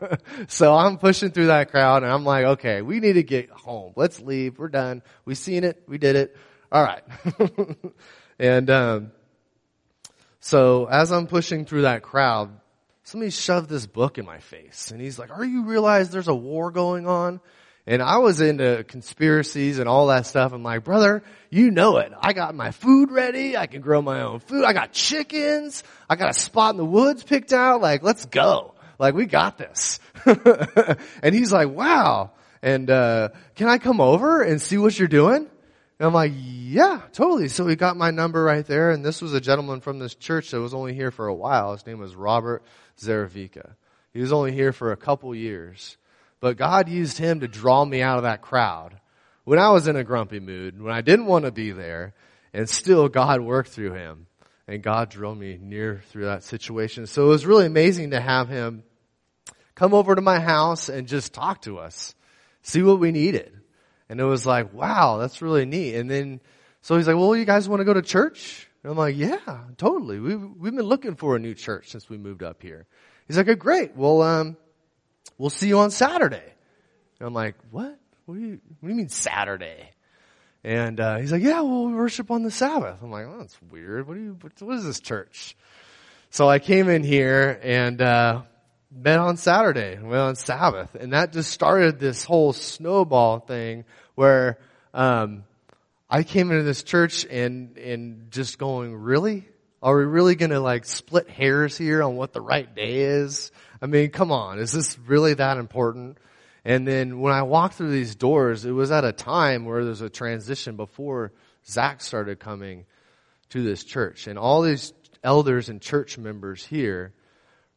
so 0.46 0.72
I'm 0.72 0.98
pushing 0.98 1.32
through 1.32 1.46
that 1.46 1.72
crowd, 1.72 2.04
and 2.04 2.12
I'm 2.12 2.24
like, 2.24 2.44
okay, 2.44 2.80
we 2.80 3.00
need 3.00 3.14
to 3.14 3.24
get 3.24 3.50
home. 3.50 3.92
Let's 3.96 4.20
leave. 4.20 4.56
We're 4.56 4.68
done. 4.68 5.02
We 5.24 5.34
seen 5.34 5.64
it. 5.64 5.82
We 5.88 5.98
did 5.98 6.14
it. 6.14 6.36
All 6.70 6.80
right. 6.80 7.02
and 8.38 8.70
um, 8.70 9.12
so 10.38 10.84
as 10.84 11.10
I'm 11.10 11.26
pushing 11.26 11.64
through 11.64 11.82
that 11.82 12.02
crowd, 12.02 12.50
somebody 13.08 13.30
shoved 13.30 13.70
this 13.70 13.86
book 13.86 14.18
in 14.18 14.26
my 14.26 14.38
face. 14.38 14.90
And 14.90 15.00
he's 15.00 15.18
like, 15.18 15.30
are 15.30 15.44
you 15.44 15.64
realize 15.64 16.10
there's 16.10 16.28
a 16.28 16.34
war 16.34 16.70
going 16.70 17.06
on? 17.06 17.40
And 17.86 18.02
I 18.02 18.18
was 18.18 18.42
into 18.42 18.84
conspiracies 18.84 19.78
and 19.78 19.88
all 19.88 20.08
that 20.08 20.26
stuff. 20.26 20.52
I'm 20.52 20.62
like, 20.62 20.84
brother, 20.84 21.22
you 21.48 21.70
know 21.70 21.96
it. 21.96 22.12
I 22.20 22.34
got 22.34 22.54
my 22.54 22.70
food 22.70 23.10
ready. 23.10 23.56
I 23.56 23.66
can 23.66 23.80
grow 23.80 24.02
my 24.02 24.20
own 24.20 24.40
food. 24.40 24.62
I 24.62 24.74
got 24.74 24.92
chickens. 24.92 25.82
I 26.08 26.16
got 26.16 26.28
a 26.28 26.34
spot 26.34 26.72
in 26.72 26.76
the 26.76 26.84
woods 26.84 27.24
picked 27.24 27.54
out. 27.54 27.80
Like, 27.80 28.02
let's 28.02 28.26
go. 28.26 28.74
Like, 28.98 29.14
we 29.14 29.24
got 29.24 29.56
this. 29.56 30.00
and 31.22 31.34
he's 31.34 31.50
like, 31.50 31.70
wow. 31.70 32.32
And, 32.60 32.90
uh, 32.90 33.30
can 33.54 33.68
I 33.68 33.78
come 33.78 34.02
over 34.02 34.42
and 34.42 34.60
see 34.60 34.76
what 34.76 34.98
you're 34.98 35.08
doing? 35.08 35.48
And 35.98 36.06
I'm 36.06 36.14
like, 36.14 36.32
yeah, 36.34 37.02
totally. 37.12 37.48
So 37.48 37.66
he 37.66 37.74
got 37.74 37.96
my 37.96 38.10
number 38.10 38.42
right 38.42 38.64
there. 38.64 38.90
And 38.90 39.04
this 39.04 39.20
was 39.20 39.34
a 39.34 39.40
gentleman 39.40 39.80
from 39.80 39.98
this 39.98 40.14
church 40.14 40.50
that 40.50 40.60
was 40.60 40.74
only 40.74 40.94
here 40.94 41.10
for 41.10 41.26
a 41.26 41.34
while. 41.34 41.72
His 41.72 41.86
name 41.86 41.98
was 41.98 42.14
Robert 42.14 42.62
Zaravica. 42.98 43.74
He 44.12 44.20
was 44.20 44.32
only 44.32 44.52
here 44.52 44.72
for 44.72 44.92
a 44.92 44.96
couple 44.96 45.34
years. 45.34 45.96
But 46.40 46.56
God 46.56 46.88
used 46.88 47.18
him 47.18 47.40
to 47.40 47.48
draw 47.48 47.84
me 47.84 48.00
out 48.00 48.18
of 48.18 48.22
that 48.22 48.42
crowd 48.42 49.00
when 49.44 49.58
I 49.58 49.70
was 49.70 49.88
in 49.88 49.96
a 49.96 50.04
grumpy 50.04 50.40
mood, 50.40 50.80
when 50.80 50.92
I 50.92 51.00
didn't 51.00 51.26
want 51.26 51.46
to 51.46 51.50
be 51.50 51.72
there, 51.72 52.14
and 52.52 52.68
still 52.68 53.08
God 53.08 53.40
worked 53.40 53.70
through 53.70 53.94
him. 53.94 54.26
And 54.68 54.82
God 54.82 55.08
drew 55.08 55.34
me 55.34 55.58
near 55.60 56.02
through 56.10 56.26
that 56.26 56.44
situation. 56.44 57.06
So 57.06 57.24
it 57.24 57.28
was 57.28 57.46
really 57.46 57.64
amazing 57.64 58.10
to 58.10 58.20
have 58.20 58.50
him 58.50 58.82
come 59.74 59.94
over 59.94 60.14
to 60.14 60.20
my 60.20 60.38
house 60.38 60.90
and 60.90 61.08
just 61.08 61.32
talk 61.32 61.62
to 61.62 61.78
us, 61.78 62.14
see 62.60 62.82
what 62.82 63.00
we 63.00 63.10
needed. 63.10 63.58
And 64.08 64.20
it 64.20 64.24
was 64.24 64.46
like, 64.46 64.72
wow, 64.72 65.18
that's 65.18 65.42
really 65.42 65.66
neat. 65.66 65.96
And 65.96 66.10
then, 66.10 66.40
so 66.80 66.96
he's 66.96 67.06
like, 67.06 67.16
well, 67.16 67.36
you 67.36 67.44
guys 67.44 67.68
want 67.68 67.80
to 67.80 67.84
go 67.84 67.92
to 67.92 68.02
church? 68.02 68.68
And 68.82 68.92
I'm 68.92 68.98
like, 68.98 69.16
yeah, 69.16 69.58
totally. 69.76 70.18
We've, 70.18 70.40
we've 70.56 70.74
been 70.74 70.86
looking 70.86 71.16
for 71.16 71.36
a 71.36 71.38
new 71.38 71.54
church 71.54 71.90
since 71.90 72.08
we 72.08 72.16
moved 72.16 72.42
up 72.42 72.62
here. 72.62 72.86
He's 73.26 73.36
like, 73.36 73.48
oh, 73.48 73.54
great. 73.54 73.96
Well, 73.96 74.22
um, 74.22 74.56
we'll 75.36 75.50
see 75.50 75.68
you 75.68 75.78
on 75.80 75.90
Saturday. 75.90 76.54
And 77.20 77.26
I'm 77.26 77.34
like, 77.34 77.56
what? 77.70 77.98
What 78.24 78.36
do 78.36 78.40
you, 78.40 78.60
what 78.80 78.88
do 78.88 78.88
you 78.88 78.94
mean 78.94 79.08
Saturday? 79.08 79.90
And, 80.64 81.00
uh, 81.00 81.18
he's 81.18 81.32
like, 81.32 81.42
yeah, 81.42 81.60
we'll 81.60 81.90
worship 81.90 82.30
on 82.30 82.42
the 82.42 82.50
Sabbath. 82.50 82.98
I'm 83.02 83.10
like, 83.10 83.26
oh, 83.26 83.38
that's 83.38 83.56
weird. 83.70 84.08
What 84.08 84.14
do 84.14 84.20
you, 84.20 84.38
what 84.60 84.76
is 84.76 84.84
this 84.84 85.00
church? 85.00 85.56
So 86.30 86.48
I 86.48 86.58
came 86.58 86.88
in 86.88 87.04
here 87.04 87.58
and, 87.62 88.00
uh, 88.00 88.42
met 88.90 89.18
on 89.18 89.36
Saturday, 89.36 89.98
went 90.00 90.14
on 90.14 90.36
Sabbath. 90.36 90.94
And 90.94 91.12
that 91.12 91.32
just 91.32 91.50
started 91.50 91.98
this 91.98 92.24
whole 92.24 92.52
snowball 92.52 93.40
thing 93.40 93.84
where, 94.14 94.58
um, 94.94 95.44
I 96.10 96.22
came 96.22 96.50
into 96.50 96.62
this 96.62 96.82
church 96.82 97.26
and, 97.26 97.76
and 97.76 98.30
just 98.30 98.58
going, 98.58 98.94
really? 98.94 99.46
Are 99.82 99.96
we 99.96 100.04
really 100.04 100.34
gonna 100.34 100.60
like 100.60 100.86
split 100.86 101.28
hairs 101.28 101.76
here 101.76 102.02
on 102.02 102.16
what 102.16 102.32
the 102.32 102.40
right 102.40 102.74
day 102.74 103.00
is? 103.00 103.52
I 103.80 103.86
mean, 103.86 104.10
come 104.10 104.32
on, 104.32 104.58
is 104.58 104.72
this 104.72 104.98
really 104.98 105.34
that 105.34 105.58
important? 105.58 106.18
And 106.64 106.86
then 106.86 107.20
when 107.20 107.32
I 107.32 107.42
walked 107.42 107.74
through 107.74 107.92
these 107.92 108.16
doors, 108.16 108.64
it 108.64 108.72
was 108.72 108.90
at 108.90 109.04
a 109.04 109.12
time 109.12 109.64
where 109.64 109.84
there's 109.84 110.00
a 110.00 110.10
transition 110.10 110.76
before 110.76 111.32
Zach 111.66 112.00
started 112.00 112.40
coming 112.40 112.86
to 113.50 113.62
this 113.62 113.84
church. 113.84 114.26
And 114.26 114.38
all 114.38 114.62
these 114.62 114.92
elders 115.22 115.68
and 115.68 115.80
church 115.80 116.18
members 116.18 116.64
here, 116.64 117.12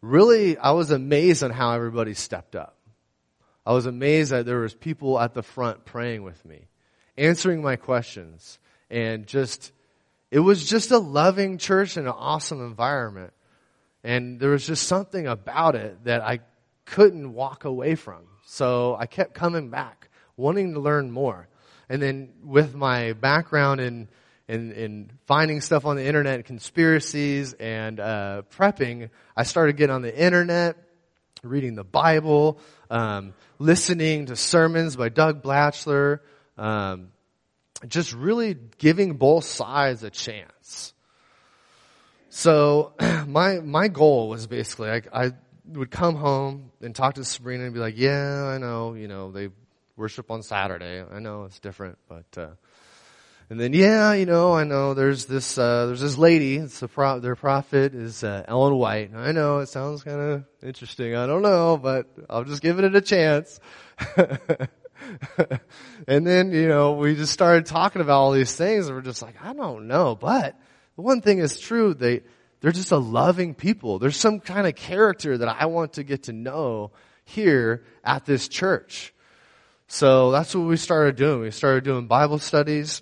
really, 0.01 0.57
I 0.57 0.71
was 0.71 0.91
amazed 0.91 1.43
on 1.43 1.51
how 1.51 1.73
everybody 1.73 2.13
stepped 2.13 2.55
up. 2.55 2.77
I 3.65 3.73
was 3.73 3.85
amazed 3.85 4.31
that 4.31 4.45
there 4.45 4.59
was 4.59 4.73
people 4.73 5.19
at 5.19 5.33
the 5.33 5.43
front 5.43 5.85
praying 5.85 6.23
with 6.23 6.43
me, 6.45 6.67
answering 7.17 7.61
my 7.61 7.75
questions, 7.75 8.59
and 8.89 9.27
just, 9.27 9.71
it 10.31 10.39
was 10.39 10.67
just 10.67 10.91
a 10.91 10.97
loving 10.97 11.57
church 11.57 11.97
and 11.97 12.07
an 12.07 12.13
awesome 12.17 12.65
environment. 12.65 13.33
And 14.03 14.39
there 14.39 14.49
was 14.49 14.65
just 14.65 14.87
something 14.87 15.27
about 15.27 15.75
it 15.75 16.05
that 16.05 16.21
I 16.21 16.39
couldn't 16.85 17.33
walk 17.33 17.65
away 17.65 17.93
from. 17.95 18.23
So 18.45 18.95
I 18.99 19.05
kept 19.05 19.35
coming 19.35 19.69
back, 19.69 20.09
wanting 20.35 20.73
to 20.73 20.79
learn 20.79 21.11
more. 21.11 21.47
And 21.87 22.01
then 22.01 22.33
with 22.43 22.73
my 22.73 23.13
background 23.13 23.79
in, 23.79 24.07
in 24.51 25.11
finding 25.25 25.61
stuff 25.61 25.85
on 25.85 25.95
the 25.95 26.05
internet, 26.05 26.45
conspiracies 26.45 27.53
and 27.53 27.99
uh, 27.99 28.41
prepping, 28.55 29.09
I 29.35 29.43
started 29.43 29.77
getting 29.77 29.95
on 29.95 30.01
the 30.01 30.15
internet, 30.15 30.77
reading 31.43 31.75
the 31.75 31.83
Bible, 31.83 32.59
um, 32.89 33.33
listening 33.59 34.27
to 34.27 34.35
sermons 34.35 34.95
by 34.95 35.09
Doug 35.09 35.43
Batchelor, 35.43 36.21
um, 36.57 37.09
just 37.87 38.13
really 38.13 38.57
giving 38.77 39.13
both 39.13 39.45
sides 39.45 40.03
a 40.03 40.09
chance. 40.09 40.93
So 42.29 42.93
my 43.27 43.59
my 43.59 43.87
goal 43.87 44.29
was 44.29 44.47
basically 44.47 44.89
I, 44.89 45.01
I 45.13 45.31
would 45.73 45.91
come 45.91 46.15
home 46.15 46.71
and 46.81 46.95
talk 46.95 47.15
to 47.15 47.23
Sabrina 47.23 47.65
and 47.65 47.73
be 47.73 47.79
like, 47.79 47.97
yeah, 47.97 48.45
I 48.45 48.57
know, 48.57 48.93
you 48.93 49.07
know, 49.07 49.31
they 49.31 49.49
worship 49.95 50.31
on 50.31 50.43
Saturday. 50.43 51.03
I 51.09 51.19
know 51.19 51.45
it's 51.45 51.59
different, 51.59 51.97
but, 52.07 52.37
uh, 52.37 52.47
and 53.51 53.59
then, 53.59 53.73
yeah, 53.73 54.13
you 54.13 54.25
know, 54.25 54.53
I 54.53 54.63
know 54.63 54.93
there's 54.93 55.25
this, 55.25 55.57
uh, 55.57 55.87
there's 55.87 55.99
this 55.99 56.17
lady, 56.17 56.55
it's 56.55 56.79
the 56.79 56.87
pro- 56.87 57.19
their 57.19 57.35
prophet 57.35 57.93
is, 57.93 58.23
uh, 58.23 58.45
Ellen 58.47 58.75
White. 58.75 59.11
I 59.13 59.33
know 59.33 59.59
it 59.59 59.67
sounds 59.67 60.05
kind 60.05 60.21
of 60.21 60.45
interesting. 60.63 61.17
I 61.17 61.27
don't 61.27 61.41
know, 61.41 61.75
but 61.75 62.07
I'll 62.29 62.45
just 62.45 62.61
give 62.61 62.79
it 62.79 62.95
a 62.95 63.01
chance. 63.01 63.59
and 66.07 66.25
then, 66.25 66.53
you 66.53 66.69
know, 66.69 66.93
we 66.93 67.13
just 67.13 67.33
started 67.33 67.65
talking 67.65 68.01
about 68.01 68.21
all 68.21 68.31
these 68.31 68.55
things 68.55 68.87
and 68.87 68.95
we're 68.95 69.01
just 69.01 69.21
like, 69.21 69.35
I 69.43 69.51
don't 69.51 69.89
know, 69.89 70.15
but 70.15 70.57
the 70.95 71.01
one 71.01 71.19
thing 71.19 71.39
is 71.39 71.59
true, 71.59 71.93
they, 71.93 72.21
they're 72.61 72.71
just 72.71 72.93
a 72.93 72.97
loving 72.97 73.53
people. 73.53 73.99
There's 73.99 74.15
some 74.15 74.39
kind 74.39 74.65
of 74.65 74.75
character 74.75 75.37
that 75.37 75.49
I 75.49 75.65
want 75.65 75.93
to 75.95 76.05
get 76.05 76.23
to 76.23 76.31
know 76.31 76.91
here 77.25 77.83
at 78.01 78.25
this 78.25 78.47
church. 78.47 79.13
So 79.87 80.31
that's 80.31 80.55
what 80.55 80.67
we 80.67 80.77
started 80.77 81.17
doing. 81.17 81.41
We 81.41 81.51
started 81.51 81.83
doing 81.83 82.07
Bible 82.07 82.39
studies 82.39 83.01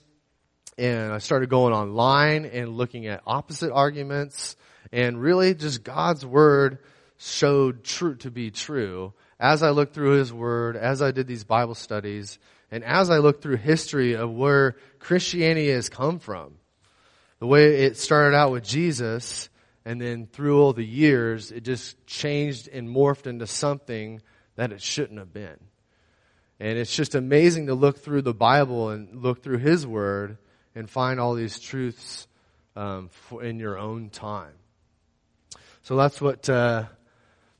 and 0.80 1.12
I 1.12 1.18
started 1.18 1.50
going 1.50 1.74
online 1.74 2.46
and 2.46 2.78
looking 2.78 3.08
at 3.08 3.22
opposite 3.28 3.72
arguments 3.72 4.56
and 4.92 5.22
really 5.22 5.54
just 5.54 5.84
God's 5.84 6.26
word 6.26 6.80
showed 7.18 7.84
true 7.84 8.16
to 8.16 8.32
be 8.32 8.50
true 8.50 9.14
as 9.40 9.62
I 9.62 9.72
looked 9.72 9.94
through 9.94 10.18
his 10.18 10.32
word, 10.32 10.78
as 10.78 11.02
I 11.02 11.12
did 11.12 11.28
these 11.28 11.44
Bible 11.44 11.76
studies, 11.76 12.40
and 12.72 12.84
as 12.84 13.10
I 13.10 13.18
looked 13.18 13.42
through 13.42 13.58
history 13.58 14.14
of 14.16 14.32
where 14.32 14.76
Christianity 15.00 15.70
has 15.70 15.90
come 15.90 16.20
from 16.20 16.56
the 17.40 17.48
way 17.48 17.84
it 17.84 17.98
started 17.98 18.36
out 18.36 18.52
with 18.52 18.64
Jesus, 18.64 19.50
and 19.86 20.00
then 20.00 20.28
through 20.28 20.62
all 20.62 20.74
the 20.74 20.86
years, 20.86 21.52
it 21.52 21.62
just 21.62 22.06
changed 22.06 22.68
and 22.68 22.88
morphed 22.88 23.28
into 23.28 23.48
something 23.48 24.22
that 24.56 24.72
it 24.72 24.82
shouldn't 24.82 25.20
have 25.20 25.34
been. 25.34 25.58
And 26.60 26.78
it's 26.78 26.94
just 26.94 27.16
amazing 27.16 27.68
to 27.68 27.74
look 27.74 28.00
through 28.00 28.24
the 28.24 28.34
Bible 28.34 28.90
and 28.90 29.24
look 29.24 29.42
through 29.42 29.60
His 29.60 29.88
Word 29.88 30.38
and 30.76 30.90
find 30.90 31.20
all 31.20 31.34
these 31.34 31.60
truths 31.60 32.28
um, 32.76 33.10
in 33.42 33.60
your 33.60 33.78
own 33.78 34.10
time. 34.10 34.54
So 35.84 35.96
that's 35.96 36.22
what 36.22 36.50
uh, 36.50 36.86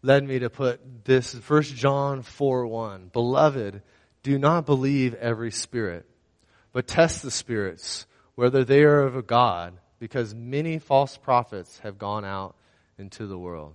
led 0.02 0.24
me 0.24 0.40
to 0.40 0.50
put 0.50 1.06
this 1.06 1.34
First 1.34 1.76
John 1.76 2.22
four 2.22 2.68
one. 2.68 3.10
Beloved, 3.12 3.82
do 4.22 4.38
not 4.38 4.66
believe 4.66 5.14
every 5.16 5.52
spirit, 5.52 6.06
but 6.72 6.88
test 6.88 7.24
the 7.24 7.32
spirits 7.32 8.06
whether 8.36 8.64
they 8.64 8.84
are 8.84 9.02
of 9.02 9.16
a 9.16 9.22
God, 9.22 9.74
because 10.00 10.34
many 10.34 10.80
false 10.80 11.18
prophets 11.18 11.80
have 11.80 11.98
gone 11.98 12.24
out 12.24 12.56
into 12.98 13.28
the 13.28 13.38
world. 13.38 13.74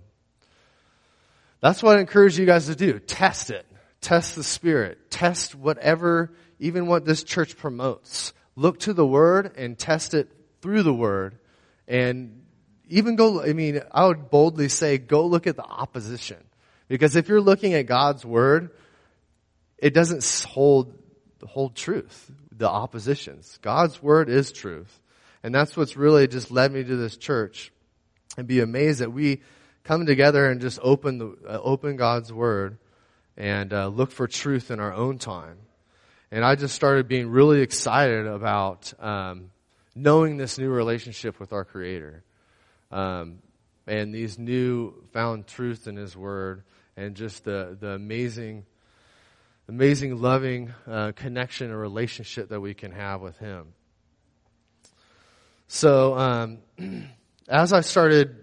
That's 1.61 1.83
what 1.83 1.97
I 1.97 1.99
encourage 1.99 2.39
you 2.39 2.45
guys 2.45 2.67
to 2.67 2.75
do. 2.75 2.99
Test 2.99 3.49
it. 3.51 3.65
Test 4.01 4.35
the 4.35 4.43
Spirit. 4.43 5.11
Test 5.11 5.55
whatever, 5.55 6.31
even 6.59 6.87
what 6.87 7.05
this 7.05 7.23
church 7.23 7.57
promotes. 7.57 8.33
Look 8.55 8.79
to 8.81 8.93
the 8.93 9.05
Word 9.05 9.53
and 9.57 9.77
test 9.77 10.13
it 10.13 10.29
through 10.61 10.83
the 10.83 10.93
Word. 10.93 11.37
And 11.87 12.43
even 12.87 13.15
go, 13.15 13.41
I 13.41 13.53
mean, 13.53 13.81
I 13.91 14.05
would 14.05 14.29
boldly 14.29 14.69
say, 14.69 14.97
go 14.97 15.25
look 15.25 15.47
at 15.47 15.55
the 15.55 15.65
opposition. 15.65 16.43
Because 16.87 17.15
if 17.15 17.27
you're 17.27 17.41
looking 17.41 17.73
at 17.73 17.87
God's 17.87 18.23
Word, 18.25 18.71
it 19.77 19.93
doesn't 19.93 20.45
hold, 20.47 20.93
hold 21.43 21.75
truth 21.75 22.31
the 22.57 22.69
oppositions. 22.69 23.59
God's 23.61 24.01
word 24.01 24.29
is 24.29 24.51
truth. 24.51 25.01
And 25.43 25.53
that's 25.53 25.75
what's 25.77 25.97
really 25.97 26.27
just 26.27 26.51
led 26.51 26.71
me 26.71 26.83
to 26.83 26.95
this 26.95 27.17
church 27.17 27.71
and 28.37 28.47
be 28.47 28.61
amazed 28.61 28.99
that 28.99 29.11
we 29.11 29.41
come 29.83 30.05
together 30.05 30.49
and 30.49 30.61
just 30.61 30.79
open 30.81 31.17
the, 31.17 31.37
uh, 31.47 31.59
open 31.61 31.95
God's 31.97 32.33
word 32.33 32.77
and 33.37 33.71
uh, 33.73 33.87
look 33.87 34.11
for 34.11 34.27
truth 34.27 34.71
in 34.71 34.79
our 34.79 34.93
own 34.93 35.17
time. 35.17 35.57
And 36.31 36.43
I 36.43 36.55
just 36.55 36.75
started 36.75 37.07
being 37.07 37.29
really 37.29 37.61
excited 37.61 38.25
about 38.25 38.93
um, 39.01 39.51
knowing 39.95 40.37
this 40.37 40.57
new 40.57 40.69
relationship 40.69 41.39
with 41.39 41.53
our 41.53 41.65
Creator, 41.65 42.23
um, 42.91 43.39
and 43.87 44.13
these 44.13 44.39
new 44.39 44.93
found 45.13 45.47
truth 45.47 45.87
in 45.87 45.95
His 45.95 46.17
Word, 46.17 46.63
and 46.97 47.15
just 47.15 47.43
the 47.43 47.77
the 47.79 47.89
amazing 47.89 48.65
amazing, 49.67 50.21
loving 50.21 50.73
uh, 50.87 51.11
connection 51.15 51.69
and 51.71 51.79
relationship 51.79 52.49
that 52.49 52.59
we 52.59 52.73
can 52.73 52.91
have 52.91 53.21
with 53.21 53.37
Him. 53.37 53.73
So, 55.67 56.17
um, 56.17 56.59
as 57.47 57.73
I 57.73 57.81
started 57.81 58.35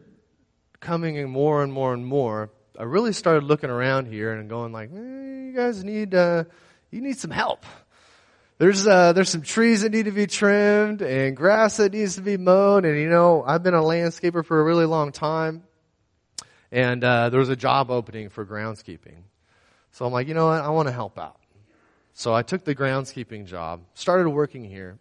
coming 0.81 1.17
in 1.17 1.31
more 1.31 1.63
and 1.63 1.73
more 1.73 1.95
and 1.95 2.05
more, 2.05 2.51
I 2.79 2.85
really 2.85 3.13
started 3.13 3.45
looking 3.45 3.71
around 3.71 4.07
here 4.07 4.33
and 4.33 4.49
going 4.49 4.73
like, 4.73 4.91
eh, 4.93 4.97
you 4.97 5.53
guys 5.55 5.85
need, 5.85 6.15
uh, 6.15 6.45
you 6.93 7.01
need 7.01 7.19
some 7.19 7.33
help. 7.33 7.65
There's, 8.59 8.87
uh, 8.87 9.13
there's 9.13 9.31
some 9.31 9.43
trees 9.43 9.81
that 9.81 9.91
need 9.91 10.05
to 10.05 10.13
be 10.13 10.29
trimmed 10.29 11.03
and 11.03 11.37
grass 11.37 11.79
that 11.79 11.93
needs 11.93 12.15
to 12.15 12.21
be 12.21 12.37
mowed. 12.37 12.85
And 12.85 13.01
you 13.01 13.09
know, 13.09 13.43
I've 13.45 13.65
been 13.65 13.75
a 13.75 13.81
landscaper 13.81 14.45
for 14.45 14.61
a 14.61 14.63
really 14.63 14.85
long 14.85 15.11
time. 15.11 15.65
And, 16.71 17.03
uh, 17.03 17.31
there 17.31 17.41
was 17.41 17.49
a 17.49 17.57
job 17.57 17.91
opening 17.91 18.29
for 18.29 18.47
groundskeeping. 18.47 19.17
So 19.91 20.07
I'm 20.07 20.13
like, 20.13 20.29
you 20.29 20.35
know 20.35 20.47
what? 20.47 20.63
I 20.63 20.69
want 20.69 20.87
to 20.87 20.93
help 20.93 21.19
out. 21.19 21.41
So 22.15 22.35
I 22.35 22.43
took 22.43 22.65
the 22.65 22.75
groundskeeping 22.75 23.47
job, 23.47 23.81
started 23.95 24.29
working 24.29 24.65
here 24.65 24.99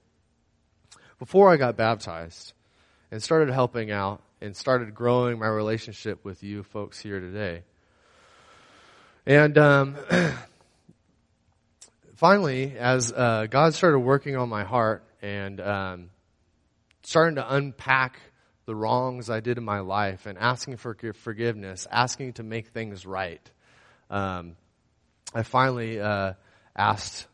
before 1.20 1.52
I 1.52 1.58
got 1.58 1.78
baptized 1.78 2.54
and 3.12 3.22
started 3.22 3.54
helping 3.54 3.92
out 3.92 4.22
and 4.40 4.56
started 4.56 4.96
growing 4.96 5.38
my 5.38 5.48
relationship 5.48 6.24
with 6.26 6.42
you 6.42 6.64
folks 6.64 7.00
here 7.00 7.20
today. 7.20 7.64
And 9.26 9.58
um, 9.58 9.98
finally, 12.22 12.78
as 12.78 13.12
uh, 13.12 13.48
God 13.50 13.74
started 13.74 13.98
working 13.98 14.38
on 14.38 14.48
my 14.48 14.64
heart 14.64 15.04
and 15.24 15.60
um, 15.60 16.10
starting 17.02 17.38
to 17.38 17.56
unpack 17.56 18.20
the 18.68 18.76
wrongs 18.76 19.28
I 19.28 19.40
did 19.40 19.58
in 19.58 19.64
my 19.64 19.80
life 19.80 20.28
and 20.28 20.38
asking 20.38 20.78
for 20.78 20.96
forgiveness, 21.16 21.88
asking 21.92 22.34
to 22.34 22.44
make 22.44 22.68
things 22.68 23.08
right, 23.08 23.42
um, 24.12 24.56
I 25.34 25.42
finally 25.42 26.00
uh, 26.00 26.34
asked 26.76 27.26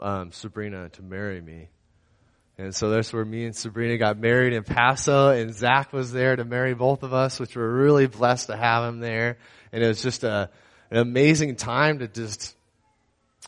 um, 0.00 0.32
Sabrina 0.32 0.88
to 0.88 1.02
marry 1.02 1.42
me. 1.42 1.68
And 2.56 2.74
so 2.74 2.88
that's 2.88 3.12
where 3.12 3.26
me 3.26 3.44
and 3.44 3.54
Sabrina 3.54 3.98
got 3.98 4.16
married 4.16 4.54
in 4.54 4.64
Paso, 4.64 5.32
and 5.32 5.52
Zach 5.52 5.92
was 5.92 6.12
there 6.12 6.34
to 6.34 6.46
marry 6.46 6.72
both 6.72 7.02
of 7.02 7.12
us, 7.12 7.38
which 7.38 7.54
we're 7.54 7.70
really 7.70 8.06
blessed 8.06 8.46
to 8.46 8.56
have 8.56 8.84
him 8.84 9.00
there. 9.00 9.36
And 9.70 9.84
it 9.84 9.86
was 9.86 10.00
just 10.00 10.24
a, 10.24 10.48
an 10.90 10.96
amazing 10.96 11.56
time 11.56 11.98
to 11.98 12.08
just 12.08 12.53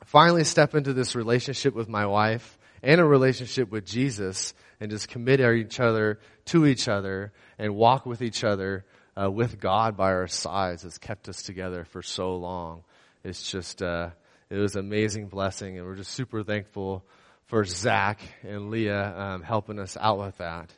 finally 0.05 0.45
step 0.45 0.75
into 0.75 0.93
this 0.93 1.15
relationship 1.15 1.75
with 1.75 1.89
my 1.89 2.07
wife 2.07 2.59
and 2.83 3.01
a 3.01 3.05
relationship 3.05 3.71
with 3.71 3.85
Jesus 3.87 4.55
and 4.81 4.91
just 4.91 5.09
commit 5.09 5.41
each 5.41 5.81
other 5.81 6.21
to 6.47 6.67
each 6.67 6.89
other 6.89 7.33
and 7.59 7.75
walk 7.75 8.07
with 8.07 8.23
each 8.23 8.45
other 8.45 8.85
uh, 9.21 9.31
with 9.31 9.59
God 9.59 9.97
by 9.97 10.13
our 10.13 10.27
sides 10.27 10.83
has 10.83 10.99
kept 10.99 11.29
us 11.29 11.43
together 11.43 11.85
for 11.85 12.03
so 12.03 12.37
long. 12.37 12.85
It's 13.25 13.51
just, 13.51 13.83
uh, 13.83 14.11
it 14.51 14.57
was 14.57 14.77
an 14.77 14.81
amazing 14.81 15.29
blessing 15.29 15.79
and 15.79 15.87
we're 15.87 15.97
just 15.97 16.13
super 16.13 16.43
thankful 16.43 17.05
for 17.47 17.65
Zach 17.65 18.21
and 18.43 18.71
Leah 18.71 19.17
um, 19.17 19.43
helping 19.43 19.79
us 19.79 19.97
out 19.99 20.19
with 20.19 20.37
that. 20.39 20.71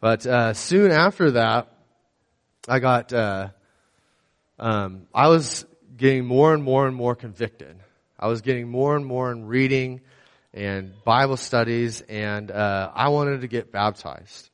But 0.00 0.26
uh, 0.26 0.54
soon 0.54 0.90
after 0.90 1.32
that, 1.32 1.72
I 2.68 2.78
got, 2.78 3.12
uh, 3.12 3.48
um, 4.58 5.06
I 5.12 5.28
was 5.28 5.66
getting 5.96 6.24
more 6.24 6.54
and 6.54 6.62
more 6.62 6.86
and 6.86 6.94
more 6.94 7.14
convicted. 7.14 7.76
I 8.22 8.28
was 8.28 8.40
getting 8.40 8.68
more 8.68 8.94
and 8.94 9.04
more 9.04 9.32
in 9.32 9.46
reading 9.46 10.00
and 10.54 10.92
Bible 11.02 11.36
studies, 11.36 12.02
and 12.02 12.52
uh, 12.52 12.92
I 12.94 13.08
wanted 13.08 13.40
to 13.40 13.48
get 13.48 13.72
baptized. 13.72 14.48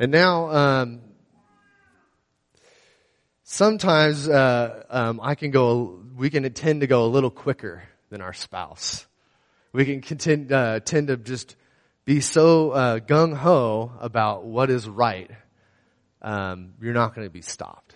And 0.00 0.10
now, 0.10 0.50
um, 0.50 1.00
sometimes 3.44 4.28
uh, 4.28 4.82
um, 4.90 5.20
I 5.22 5.36
can 5.36 5.52
go, 5.52 6.00
we 6.16 6.30
can 6.30 6.52
tend 6.52 6.80
to 6.80 6.88
go 6.88 7.04
a 7.04 7.06
little 7.06 7.30
quicker 7.30 7.84
than 8.10 8.22
our 8.22 8.32
spouse. 8.32 9.06
We 9.72 9.84
can 9.84 10.00
contend, 10.00 10.50
uh, 10.50 10.80
tend 10.80 11.06
to 11.08 11.16
just 11.16 11.54
be 12.04 12.20
so 12.20 12.72
uh, 12.72 12.98
gung 12.98 13.36
ho 13.36 13.92
about 14.00 14.44
what 14.44 14.68
is 14.68 14.88
right. 14.88 15.30
Um, 16.22 16.72
you're 16.80 16.92
not 16.92 17.14
going 17.14 17.24
to 17.24 17.32
be 17.32 17.42
stopped. 17.42 17.87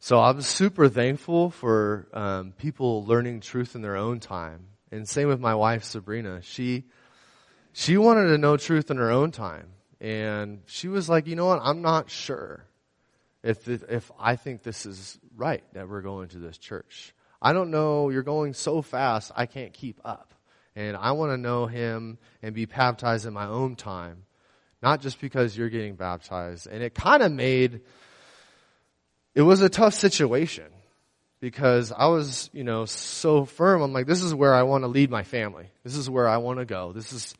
So 0.00 0.18
I'm 0.18 0.42
super 0.42 0.88
thankful 0.88 1.50
for 1.50 2.08
um, 2.12 2.52
people 2.52 3.04
learning 3.04 3.40
truth 3.40 3.76
in 3.76 3.82
their 3.82 3.96
own 3.96 4.18
time, 4.18 4.66
and 4.90 5.08
same 5.08 5.28
with 5.28 5.40
my 5.40 5.54
wife 5.54 5.84
Sabrina. 5.84 6.40
She 6.42 6.84
she 7.72 7.96
wanted 7.96 8.28
to 8.28 8.38
know 8.38 8.56
truth 8.56 8.90
in 8.90 8.96
her 8.96 9.10
own 9.10 9.30
time, 9.30 9.68
and 10.00 10.62
she 10.66 10.88
was 10.88 11.08
like, 11.08 11.26
you 11.26 11.36
know 11.36 11.46
what? 11.46 11.60
I'm 11.62 11.82
not 11.82 12.10
sure 12.10 12.64
if 13.42 13.68
if 13.68 14.10
I 14.18 14.36
think 14.36 14.62
this 14.62 14.86
is 14.86 15.18
right 15.36 15.62
that 15.74 15.88
we're 15.88 16.02
going 16.02 16.28
to 16.30 16.38
this 16.38 16.58
church. 16.58 17.14
I 17.40 17.52
don't 17.52 17.70
know. 17.70 18.08
You're 18.10 18.22
going 18.22 18.54
so 18.54 18.82
fast, 18.82 19.30
I 19.36 19.46
can't 19.46 19.72
keep 19.72 20.00
up 20.04 20.34
and 20.76 20.96
I 20.96 21.12
want 21.12 21.32
to 21.32 21.36
know 21.36 21.66
him 21.66 22.18
and 22.42 22.54
be 22.54 22.64
baptized 22.64 23.26
in 23.26 23.32
my 23.32 23.46
own 23.46 23.76
time, 23.76 24.24
not 24.82 25.00
just 25.00 25.20
because 25.20 25.56
you're 25.56 25.68
getting 25.68 25.94
baptized. 25.94 26.66
And 26.66 26.82
it 26.82 26.94
kind 26.94 27.22
of 27.22 27.32
made, 27.32 27.82
it 29.34 29.42
was 29.42 29.62
a 29.62 29.68
tough 29.68 29.94
situation 29.94 30.66
because 31.40 31.92
I 31.92 32.06
was, 32.06 32.50
you 32.52 32.64
know, 32.64 32.84
so 32.84 33.44
firm. 33.44 33.82
I'm 33.82 33.92
like, 33.92 34.06
this 34.06 34.22
is 34.22 34.34
where 34.34 34.54
I 34.54 34.62
want 34.62 34.84
to 34.84 34.88
lead 34.88 35.10
my 35.10 35.22
family. 35.22 35.70
This 35.84 35.96
is 35.96 36.08
where 36.10 36.28
I 36.28 36.38
want 36.38 36.58
to 36.58 36.64
go. 36.64 36.92
This 36.92 37.12
is, 37.12 37.34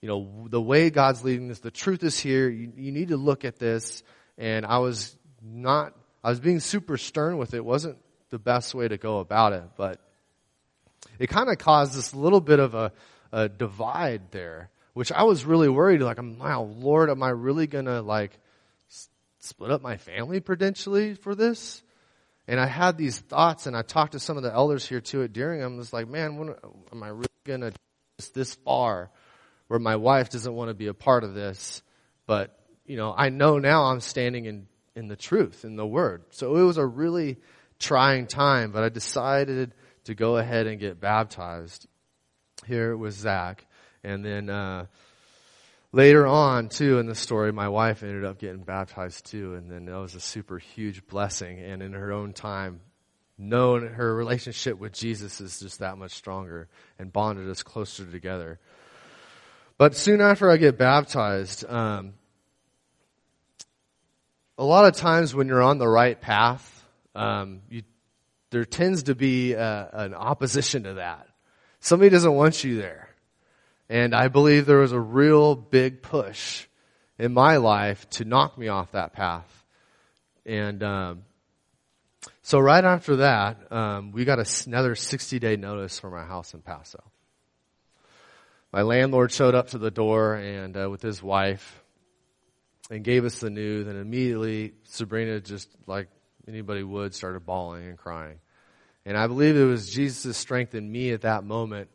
you 0.00 0.08
know, 0.08 0.46
the 0.48 0.60
way 0.60 0.90
God's 0.90 1.24
leading 1.24 1.48
this. 1.48 1.60
The 1.60 1.70
truth 1.70 2.04
is 2.04 2.18
here. 2.18 2.48
You, 2.48 2.72
you 2.76 2.92
need 2.92 3.08
to 3.08 3.16
look 3.16 3.44
at 3.44 3.58
this. 3.58 4.02
And 4.36 4.66
I 4.66 4.78
was 4.78 5.16
not, 5.42 5.94
I 6.22 6.30
was 6.30 6.40
being 6.40 6.60
super 6.60 6.98
stern 6.98 7.38
with 7.38 7.54
it. 7.54 7.58
it 7.58 7.64
wasn't 7.64 7.98
the 8.30 8.38
best 8.38 8.74
way 8.74 8.88
to 8.88 8.98
go 8.98 9.20
about 9.20 9.52
it, 9.52 9.64
but 9.76 10.00
it 11.18 11.28
kind 11.28 11.48
of 11.48 11.58
caused 11.58 11.94
this 11.94 12.14
little 12.14 12.40
bit 12.40 12.58
of 12.58 12.74
a, 12.74 12.92
a 13.32 13.48
divide 13.48 14.30
there, 14.32 14.70
which 14.94 15.12
I 15.12 15.22
was 15.22 15.44
really 15.44 15.68
worried. 15.68 16.02
Like, 16.02 16.18
wow, 16.20 16.62
Lord, 16.62 17.08
am 17.08 17.22
I 17.22 17.30
really 17.30 17.66
gonna 17.66 18.02
like 18.02 18.38
split 19.46 19.70
up 19.70 19.82
my 19.82 19.96
family 19.96 20.40
potentially 20.40 21.14
for 21.14 21.34
this? 21.34 21.82
And 22.48 22.60
I 22.60 22.66
had 22.66 22.96
these 22.96 23.18
thoughts, 23.18 23.66
and 23.66 23.76
I 23.76 23.82
talked 23.82 24.12
to 24.12 24.20
some 24.20 24.36
of 24.36 24.42
the 24.42 24.52
elders 24.52 24.86
here 24.86 25.00
too 25.00 25.22
at 25.22 25.32
Deeringham. 25.32 25.74
I 25.74 25.78
was 25.78 25.92
like, 25.92 26.08
man, 26.08 26.36
when, 26.36 26.54
am 26.92 27.02
I 27.02 27.08
really 27.08 27.26
gonna 27.44 27.72
just 28.18 28.34
this 28.34 28.54
far, 28.54 29.10
where 29.68 29.80
my 29.80 29.96
wife 29.96 30.30
doesn't 30.30 30.52
want 30.52 30.68
to 30.68 30.74
be 30.74 30.86
a 30.86 30.94
part 30.94 31.24
of 31.24 31.34
this? 31.34 31.82
But 32.26 32.56
you 32.84 32.96
know, 32.96 33.12
I 33.16 33.30
know 33.30 33.58
now 33.58 33.84
I'm 33.84 34.00
standing 34.00 34.44
in 34.44 34.68
in 34.94 35.08
the 35.08 35.16
truth, 35.16 35.64
in 35.64 35.76
the 35.76 35.86
Word. 35.86 36.24
So 36.30 36.56
it 36.56 36.62
was 36.62 36.78
a 36.78 36.86
really 36.86 37.36
trying 37.78 38.26
time, 38.26 38.72
but 38.72 38.82
I 38.82 38.88
decided 38.88 39.72
to 40.04 40.14
go 40.14 40.38
ahead 40.38 40.66
and 40.66 40.80
get 40.80 41.00
baptized 41.00 41.86
here 42.66 42.96
with 42.96 43.12
Zach. 43.12 43.66
And 44.02 44.24
then 44.24 44.48
uh, 44.48 44.86
later 45.96 46.26
on, 46.26 46.68
too, 46.68 46.98
in 46.98 47.06
the 47.06 47.14
story, 47.14 47.52
my 47.52 47.68
wife 47.68 48.02
ended 48.02 48.24
up 48.24 48.38
getting 48.38 48.62
baptized 48.62 49.26
too. 49.26 49.54
And 49.54 49.70
then 49.70 49.86
that 49.86 49.96
was 49.96 50.14
a 50.14 50.20
super 50.20 50.58
huge 50.58 51.06
blessing. 51.06 51.58
And 51.58 51.82
in 51.82 51.94
her 51.94 52.12
own 52.12 52.34
time, 52.34 52.80
knowing 53.38 53.86
her 53.86 54.14
relationship 54.14 54.78
with 54.78 54.92
Jesus 54.92 55.40
is 55.40 55.58
just 55.58 55.78
that 55.78 55.96
much 55.96 56.12
stronger 56.12 56.68
and 56.98 57.12
bonded 57.12 57.48
us 57.48 57.62
closer 57.62 58.04
together. 58.04 58.60
But 59.78 59.96
soon 59.96 60.20
after 60.20 60.50
I 60.50 60.58
get 60.58 60.78
baptized, 60.78 61.64
um, 61.68 62.14
a 64.58 64.64
lot 64.64 64.84
of 64.84 64.96
times 64.96 65.34
when 65.34 65.48
you're 65.48 65.62
on 65.62 65.78
the 65.78 65.88
right 65.88 66.18
path, 66.20 66.84
um, 67.14 67.62
you 67.70 67.82
there 68.50 68.64
tends 68.64 69.04
to 69.04 69.14
be 69.14 69.52
a, 69.54 69.60
uh, 69.60 69.88
an 69.92 70.14
opposition 70.14 70.84
to 70.84 70.94
that. 70.94 71.26
Somebody 71.80 72.10
doesn't 72.10 72.32
want 72.32 72.62
you 72.62 72.78
there. 72.78 73.05
And 73.88 74.14
I 74.14 74.28
believe 74.28 74.66
there 74.66 74.78
was 74.78 74.92
a 74.92 75.00
real 75.00 75.54
big 75.54 76.02
push 76.02 76.66
in 77.18 77.32
my 77.32 77.56
life 77.56 78.08
to 78.10 78.24
knock 78.24 78.58
me 78.58 78.68
off 78.68 78.92
that 78.92 79.12
path. 79.12 79.64
And 80.44 80.82
um, 80.82 81.22
so 82.42 82.58
right 82.58 82.84
after 82.84 83.16
that, 83.16 83.72
um, 83.72 84.12
we 84.12 84.24
got 84.24 84.38
another 84.66 84.94
60 84.94 85.38
day 85.38 85.56
notice 85.56 85.98
from 85.98 86.14
our 86.14 86.24
house 86.24 86.54
in 86.54 86.60
Paso. 86.60 87.02
My 88.72 88.82
landlord 88.82 89.32
showed 89.32 89.54
up 89.54 89.68
to 89.68 89.78
the 89.78 89.90
door 89.90 90.34
and 90.34 90.76
uh, 90.76 90.90
with 90.90 91.02
his 91.02 91.22
wife 91.22 91.82
and 92.90 93.02
gave 93.02 93.24
us 93.24 93.38
the 93.38 93.50
news. 93.50 93.86
And 93.86 93.98
immediately, 93.98 94.74
Sabrina 94.84 95.40
just 95.40 95.68
like 95.86 96.08
anybody 96.46 96.82
would, 96.82 97.14
started 97.14 97.46
bawling 97.46 97.88
and 97.88 97.96
crying. 97.96 98.38
And 99.04 99.16
I 99.16 99.28
believe 99.28 99.56
it 99.56 99.64
was 99.64 99.88
Jesus' 99.88 100.36
strength 100.36 100.74
in 100.74 100.90
me 100.90 101.12
at 101.12 101.22
that 101.22 101.44
moment. 101.44 101.88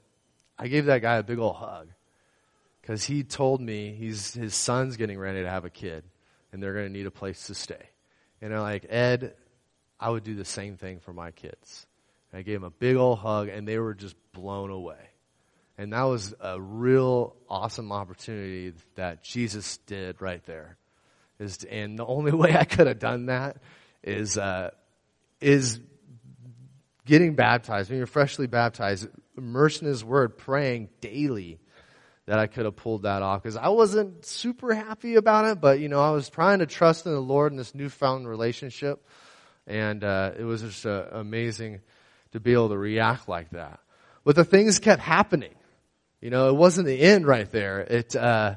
I 0.61 0.67
gave 0.67 0.85
that 0.85 1.01
guy 1.01 1.15
a 1.15 1.23
big 1.23 1.39
old 1.39 1.55
hug 1.55 1.87
because 2.81 3.03
he 3.03 3.23
told 3.23 3.59
me 3.59 3.95
he's, 3.97 4.35
his 4.35 4.53
son's 4.53 4.95
getting 4.95 5.17
ready 5.17 5.41
to 5.41 5.49
have 5.49 5.65
a 5.65 5.71
kid 5.71 6.03
and 6.53 6.61
they're 6.61 6.73
going 6.73 6.85
to 6.85 6.93
need 6.93 7.07
a 7.07 7.11
place 7.11 7.47
to 7.47 7.55
stay. 7.55 7.89
And 8.43 8.53
I'm 8.53 8.61
like, 8.61 8.85
Ed, 8.87 9.33
I 9.99 10.11
would 10.11 10.23
do 10.23 10.35
the 10.35 10.45
same 10.45 10.77
thing 10.77 10.99
for 10.99 11.13
my 11.13 11.31
kids. 11.31 11.87
And 12.31 12.37
I 12.39 12.43
gave 12.43 12.57
him 12.57 12.63
a 12.63 12.69
big 12.69 12.95
old 12.95 13.17
hug 13.17 13.47
and 13.47 13.67
they 13.67 13.79
were 13.79 13.95
just 13.95 14.15
blown 14.33 14.69
away. 14.69 14.99
And 15.79 15.93
that 15.93 16.03
was 16.03 16.35
a 16.39 16.61
real 16.61 17.35
awesome 17.49 17.91
opportunity 17.91 18.73
that 18.97 19.23
Jesus 19.23 19.77
did 19.87 20.21
right 20.21 20.45
there. 20.45 20.77
Is, 21.39 21.63
and 21.63 21.97
the 21.97 22.05
only 22.05 22.31
way 22.33 22.55
I 22.55 22.65
could 22.65 22.85
have 22.85 22.99
done 22.99 23.25
that 23.25 23.57
is, 24.03 24.37
uh, 24.37 24.69
is 25.39 25.79
getting 27.07 27.33
baptized, 27.33 27.89
when 27.89 27.97
you're 27.97 28.05
freshly 28.05 28.45
baptized, 28.45 29.07
immersed 29.37 29.81
in 29.81 29.87
His 29.87 30.03
Word, 30.03 30.37
praying 30.37 30.89
daily 31.01 31.59
that 32.25 32.39
I 32.39 32.47
could 32.47 32.65
have 32.65 32.75
pulled 32.75 33.03
that 33.03 33.21
off 33.21 33.41
because 33.43 33.57
I 33.57 33.69
wasn't 33.69 34.25
super 34.25 34.73
happy 34.73 35.15
about 35.15 35.45
it, 35.45 35.59
but 35.59 35.79
you 35.79 35.89
know, 35.89 36.01
I 36.01 36.11
was 36.11 36.29
trying 36.29 36.59
to 36.59 36.65
trust 36.65 37.05
in 37.05 37.11
the 37.11 37.19
Lord 37.19 37.51
in 37.51 37.57
this 37.57 37.75
newfound 37.75 38.27
relationship. 38.27 39.05
And, 39.67 40.03
uh, 40.03 40.31
it 40.37 40.43
was 40.43 40.61
just 40.61 40.85
uh, 40.85 41.05
amazing 41.11 41.81
to 42.31 42.39
be 42.39 42.53
able 42.53 42.69
to 42.69 42.77
react 42.77 43.27
like 43.27 43.49
that. 43.51 43.79
But 44.23 44.35
the 44.35 44.43
things 44.43 44.79
kept 44.79 45.01
happening. 45.01 45.53
You 46.19 46.29
know, 46.29 46.49
it 46.49 46.55
wasn't 46.55 46.87
the 46.87 46.99
end 46.99 47.25
right 47.25 47.49
there. 47.51 47.79
It, 47.79 48.15
uh, 48.15 48.55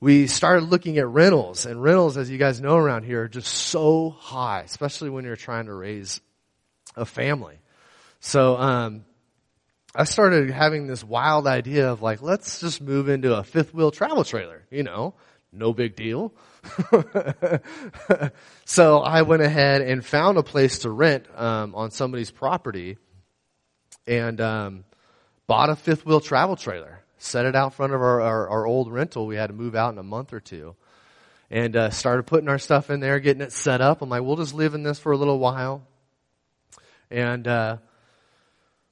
we 0.00 0.26
started 0.26 0.64
looking 0.64 0.98
at 0.98 1.06
rentals 1.06 1.66
and 1.66 1.82
rentals, 1.82 2.16
as 2.16 2.30
you 2.30 2.38
guys 2.38 2.60
know 2.60 2.76
around 2.76 3.04
here, 3.04 3.22
are 3.22 3.28
just 3.28 3.52
so 3.52 4.10
high, 4.10 4.62
especially 4.62 5.10
when 5.10 5.24
you're 5.24 5.36
trying 5.36 5.66
to 5.66 5.74
raise 5.74 6.20
a 6.96 7.04
family. 7.04 7.58
So, 8.20 8.56
um, 8.56 9.04
I 9.94 10.04
started 10.04 10.50
having 10.50 10.86
this 10.86 11.02
wild 11.02 11.46
idea 11.48 11.90
of 11.90 12.00
like, 12.00 12.22
let's 12.22 12.60
just 12.60 12.80
move 12.80 13.08
into 13.08 13.34
a 13.34 13.42
fifth 13.42 13.74
wheel 13.74 13.90
travel 13.90 14.22
trailer, 14.22 14.64
you 14.70 14.84
know, 14.84 15.14
no 15.52 15.72
big 15.72 15.96
deal. 15.96 16.32
so 18.64 18.98
I 18.98 19.22
went 19.22 19.42
ahead 19.42 19.82
and 19.82 20.04
found 20.04 20.38
a 20.38 20.44
place 20.44 20.80
to 20.80 20.90
rent, 20.90 21.26
um, 21.36 21.74
on 21.74 21.90
somebody's 21.90 22.30
property 22.30 22.98
and, 24.06 24.40
um, 24.40 24.84
bought 25.48 25.70
a 25.70 25.76
fifth 25.76 26.06
wheel 26.06 26.20
travel 26.20 26.54
trailer, 26.54 27.02
set 27.18 27.44
it 27.46 27.56
out 27.56 27.74
front 27.74 27.92
of 27.92 28.00
our, 28.00 28.20
our, 28.20 28.48
our, 28.48 28.66
old 28.66 28.92
rental. 28.92 29.26
We 29.26 29.34
had 29.34 29.48
to 29.48 29.54
move 29.54 29.74
out 29.74 29.92
in 29.92 29.98
a 29.98 30.04
month 30.04 30.32
or 30.32 30.38
two 30.38 30.76
and, 31.50 31.74
uh, 31.74 31.90
started 31.90 32.28
putting 32.28 32.48
our 32.48 32.60
stuff 32.60 32.90
in 32.90 33.00
there, 33.00 33.18
getting 33.18 33.42
it 33.42 33.50
set 33.50 33.80
up. 33.80 34.02
I'm 34.02 34.08
like, 34.08 34.22
we'll 34.22 34.36
just 34.36 34.54
live 34.54 34.74
in 34.74 34.84
this 34.84 35.00
for 35.00 35.10
a 35.10 35.16
little 35.16 35.40
while. 35.40 35.82
And, 37.10 37.48
uh, 37.48 37.78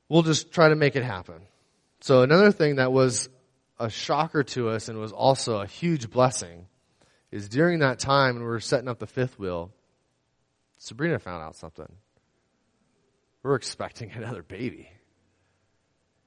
we'll 0.09 0.23
just 0.23 0.53
try 0.53 0.69
to 0.69 0.77
make 0.77 0.97
it 0.97 1.05
happen. 1.05 1.41
So 2.01 2.23
another 2.23 2.53
thing 2.53 2.77
that 2.77 2.93
was 2.93 3.29
a 3.79 3.91
shocker 3.91 4.43
to 4.43 4.71
us 4.71 4.89
and 4.89 4.99
was 4.99 5.13
also 5.13 5.61
a 5.61 5.67
huge 5.67 6.11
blessing 6.11 6.67
is 7.31 7.49
during 7.49 7.81
that 7.81 7.99
time 7.99 8.35
when 8.35 8.45
we 8.45 8.49
were 8.49 8.61
setting 8.61 8.89
up 8.89 8.99
the 8.99 9.07
fifth 9.07 9.39
wheel, 9.39 9.71
Sabrina 10.79 11.19
found 11.19 11.43
out 11.43 11.57
something. 11.57 11.91
We're 13.43 13.57
expecting 13.57 14.11
another 14.15 14.43
baby. 14.43 14.91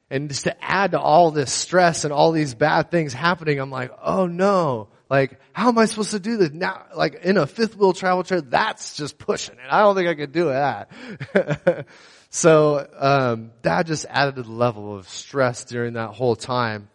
And 0.09 0.27
just 0.27 0.43
to 0.43 0.63
add 0.63 0.91
to 0.91 0.99
all 0.99 1.31
this 1.31 1.53
stress 1.53 2.03
and 2.03 2.11
all 2.11 2.33
these 2.33 2.53
bad 2.53 2.91
things 2.91 3.13
happening, 3.13 3.59
I'm 3.59 3.71
like, 3.71 3.91
oh 4.03 4.27
no. 4.27 4.89
Like, 5.09 5.39
how 5.53 5.69
am 5.69 5.77
I 5.77 5.85
supposed 5.85 6.11
to 6.11 6.19
do 6.19 6.37
this 6.37 6.51
now? 6.51 6.85
Like, 6.95 7.15
in 7.23 7.37
a 7.37 7.47
fifth 7.47 7.75
wheel 7.77 7.93
travel 7.93 8.23
trailer, 8.23 8.43
that's 8.43 8.95
just 8.95 9.17
pushing 9.17 9.55
it. 9.55 9.65
I 9.69 9.79
don't 9.79 9.95
think 9.95 10.07
I 10.07 10.15
could 10.15 10.31
do 10.31 10.45
that. 10.45 10.89
So 12.33 12.87
um, 12.97 13.51
that 13.61 13.85
just 13.85 14.05
added 14.09 14.37
a 14.37 14.49
level 14.49 14.95
of 14.95 15.07
stress 15.09 15.65
during 15.65 15.93
that 15.93 16.11
whole 16.11 16.37
time. 16.37 16.87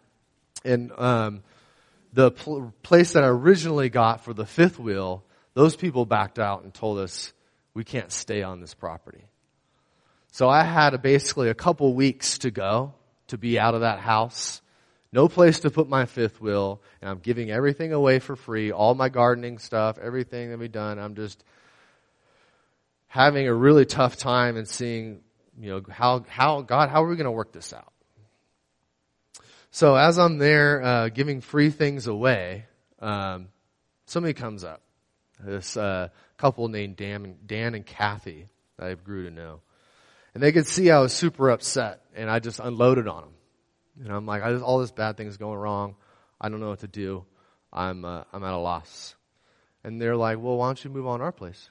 And 0.65 0.91
um, 0.97 1.43
the 2.11 2.31
pl- 2.31 2.73
place 2.81 3.13
that 3.13 3.23
I 3.23 3.27
originally 3.27 3.89
got 3.89 4.25
for 4.25 4.33
the 4.33 4.47
fifth 4.47 4.79
wheel, 4.79 5.23
those 5.53 5.75
people 5.75 6.07
backed 6.07 6.39
out 6.39 6.63
and 6.63 6.73
told 6.73 6.97
us 6.97 7.33
we 7.75 7.83
can't 7.83 8.11
stay 8.11 8.41
on 8.41 8.61
this 8.61 8.73
property. 8.73 9.25
So 10.31 10.49
I 10.49 10.63
had 10.63 10.95
a, 10.95 10.97
basically 10.97 11.49
a 11.49 11.53
couple 11.53 11.93
weeks 11.93 12.39
to 12.39 12.49
go 12.49 12.95
to 13.27 13.37
be 13.37 13.59
out 13.59 13.75
of 13.75 13.81
that 13.81 13.99
house. 13.99 14.59
No 15.13 15.27
place 15.27 15.59
to 15.59 15.69
put 15.69 15.87
my 15.87 16.05
fifth 16.05 16.41
wheel, 16.41 16.81
and 16.99 17.11
I'm 17.11 17.19
giving 17.19 17.51
everything 17.51 17.93
away 17.93 18.17
for 18.17 18.35
free, 18.35 18.71
all 18.71 18.95
my 18.95 19.09
gardening 19.09 19.59
stuff, 19.59 19.99
everything 19.99 20.49
that 20.49 20.57
we 20.57 20.67
done. 20.67 20.97
I'm 20.97 21.13
just 21.13 21.43
having 23.07 23.47
a 23.47 23.53
really 23.53 23.85
tough 23.85 24.17
time 24.17 24.57
and 24.57 24.67
seeing 24.67 25.21
you 25.59 25.69
know, 25.69 25.81
how, 25.89 26.25
how, 26.27 26.61
God, 26.61 26.89
how 26.89 27.03
are 27.03 27.07
we 27.07 27.15
going 27.15 27.25
to 27.25 27.31
work 27.31 27.51
this 27.51 27.73
out? 27.73 27.91
So 29.71 29.95
as 29.95 30.17
I'm 30.17 30.37
there, 30.37 30.81
uh, 30.81 31.09
giving 31.09 31.41
free 31.41 31.69
things 31.69 32.07
away, 32.07 32.65
um, 32.99 33.49
somebody 34.05 34.33
comes 34.33 34.63
up. 34.63 34.81
This, 35.39 35.77
uh, 35.77 36.09
couple 36.37 36.67
named 36.67 36.95
Dan, 36.95 37.35
Dan 37.45 37.75
and 37.75 37.85
Kathy 37.85 38.47
that 38.77 38.87
I 38.87 38.93
grew 38.93 39.25
to 39.25 39.31
know. 39.31 39.61
And 40.33 40.41
they 40.41 40.51
could 40.51 40.67
see 40.67 40.91
I 40.91 40.99
was 40.99 41.13
super 41.13 41.49
upset 41.49 42.01
and 42.15 42.29
I 42.29 42.39
just 42.39 42.59
unloaded 42.59 43.07
on 43.07 43.21
them. 43.21 43.33
And 44.03 44.13
I'm 44.13 44.25
like, 44.25 44.43
all 44.61 44.79
this 44.79 44.91
bad 44.91 45.17
things 45.17 45.37
going 45.37 45.57
wrong. 45.57 45.95
I 46.39 46.49
don't 46.49 46.59
know 46.59 46.69
what 46.69 46.79
to 46.79 46.87
do. 46.87 47.25
I'm, 47.73 48.05
uh, 48.05 48.23
I'm 48.31 48.43
at 48.43 48.53
a 48.53 48.57
loss. 48.57 49.15
And 49.83 49.99
they're 49.99 50.15
like, 50.15 50.37
well, 50.39 50.57
why 50.57 50.67
don't 50.67 50.83
you 50.83 50.91
move 50.91 51.07
on 51.07 51.21
our 51.21 51.31
place? 51.31 51.69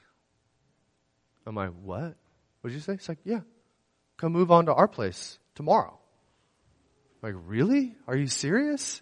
I'm 1.45 1.55
like, 1.55 1.71
what? 1.81 2.15
What 2.61 2.71
did 2.71 2.73
you 2.73 2.81
say? 2.81 2.93
It's 2.93 3.07
like, 3.07 3.19
yeah, 3.23 3.41
come 4.17 4.31
move 4.31 4.51
on 4.51 4.65
to 4.65 4.73
our 4.73 4.87
place 4.87 5.39
tomorrow. 5.55 5.97
Like, 7.21 7.35
really? 7.45 7.95
Are 8.07 8.15
you 8.15 8.27
serious? 8.27 9.01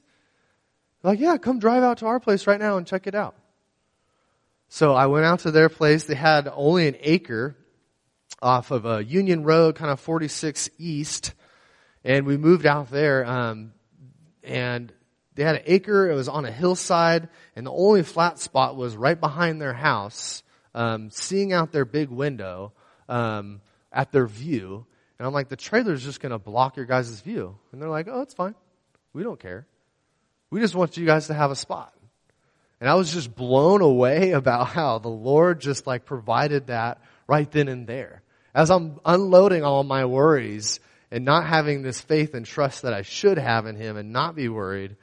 like, 1.03 1.19
yeah, 1.19 1.37
come 1.37 1.59
drive 1.59 1.83
out 1.83 1.99
to 1.99 2.07
our 2.07 2.19
place 2.19 2.47
right 2.47 2.59
now 2.59 2.77
and 2.77 2.87
check 2.87 3.05
it 3.05 3.13
out. 3.13 3.35
So 4.69 4.93
I 4.93 5.05
went 5.05 5.25
out 5.25 5.41
to 5.41 5.51
their 5.51 5.69
place. 5.69 6.05
They 6.05 6.15
had 6.15 6.49
only 6.51 6.87
an 6.87 6.97
acre 6.99 7.55
off 8.41 8.71
of 8.71 8.85
a 8.85 9.03
Union 9.03 9.43
Road, 9.43 9.75
kind 9.75 9.91
of 9.91 9.99
46 9.99 10.69
East, 10.79 11.33
and 12.03 12.25
we 12.25 12.37
moved 12.37 12.65
out 12.65 12.89
there. 12.89 13.25
Um, 13.25 13.73
and 14.43 14.91
they 15.35 15.43
had 15.43 15.57
an 15.57 15.63
acre. 15.65 16.09
It 16.09 16.15
was 16.15 16.27
on 16.27 16.45
a 16.45 16.51
hillside, 16.51 17.29
and 17.55 17.67
the 17.67 17.71
only 17.71 18.03
flat 18.03 18.39
spot 18.39 18.75
was 18.75 18.95
right 18.95 19.19
behind 19.19 19.61
their 19.61 19.73
house, 19.73 20.43
um, 20.73 21.11
seeing 21.11 21.53
out 21.53 21.71
their 21.71 21.85
big 21.85 22.09
window 22.09 22.73
um, 23.07 23.61
at 23.91 24.11
their 24.11 24.27
view. 24.27 24.85
And 25.17 25.25
I'm 25.25 25.33
like, 25.33 25.49
the 25.49 25.55
trailer's 25.55 26.03
just 26.03 26.19
going 26.19 26.31
to 26.31 26.39
block 26.39 26.75
your 26.75 26.85
guys' 26.85 27.21
view. 27.21 27.57
And 27.71 27.81
they're 27.81 27.89
like, 27.89 28.07
oh, 28.09 28.21
it's 28.21 28.33
fine. 28.33 28.55
We 29.13 29.23
don't 29.23 29.39
care. 29.39 29.65
We 30.49 30.59
just 30.59 30.75
want 30.75 30.97
you 30.97 31.05
guys 31.05 31.27
to 31.27 31.33
have 31.33 31.51
a 31.51 31.55
spot. 31.55 31.93
And 32.81 32.89
I 32.89 32.95
was 32.95 33.13
just 33.13 33.33
blown 33.33 33.81
away 33.81 34.31
about 34.33 34.67
how 34.67 34.99
the 34.99 35.09
Lord 35.09 35.61
just 35.61 35.87
like 35.87 36.05
provided 36.05 36.67
that 36.67 37.01
right 37.27 37.49
then 37.49 37.67
and 37.67 37.87
there. 37.87 38.21
As 38.53 38.71
I'm 38.71 38.99
unloading 39.05 39.63
all 39.63 39.83
my 39.83 40.05
worries 40.05 40.79
and 41.11 41.25
not 41.25 41.45
having 41.45 41.81
this 41.81 41.99
faith 41.99 42.33
and 42.33 42.45
trust 42.45 42.81
that 42.83 42.93
I 42.93 43.01
should 43.01 43.37
have 43.37 43.65
in 43.65 43.75
Him 43.75 43.97
and 43.97 44.11
not 44.11 44.35
be 44.35 44.49
worried, 44.49 44.95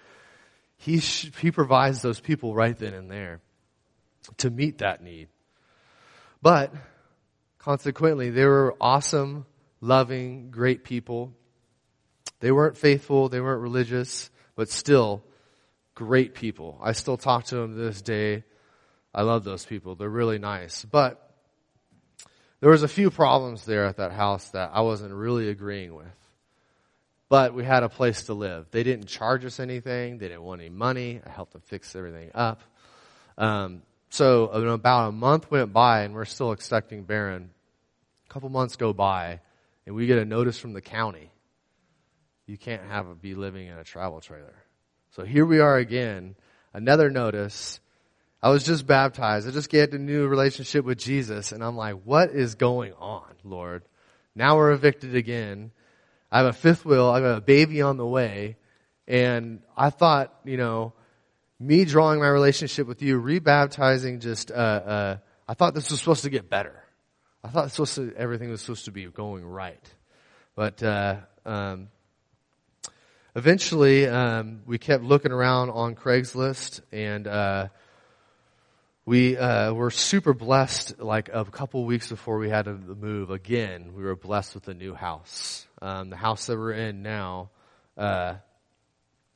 He, 0.76 1.00
sh- 1.00 1.30
he 1.40 1.50
provides 1.50 2.02
those 2.02 2.20
people 2.20 2.54
right 2.54 2.76
then 2.76 2.94
and 2.94 3.10
there 3.10 3.40
to 4.38 4.50
meet 4.50 4.78
that 4.78 5.02
need. 5.02 5.28
But 6.40 6.72
consequently, 7.58 8.30
they 8.30 8.44
were 8.44 8.74
awesome 8.80 9.46
loving, 9.82 10.50
great 10.50 10.84
people. 10.84 11.34
They 12.40 12.50
weren't 12.50 12.78
faithful, 12.78 13.28
they 13.28 13.40
weren't 13.40 13.60
religious, 13.60 14.30
but 14.56 14.70
still 14.70 15.22
great 15.94 16.34
people. 16.34 16.80
I 16.82 16.92
still 16.92 17.18
talk 17.18 17.44
to 17.46 17.56
them 17.56 17.74
to 17.74 17.80
this 17.82 18.00
day. 18.00 18.44
I 19.14 19.22
love 19.22 19.44
those 19.44 19.66
people. 19.66 19.94
They're 19.94 20.08
really 20.08 20.38
nice. 20.38 20.86
But 20.86 21.18
there 22.60 22.70
was 22.70 22.82
a 22.82 22.88
few 22.88 23.10
problems 23.10 23.66
there 23.66 23.84
at 23.84 23.98
that 23.98 24.12
house 24.12 24.48
that 24.50 24.70
I 24.72 24.80
wasn't 24.80 25.12
really 25.12 25.48
agreeing 25.50 25.94
with. 25.94 26.06
But 27.28 27.54
we 27.54 27.64
had 27.64 27.82
a 27.82 27.88
place 27.88 28.24
to 28.24 28.34
live. 28.34 28.66
They 28.70 28.82
didn't 28.82 29.06
charge 29.06 29.44
us 29.44 29.58
anything. 29.58 30.18
They 30.18 30.28
didn't 30.28 30.42
want 30.42 30.60
any 30.60 30.70
money. 30.70 31.20
I 31.26 31.30
helped 31.30 31.52
them 31.52 31.62
fix 31.66 31.94
everything 31.96 32.30
up. 32.34 32.62
Um, 33.36 33.82
so 34.10 34.48
about 34.48 35.08
a 35.08 35.12
month 35.12 35.50
went 35.50 35.72
by 35.72 36.02
and 36.02 36.14
we're 36.14 36.26
still 36.26 36.52
expecting 36.52 37.04
Baron. 37.04 37.50
A 38.28 38.32
couple 38.32 38.48
months 38.48 38.76
go 38.76 38.92
by 38.92 39.40
and 39.86 39.94
we 39.94 40.06
get 40.06 40.18
a 40.18 40.24
notice 40.24 40.58
from 40.58 40.72
the 40.72 40.80
county. 40.80 41.30
You 42.46 42.58
can't 42.58 42.82
have 42.84 43.08
a, 43.08 43.14
be 43.14 43.34
living 43.34 43.68
in 43.68 43.78
a 43.78 43.84
travel 43.84 44.20
trailer. 44.20 44.54
So 45.10 45.24
here 45.24 45.46
we 45.46 45.60
are 45.60 45.76
again, 45.76 46.36
another 46.72 47.10
notice. 47.10 47.80
I 48.42 48.50
was 48.50 48.64
just 48.64 48.86
baptized. 48.86 49.46
I 49.46 49.52
just 49.52 49.70
get 49.70 49.92
a 49.94 49.98
new 49.98 50.26
relationship 50.26 50.84
with 50.84 50.98
Jesus 50.98 51.52
and 51.52 51.62
I'm 51.62 51.76
like, 51.76 52.02
what 52.04 52.30
is 52.30 52.54
going 52.54 52.92
on, 52.94 53.32
Lord? 53.44 53.84
Now 54.34 54.56
we're 54.56 54.72
evicted 54.72 55.14
again. 55.14 55.70
I 56.30 56.38
have 56.38 56.46
a 56.46 56.52
fifth 56.52 56.84
wheel. 56.84 57.06
I 57.06 57.20
have 57.20 57.36
a 57.38 57.40
baby 57.40 57.82
on 57.82 57.98
the 57.98 58.06
way. 58.06 58.56
And 59.06 59.60
I 59.76 59.90
thought, 59.90 60.34
you 60.44 60.56
know, 60.56 60.94
me 61.60 61.84
drawing 61.84 62.20
my 62.20 62.28
relationship 62.28 62.86
with 62.86 63.02
you, 63.02 63.20
rebaptizing 63.20 64.20
just, 64.20 64.50
uh, 64.50 64.54
uh, 64.54 65.16
I 65.46 65.54
thought 65.54 65.74
this 65.74 65.90
was 65.90 66.00
supposed 66.00 66.24
to 66.24 66.30
get 66.30 66.48
better. 66.48 66.81
I 67.44 67.48
thought 67.48 67.70
supposed 67.72 67.96
to, 67.96 68.14
everything 68.16 68.50
was 68.50 68.60
supposed 68.60 68.84
to 68.84 68.92
be 68.92 69.06
going 69.06 69.44
right. 69.44 69.94
But, 70.54 70.82
uh, 70.82 71.16
um, 71.44 71.88
eventually, 73.34 74.06
um, 74.06 74.62
we 74.64 74.78
kept 74.78 75.02
looking 75.02 75.32
around 75.32 75.70
on 75.70 75.96
Craigslist 75.96 76.82
and, 76.92 77.26
uh, 77.26 77.68
we 79.04 79.36
uh, 79.36 79.72
were 79.72 79.90
super 79.90 80.32
blessed 80.32 81.00
like 81.00 81.28
a 81.32 81.44
couple 81.44 81.84
weeks 81.84 82.08
before 82.08 82.38
we 82.38 82.48
had 82.48 82.66
to 82.66 82.74
move 82.74 83.30
again 83.30 83.94
we 83.94 84.04
were 84.04 84.14
blessed 84.14 84.54
with 84.54 84.68
a 84.68 84.74
new 84.74 84.94
house 84.94 85.66
um, 85.80 86.10
the 86.10 86.16
house 86.16 86.46
that 86.46 86.56
we're 86.56 86.72
in 86.72 87.02
now 87.02 87.50
uh, 87.96 88.34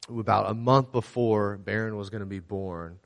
about 0.09 0.50
a 0.50 0.54
month 0.54 0.92
before 0.92 1.57
Baron 1.57 1.96
was 1.96 2.11
going 2.11 2.20
to 2.20 2.26
be 2.26 2.38
born 2.38 3.00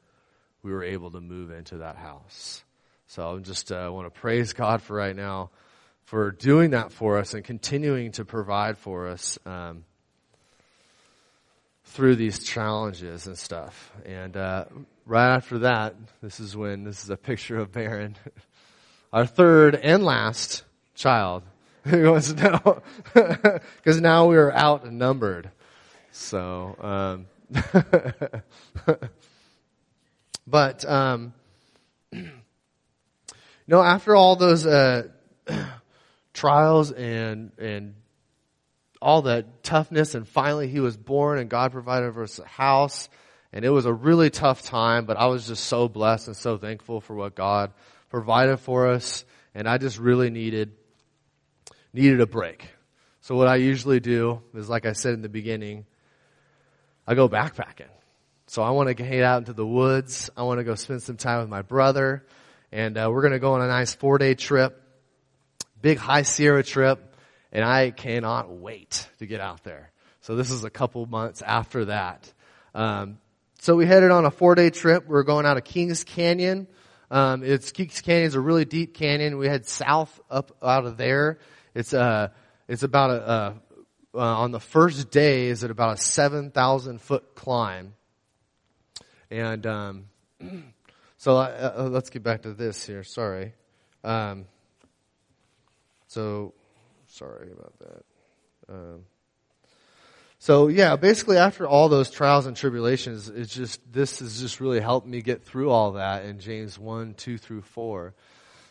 we 0.62 0.70
were 0.70 0.84
able 0.84 1.10
to 1.12 1.20
move 1.20 1.50
into 1.50 1.78
that 1.78 1.96
house 1.96 2.62
so 3.10 3.34
I 3.34 3.38
just 3.40 3.72
uh, 3.72 3.90
want 3.92 4.06
to 4.06 4.20
praise 4.20 4.52
God 4.52 4.82
for 4.82 4.94
right 4.94 5.16
now 5.16 5.50
for 6.04 6.30
doing 6.30 6.70
that 6.70 6.92
for 6.92 7.18
us 7.18 7.34
and 7.34 7.42
continuing 7.44 8.12
to 8.12 8.24
provide 8.24 8.78
for 8.78 9.08
us 9.08 9.36
um, 9.44 9.82
through 11.86 12.14
these 12.14 12.44
challenges 12.44 13.26
and 13.26 13.36
stuff. 13.36 13.90
And 14.06 14.36
uh, 14.36 14.66
right 15.06 15.34
after 15.34 15.58
that, 15.58 15.96
this 16.22 16.38
is 16.38 16.56
when 16.56 16.84
this 16.84 17.02
is 17.02 17.10
a 17.10 17.16
picture 17.16 17.58
of 17.58 17.72
Baron, 17.72 18.14
our 19.12 19.26
third 19.26 19.74
and 19.74 20.04
last 20.04 20.62
child. 20.94 21.42
He 21.90 22.02
wants 22.02 22.32
to 22.32 22.42
know 22.42 22.82
because 23.76 24.00
now 24.00 24.26
we 24.26 24.36
are 24.36 24.52
outnumbered. 24.52 25.50
So, 26.12 26.76
um, 26.78 27.26
but 30.46 30.84
um, 30.84 31.32
know, 33.70 33.82
after 33.82 34.14
all 34.14 34.36
those 34.36 34.66
uh, 34.66 35.08
trials 36.34 36.92
and 36.92 37.52
and 37.58 37.94
all 39.00 39.22
that 39.22 39.62
toughness, 39.62 40.14
and 40.14 40.28
finally 40.28 40.68
he 40.68 40.80
was 40.80 40.96
born, 40.96 41.38
and 41.38 41.48
God 41.48 41.72
provided 41.72 42.16
us 42.18 42.38
a 42.38 42.46
house, 42.46 43.08
and 43.52 43.64
it 43.64 43.70
was 43.70 43.86
a 43.86 43.92
really 43.92 44.28
tough 44.28 44.62
time. 44.62 45.06
But 45.06 45.16
I 45.16 45.26
was 45.26 45.46
just 45.46 45.64
so 45.64 45.88
blessed 45.88 46.26
and 46.26 46.36
so 46.36 46.58
thankful 46.58 47.00
for 47.00 47.14
what 47.14 47.34
God 47.34 47.72
provided 48.10 48.58
for 48.58 48.88
us, 48.88 49.24
and 49.54 49.68
I 49.68 49.78
just 49.78 49.98
really 49.98 50.30
needed 50.30 50.72
needed 51.92 52.20
a 52.20 52.26
break. 52.26 52.68
So 53.22 53.36
what 53.36 53.48
I 53.48 53.56
usually 53.56 54.00
do 54.00 54.42
is, 54.54 54.68
like 54.68 54.86
I 54.86 54.92
said 54.92 55.14
in 55.14 55.22
the 55.22 55.28
beginning, 55.28 55.86
I 57.06 57.14
go 57.14 57.28
backpacking. 57.28 57.90
So 58.46 58.62
I 58.62 58.70
want 58.70 58.88
to 58.88 58.94
get 58.94 59.22
out 59.22 59.38
into 59.38 59.52
the 59.52 59.66
woods. 59.66 60.28
I 60.36 60.42
want 60.42 60.58
to 60.58 60.64
go 60.64 60.74
spend 60.74 61.02
some 61.02 61.16
time 61.16 61.40
with 61.40 61.48
my 61.48 61.62
brother, 61.62 62.26
and 62.72 62.96
uh, 62.96 63.08
we're 63.12 63.22
going 63.22 63.32
to 63.32 63.38
go 63.38 63.54
on 63.54 63.62
a 63.62 63.68
nice 63.68 63.94
four 63.94 64.18
day 64.18 64.34
trip, 64.34 64.80
big 65.80 65.98
high 65.98 66.22
Sierra 66.22 66.62
trip, 66.62 67.14
and 67.52 67.64
I 67.64 67.90
cannot 67.90 68.50
wait 68.50 69.08
to 69.18 69.26
get 69.26 69.40
out 69.40 69.64
there. 69.64 69.90
So 70.20 70.36
this 70.36 70.50
is 70.50 70.64
a 70.64 70.70
couple 70.70 71.06
months 71.06 71.42
after 71.42 71.86
that. 71.86 72.32
Um, 72.74 73.18
so 73.60 73.76
we 73.76 73.86
headed 73.86 74.10
on 74.10 74.24
a 74.24 74.30
four 74.30 74.54
day 74.54 74.70
trip. 74.70 75.08
We 75.08 75.16
are 75.16 75.24
going 75.24 75.46
out 75.46 75.56
of 75.56 75.64
Kings 75.64 76.04
Canyon. 76.04 76.66
Um, 77.10 77.42
it's 77.42 77.72
Kings 77.72 78.00
Canyon 78.00 78.26
is 78.26 78.34
a 78.34 78.40
really 78.40 78.64
deep 78.64 78.94
canyon. 78.94 79.38
We 79.38 79.48
head 79.48 79.66
south 79.66 80.20
up 80.30 80.56
out 80.62 80.86
of 80.86 80.96
there, 80.96 81.38
it's 81.74 81.94
uh, 81.94 82.28
it's 82.68 82.82
about 82.82 83.10
a, 83.10 83.14
uh, 83.14 83.54
uh, 84.14 84.18
on 84.18 84.50
the 84.50 84.60
first 84.60 85.10
day 85.10 85.46
is 85.46 85.62
it 85.62 85.70
about 85.70 85.98
a 85.98 86.00
seven 86.00 86.50
thousand 86.50 87.00
foot 87.00 87.34
climb, 87.34 87.94
and 89.30 89.66
um, 89.66 90.04
so 91.20 91.36
uh, 91.36 91.74
uh, 91.76 91.82
let's 91.84 92.08
get 92.08 92.22
back 92.22 92.42
to 92.42 92.52
this 92.54 92.86
here. 92.86 93.04
Sorry, 93.04 93.52
um, 94.02 94.46
so 96.08 96.54
sorry 97.06 97.50
about 97.52 97.78
that. 97.78 98.04
Um, 98.68 99.04
so 100.38 100.68
yeah, 100.68 100.96
basically 100.96 101.36
after 101.36 101.68
all 101.68 101.88
those 101.88 102.10
trials 102.10 102.46
and 102.46 102.56
tribulations, 102.56 103.28
it's 103.28 103.54
just 103.54 103.80
this 103.92 104.20
has 104.20 104.40
just 104.40 104.60
really 104.60 104.80
helped 104.80 105.06
me 105.06 105.20
get 105.20 105.44
through 105.44 105.70
all 105.70 105.92
that 105.92 106.24
in 106.24 106.40
James 106.40 106.78
one, 106.78 107.14
two 107.14 107.38
through 107.38 107.62
four 107.62 108.14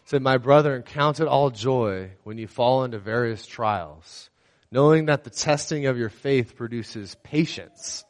said, 0.09 0.23
My 0.23 0.39
brethren, 0.39 0.81
count 0.81 1.19
it 1.19 1.27
all 1.27 1.51
joy 1.51 2.09
when 2.23 2.39
you 2.39 2.47
fall 2.47 2.83
into 2.83 2.97
various 2.97 3.45
trials, 3.45 4.31
knowing 4.71 5.05
that 5.05 5.23
the 5.23 5.29
testing 5.29 5.85
of 5.85 5.99
your 5.99 6.09
faith 6.09 6.55
produces 6.55 7.15
patience. 7.21 8.03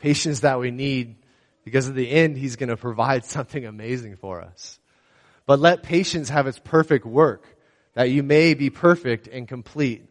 Patience 0.00 0.40
that 0.40 0.58
we 0.58 0.72
need 0.72 1.16
because 1.64 1.88
at 1.88 1.94
the 1.94 2.10
end, 2.10 2.36
He's 2.36 2.56
going 2.56 2.68
to 2.68 2.76
provide 2.76 3.24
something 3.26 3.64
amazing 3.64 4.16
for 4.16 4.40
us. 4.40 4.78
But 5.46 5.58
let 5.58 5.82
patience 5.82 6.28
have 6.28 6.46
its 6.46 6.58
perfect 6.58 7.04
work, 7.04 7.44
that 7.94 8.10
you 8.10 8.22
may 8.22 8.54
be 8.54 8.70
perfect 8.70 9.26
and 9.26 9.48
complete, 9.48 10.08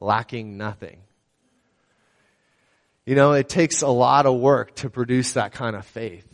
lacking 0.00 0.56
nothing. 0.56 1.00
You 3.04 3.14
know, 3.14 3.32
it 3.32 3.48
takes 3.48 3.82
a 3.82 3.88
lot 3.88 4.26
of 4.26 4.38
work 4.38 4.74
to 4.76 4.90
produce 4.90 5.32
that 5.32 5.52
kind 5.52 5.74
of 5.74 5.86
faith. 5.86 6.26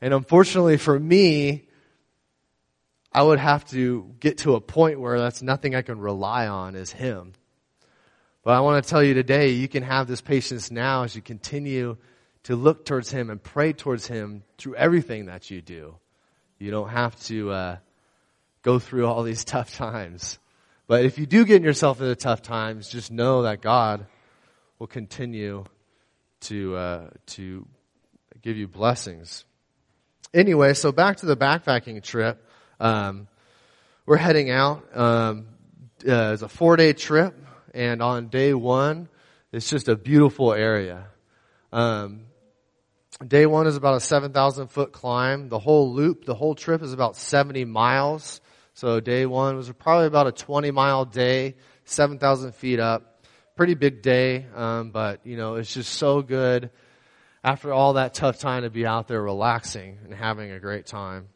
And 0.00 0.12
unfortunately 0.12 0.76
for 0.76 0.98
me, 0.98 1.68
I 3.12 3.22
would 3.22 3.38
have 3.38 3.64
to 3.70 4.14
get 4.20 4.38
to 4.38 4.54
a 4.54 4.60
point 4.60 5.00
where 5.00 5.18
that's 5.18 5.42
nothing 5.42 5.74
I 5.74 5.82
can 5.82 5.98
rely 5.98 6.46
on 6.46 6.74
is 6.76 6.92
Him. 6.92 7.32
But 8.44 8.54
I 8.54 8.60
want 8.60 8.82
to 8.82 8.88
tell 8.88 9.02
you 9.02 9.14
today, 9.14 9.50
you 9.50 9.68
can 9.68 9.82
have 9.82 10.06
this 10.06 10.20
patience 10.20 10.70
now 10.70 11.02
as 11.02 11.14
you 11.16 11.22
continue 11.22 11.96
to 12.48 12.56
look 12.56 12.86
towards 12.86 13.10
Him 13.10 13.28
and 13.28 13.42
pray 13.42 13.74
towards 13.74 14.06
Him 14.06 14.42
through 14.56 14.74
everything 14.76 15.26
that 15.26 15.50
you 15.50 15.60
do. 15.60 15.96
You 16.58 16.70
don't 16.70 16.88
have 16.88 17.14
to 17.24 17.50
uh, 17.50 17.76
go 18.62 18.78
through 18.78 19.06
all 19.06 19.22
these 19.22 19.44
tough 19.54 19.74
times. 19.76 20.38
But 20.86 21.04
if 21.04 21.18
you 21.18 21.26
do 21.26 21.44
get 21.44 21.60
yourself 21.62 22.00
into 22.00 22.16
tough 22.16 22.40
times, 22.40 22.88
just 22.88 23.12
know 23.12 23.42
that 23.42 23.60
God 23.60 24.06
will 24.78 24.86
continue 24.86 25.66
to 26.40 26.74
uh, 26.74 27.10
to 27.26 27.66
give 28.40 28.56
you 28.56 28.66
blessings. 28.66 29.44
Anyway, 30.32 30.72
so 30.72 30.90
back 30.90 31.18
to 31.18 31.26
the 31.26 31.36
backpacking 31.36 32.02
trip. 32.02 32.42
Um, 32.80 33.28
we're 34.06 34.16
heading 34.16 34.50
out. 34.50 34.96
Um, 34.96 35.48
uh, 36.08 36.32
it's 36.32 36.40
a 36.40 36.48
four 36.48 36.76
day 36.76 36.94
trip, 36.94 37.34
and 37.74 38.00
on 38.00 38.28
day 38.28 38.54
one, 38.54 39.10
it's 39.52 39.68
just 39.68 39.88
a 39.88 39.96
beautiful 39.96 40.54
area. 40.54 41.08
Um, 41.74 42.22
day 43.26 43.46
one 43.46 43.66
is 43.66 43.76
about 43.76 43.96
a 43.96 44.00
7,000 44.00 44.68
foot 44.68 44.92
climb. 44.92 45.48
The 45.48 45.58
whole 45.58 45.92
loop, 45.92 46.24
the 46.24 46.34
whole 46.34 46.54
trip 46.54 46.82
is 46.82 46.92
about 46.92 47.16
70 47.16 47.64
miles. 47.64 48.40
So 48.74 49.00
day 49.00 49.26
one 49.26 49.56
was 49.56 49.70
probably 49.72 50.06
about 50.06 50.28
a 50.28 50.32
20 50.32 50.70
mile 50.70 51.04
day, 51.04 51.56
7,000 51.84 52.54
feet 52.54 52.78
up. 52.78 53.24
Pretty 53.56 53.74
big 53.74 54.02
day, 54.02 54.46
um, 54.54 54.92
but 54.92 55.26
you 55.26 55.36
know, 55.36 55.56
it's 55.56 55.74
just 55.74 55.94
so 55.94 56.22
good 56.22 56.70
after 57.42 57.72
all 57.72 57.94
that 57.94 58.14
tough 58.14 58.38
time 58.38 58.62
to 58.62 58.70
be 58.70 58.86
out 58.86 59.08
there 59.08 59.20
relaxing 59.20 59.98
and 60.04 60.14
having 60.14 60.52
a 60.52 60.60
great 60.60 60.86
time. 60.86 61.28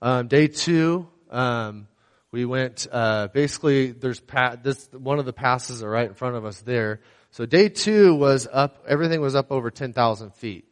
Um, 0.00 0.28
day 0.28 0.48
two, 0.48 1.06
um, 1.30 1.88
we 2.30 2.44
went. 2.44 2.86
Uh, 2.90 3.28
basically, 3.28 3.92
there's 3.92 4.20
pa- 4.20 4.56
this 4.56 4.88
one 4.92 5.18
of 5.18 5.24
the 5.26 5.32
passes 5.32 5.82
are 5.82 5.90
right 5.90 6.08
in 6.08 6.14
front 6.14 6.36
of 6.36 6.44
us 6.44 6.60
there. 6.60 7.00
So 7.34 7.46
day 7.46 7.68
two 7.68 8.14
was 8.14 8.46
up. 8.46 8.84
Everything 8.86 9.20
was 9.20 9.34
up 9.34 9.50
over 9.50 9.68
ten 9.68 9.92
thousand 9.92 10.34
feet. 10.34 10.66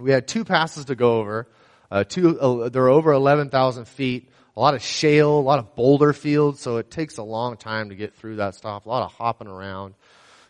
We 0.00 0.10
had 0.10 0.26
two 0.26 0.46
passes 0.46 0.86
to 0.86 0.94
go 0.94 1.18
over. 1.18 1.48
Uh, 1.90 2.02
two, 2.02 2.40
uh, 2.40 2.70
they're 2.70 2.88
over 2.88 3.12
eleven 3.12 3.50
thousand 3.50 3.86
feet. 3.86 4.30
A 4.56 4.60
lot 4.60 4.72
of 4.72 4.82
shale, 4.82 5.38
a 5.38 5.40
lot 5.40 5.58
of 5.58 5.74
boulder 5.74 6.14
fields, 6.14 6.60
so 6.60 6.78
it 6.78 6.90
takes 6.90 7.18
a 7.18 7.22
long 7.22 7.58
time 7.58 7.90
to 7.90 7.94
get 7.94 8.14
through 8.14 8.36
that 8.36 8.54
stuff. 8.54 8.86
A 8.86 8.88
lot 8.88 9.02
of 9.02 9.12
hopping 9.12 9.48
around. 9.48 9.92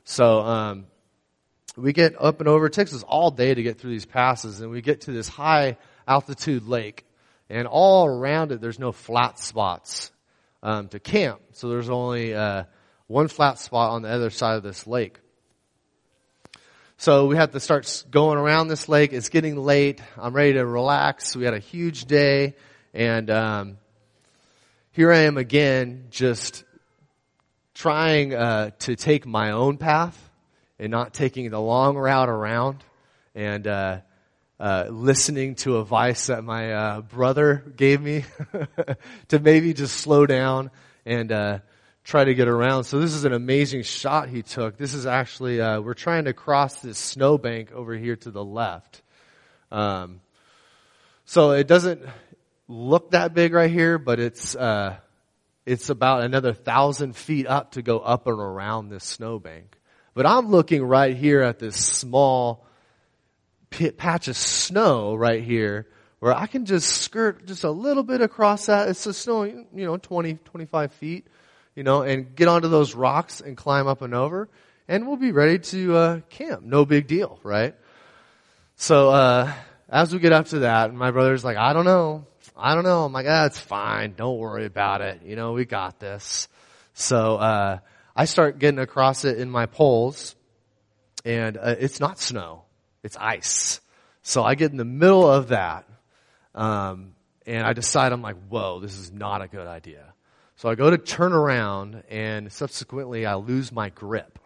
So 0.04 0.42
um, 0.42 0.86
we 1.76 1.92
get 1.92 2.14
up 2.20 2.38
and 2.38 2.48
over. 2.48 2.66
It 2.66 2.72
takes 2.72 2.94
us 2.94 3.02
all 3.02 3.32
day 3.32 3.52
to 3.52 3.62
get 3.64 3.80
through 3.80 3.90
these 3.90 4.06
passes, 4.06 4.60
and 4.60 4.70
we 4.70 4.80
get 4.80 5.00
to 5.02 5.10
this 5.10 5.26
high 5.26 5.76
altitude 6.06 6.68
lake. 6.68 7.04
And 7.50 7.66
all 7.66 8.06
around 8.06 8.52
it, 8.52 8.60
there's 8.60 8.78
no 8.78 8.92
flat 8.92 9.40
spots 9.40 10.12
um, 10.62 10.86
to 10.90 11.00
camp. 11.00 11.40
So 11.54 11.68
there's 11.68 11.90
only 11.90 12.32
uh, 12.32 12.62
one 13.06 13.28
flat 13.28 13.58
spot 13.58 13.92
on 13.92 14.02
the 14.02 14.08
other 14.08 14.30
side 14.30 14.56
of 14.56 14.62
this 14.62 14.86
lake. 14.86 15.18
So 16.98 17.26
we 17.26 17.36
have 17.36 17.52
to 17.52 17.60
start 17.60 18.04
going 18.10 18.38
around 18.38 18.68
this 18.68 18.88
lake. 18.88 19.12
It's 19.12 19.28
getting 19.28 19.56
late. 19.56 20.00
I'm 20.16 20.32
ready 20.32 20.54
to 20.54 20.64
relax. 20.64 21.36
We 21.36 21.44
had 21.44 21.54
a 21.54 21.58
huge 21.58 22.06
day. 22.06 22.56
And 22.94 23.30
um, 23.30 23.78
here 24.92 25.12
I 25.12 25.20
am 25.20 25.36
again, 25.36 26.06
just 26.10 26.64
trying 27.74 28.34
uh, 28.34 28.70
to 28.80 28.96
take 28.96 29.26
my 29.26 29.50
own 29.50 29.76
path 29.76 30.18
and 30.78 30.90
not 30.90 31.12
taking 31.12 31.50
the 31.50 31.60
long 31.60 31.96
route 31.96 32.30
around. 32.30 32.82
And 33.34 33.66
uh, 33.66 33.98
uh, 34.58 34.86
listening 34.88 35.56
to 35.56 35.78
advice 35.80 36.28
that 36.28 36.42
my 36.42 36.72
uh, 36.72 37.00
brother 37.02 37.62
gave 37.76 38.00
me 38.00 38.24
to 39.28 39.38
maybe 39.38 39.74
just 39.74 39.96
slow 39.96 40.24
down 40.24 40.70
and 41.04 41.30
uh, 41.30 41.58
try 42.06 42.22
to 42.22 42.34
get 42.34 42.46
around. 42.46 42.84
So 42.84 43.00
this 43.00 43.14
is 43.14 43.24
an 43.24 43.32
amazing 43.32 43.82
shot 43.82 44.28
he 44.28 44.42
took. 44.42 44.78
This 44.78 44.94
is 44.94 45.06
actually 45.06 45.60
uh, 45.60 45.80
we're 45.80 45.94
trying 45.94 46.26
to 46.26 46.32
cross 46.32 46.78
this 46.78 46.98
snowbank 46.98 47.72
over 47.72 47.94
here 47.94 48.14
to 48.14 48.30
the 48.30 48.44
left. 48.44 49.02
Um, 49.72 50.20
so 51.24 51.50
it 51.50 51.66
doesn't 51.66 52.02
look 52.68 53.10
that 53.10 53.34
big 53.34 53.52
right 53.52 53.70
here, 53.70 53.98
but 53.98 54.20
it's 54.20 54.54
uh, 54.54 54.96
it's 55.66 55.90
about 55.90 56.22
another 56.22 56.52
thousand 56.54 57.16
feet 57.16 57.48
up 57.48 57.72
to 57.72 57.82
go 57.82 57.98
up 57.98 58.28
and 58.28 58.38
around 58.38 58.88
this 58.88 59.02
snowbank. 59.02 59.76
But 60.14 60.26
I'm 60.26 60.46
looking 60.46 60.84
right 60.84 61.16
here 61.16 61.42
at 61.42 61.58
this 61.58 61.74
small 61.74 62.64
patch 63.96 64.28
of 64.28 64.36
snow 64.36 65.16
right 65.16 65.42
here 65.42 65.88
where 66.20 66.32
I 66.32 66.46
can 66.46 66.66
just 66.66 67.02
skirt 67.02 67.46
just 67.46 67.64
a 67.64 67.70
little 67.70 68.04
bit 68.04 68.20
across 68.20 68.66
that. 68.66 68.88
It's 68.88 69.04
a 69.06 69.12
snow, 69.12 69.42
you 69.42 69.66
know, 69.74 69.96
20, 69.96 70.34
25 70.34 70.92
feet, 70.92 71.26
you 71.76 71.84
know, 71.84 72.02
and 72.02 72.34
get 72.34 72.48
onto 72.48 72.66
those 72.66 72.96
rocks 72.96 73.40
and 73.40 73.56
climb 73.56 73.86
up 73.86 74.02
and 74.02 74.14
over 74.14 74.48
and 74.88 75.06
we'll 75.06 75.16
be 75.16 75.32
ready 75.32 75.58
to 75.58 75.96
uh, 75.96 76.20
camp. 76.30 76.62
No 76.62 76.84
big 76.84 77.06
deal, 77.06 77.38
right? 77.42 77.74
So, 78.76 79.10
uh, 79.10 79.52
as 79.88 80.12
we 80.12 80.18
get 80.18 80.32
up 80.32 80.46
to 80.46 80.60
that, 80.60 80.92
my 80.92 81.10
brother's 81.10 81.44
like, 81.44 81.56
I 81.56 81.72
don't 81.72 81.84
know. 81.84 82.26
I 82.56 82.74
don't 82.74 82.84
know. 82.84 83.04
I'm 83.04 83.12
like, 83.12 83.26
ah, 83.28 83.46
it's 83.46 83.58
fine. 83.58 84.14
Don't 84.16 84.38
worry 84.38 84.64
about 84.64 85.00
it. 85.00 85.22
You 85.24 85.36
know, 85.36 85.52
we 85.52 85.64
got 85.64 86.00
this. 86.00 86.48
So, 86.94 87.36
uh, 87.36 87.78
I 88.14 88.24
start 88.24 88.58
getting 88.58 88.78
across 88.80 89.24
it 89.24 89.38
in 89.38 89.50
my 89.50 89.66
poles 89.66 90.34
and 91.24 91.56
uh, 91.58 91.74
it's 91.78 92.00
not 92.00 92.18
snow, 92.18 92.62
it's 93.02 93.16
ice. 93.16 93.80
So 94.22 94.42
I 94.42 94.54
get 94.54 94.70
in 94.70 94.76
the 94.76 94.84
middle 94.84 95.28
of 95.28 95.48
that, 95.48 95.86
um, 96.54 97.14
and 97.46 97.66
I 97.66 97.74
decide 97.74 98.12
I'm 98.12 98.22
like, 98.22 98.36
whoa, 98.48 98.80
this 98.80 98.96
is 98.98 99.12
not 99.12 99.42
a 99.42 99.48
good 99.48 99.66
idea. 99.66 100.14
So 100.56 100.70
I 100.70 100.74
go 100.74 100.88
to 100.88 100.96
turn 100.96 101.32
around, 101.32 102.02
and 102.08 102.50
subsequently 102.50 103.26
I 103.26 103.34
lose 103.34 103.70
my 103.70 103.90
grip, 103.90 104.38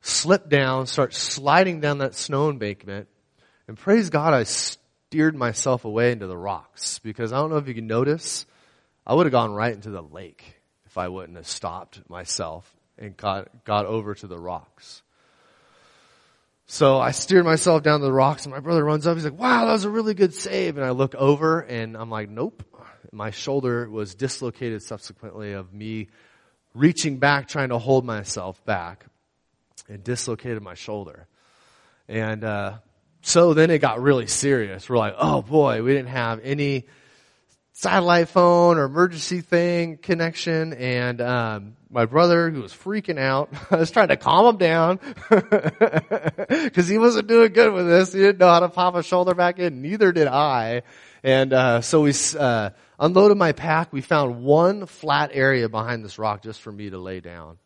slip 0.00 0.48
down, 0.48 0.86
start 0.86 1.14
sliding 1.14 1.80
down 1.80 1.98
that 1.98 2.14
snow 2.14 2.50
embankment, 2.50 3.08
and 3.68 3.78
praise 3.78 4.10
God, 4.10 4.34
I 4.34 4.42
steered 4.42 5.36
myself 5.36 5.84
away 5.84 6.10
into 6.10 6.26
the 6.26 6.36
rocks 6.36 6.98
because 6.98 7.32
I 7.32 7.36
don't 7.36 7.50
know 7.50 7.58
if 7.58 7.68
you 7.68 7.74
can 7.74 7.86
notice, 7.86 8.44
I 9.06 9.14
would 9.14 9.26
have 9.26 9.32
gone 9.32 9.52
right 9.52 9.72
into 9.72 9.90
the 9.90 10.02
lake 10.02 10.60
if 10.86 10.98
I 10.98 11.08
wouldn't 11.08 11.36
have 11.36 11.46
stopped 11.46 12.08
myself 12.10 12.68
and 12.98 13.16
got, 13.16 13.64
got 13.64 13.86
over 13.86 14.14
to 14.16 14.26
the 14.26 14.38
rocks. 14.38 15.02
So 16.66 16.98
I 16.98 17.12
steered 17.12 17.44
myself 17.44 17.82
down 17.82 18.00
to 18.00 18.06
the 18.06 18.12
rocks 18.12 18.46
and 18.46 18.54
my 18.54 18.60
brother 18.60 18.84
runs 18.84 19.06
up. 19.06 19.16
He's 19.16 19.24
like, 19.24 19.38
wow, 19.38 19.66
that 19.66 19.72
was 19.72 19.84
a 19.84 19.90
really 19.90 20.14
good 20.14 20.34
save. 20.34 20.76
And 20.76 20.84
I 20.84 20.90
look 20.90 21.14
over 21.14 21.60
and 21.60 21.96
I'm 21.96 22.10
like, 22.10 22.28
nope. 22.28 22.64
My 23.14 23.30
shoulder 23.30 23.88
was 23.88 24.14
dislocated 24.14 24.82
subsequently 24.82 25.52
of 25.52 25.72
me 25.72 26.08
reaching 26.74 27.18
back, 27.18 27.48
trying 27.48 27.68
to 27.68 27.78
hold 27.78 28.04
myself 28.04 28.64
back 28.64 29.06
and 29.88 30.02
dislocated 30.02 30.62
my 30.62 30.74
shoulder. 30.74 31.26
And, 32.08 32.44
uh, 32.44 32.78
so 33.24 33.54
then 33.54 33.70
it 33.70 33.78
got 33.78 34.02
really 34.02 34.26
serious. 34.26 34.88
We're 34.88 34.98
like, 34.98 35.14
oh 35.16 35.40
boy, 35.40 35.82
we 35.82 35.92
didn't 35.92 36.10
have 36.10 36.40
any 36.42 36.84
satellite 37.72 38.28
phone 38.28 38.76
or 38.78 38.84
emergency 38.84 39.40
thing 39.40 39.96
connection 39.96 40.72
and 40.74 41.20
um, 41.20 41.76
my 41.90 42.06
brother 42.06 42.48
who 42.48 42.62
was 42.62 42.72
freaking 42.72 43.18
out 43.18 43.52
i 43.72 43.74
was 43.74 43.90
trying 43.90 44.06
to 44.06 44.16
calm 44.16 44.46
him 44.46 44.56
down 44.58 45.00
because 46.48 46.86
he 46.86 46.98
wasn't 46.98 47.26
doing 47.26 47.52
good 47.52 47.72
with 47.72 47.88
this 47.88 48.12
he 48.12 48.20
didn't 48.20 48.38
know 48.38 48.46
how 48.46 48.60
to 48.60 48.68
pop 48.68 48.94
a 48.94 49.02
shoulder 49.02 49.34
back 49.34 49.58
in 49.58 49.82
neither 49.82 50.12
did 50.12 50.28
i 50.28 50.82
and 51.24 51.52
uh, 51.52 51.80
so 51.80 52.02
we 52.02 52.12
uh, 52.38 52.70
unloaded 53.00 53.36
my 53.36 53.50
pack 53.50 53.92
we 53.92 54.00
found 54.00 54.44
one 54.44 54.86
flat 54.86 55.30
area 55.32 55.68
behind 55.68 56.04
this 56.04 56.16
rock 56.18 56.42
just 56.42 56.62
for 56.62 56.70
me 56.70 56.90
to 56.90 56.98
lay 56.98 57.18
down 57.18 57.58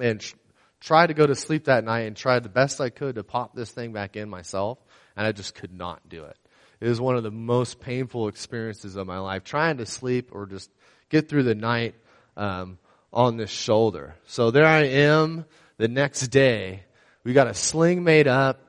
and 0.00 0.20
tr- 0.20 0.34
tried 0.80 1.06
to 1.06 1.14
go 1.14 1.24
to 1.24 1.36
sleep 1.36 1.66
that 1.66 1.84
night 1.84 2.00
and 2.00 2.16
tried 2.16 2.42
the 2.42 2.48
best 2.48 2.80
i 2.80 2.90
could 2.90 3.14
to 3.14 3.22
pop 3.22 3.54
this 3.54 3.70
thing 3.70 3.92
back 3.92 4.16
in 4.16 4.28
myself 4.28 4.78
and 5.16 5.24
i 5.24 5.30
just 5.30 5.54
could 5.54 5.72
not 5.72 6.08
do 6.08 6.24
it 6.24 6.36
it 6.80 6.88
was 6.88 7.00
one 7.00 7.16
of 7.16 7.22
the 7.22 7.30
most 7.30 7.78
painful 7.78 8.28
experiences 8.28 8.96
of 8.96 9.06
my 9.06 9.18
life, 9.18 9.44
trying 9.44 9.76
to 9.78 9.86
sleep 9.86 10.30
or 10.32 10.46
just 10.46 10.70
get 11.10 11.28
through 11.28 11.42
the 11.42 11.54
night 11.54 11.94
um, 12.38 12.78
on 13.12 13.36
this 13.36 13.50
shoulder. 13.50 14.14
So 14.26 14.50
there 14.50 14.64
I 14.64 14.84
am 14.84 15.44
the 15.76 15.88
next 15.88 16.28
day. 16.28 16.84
We 17.22 17.34
got 17.34 17.48
a 17.48 17.54
sling 17.54 18.02
made 18.02 18.26
up. 18.26 18.64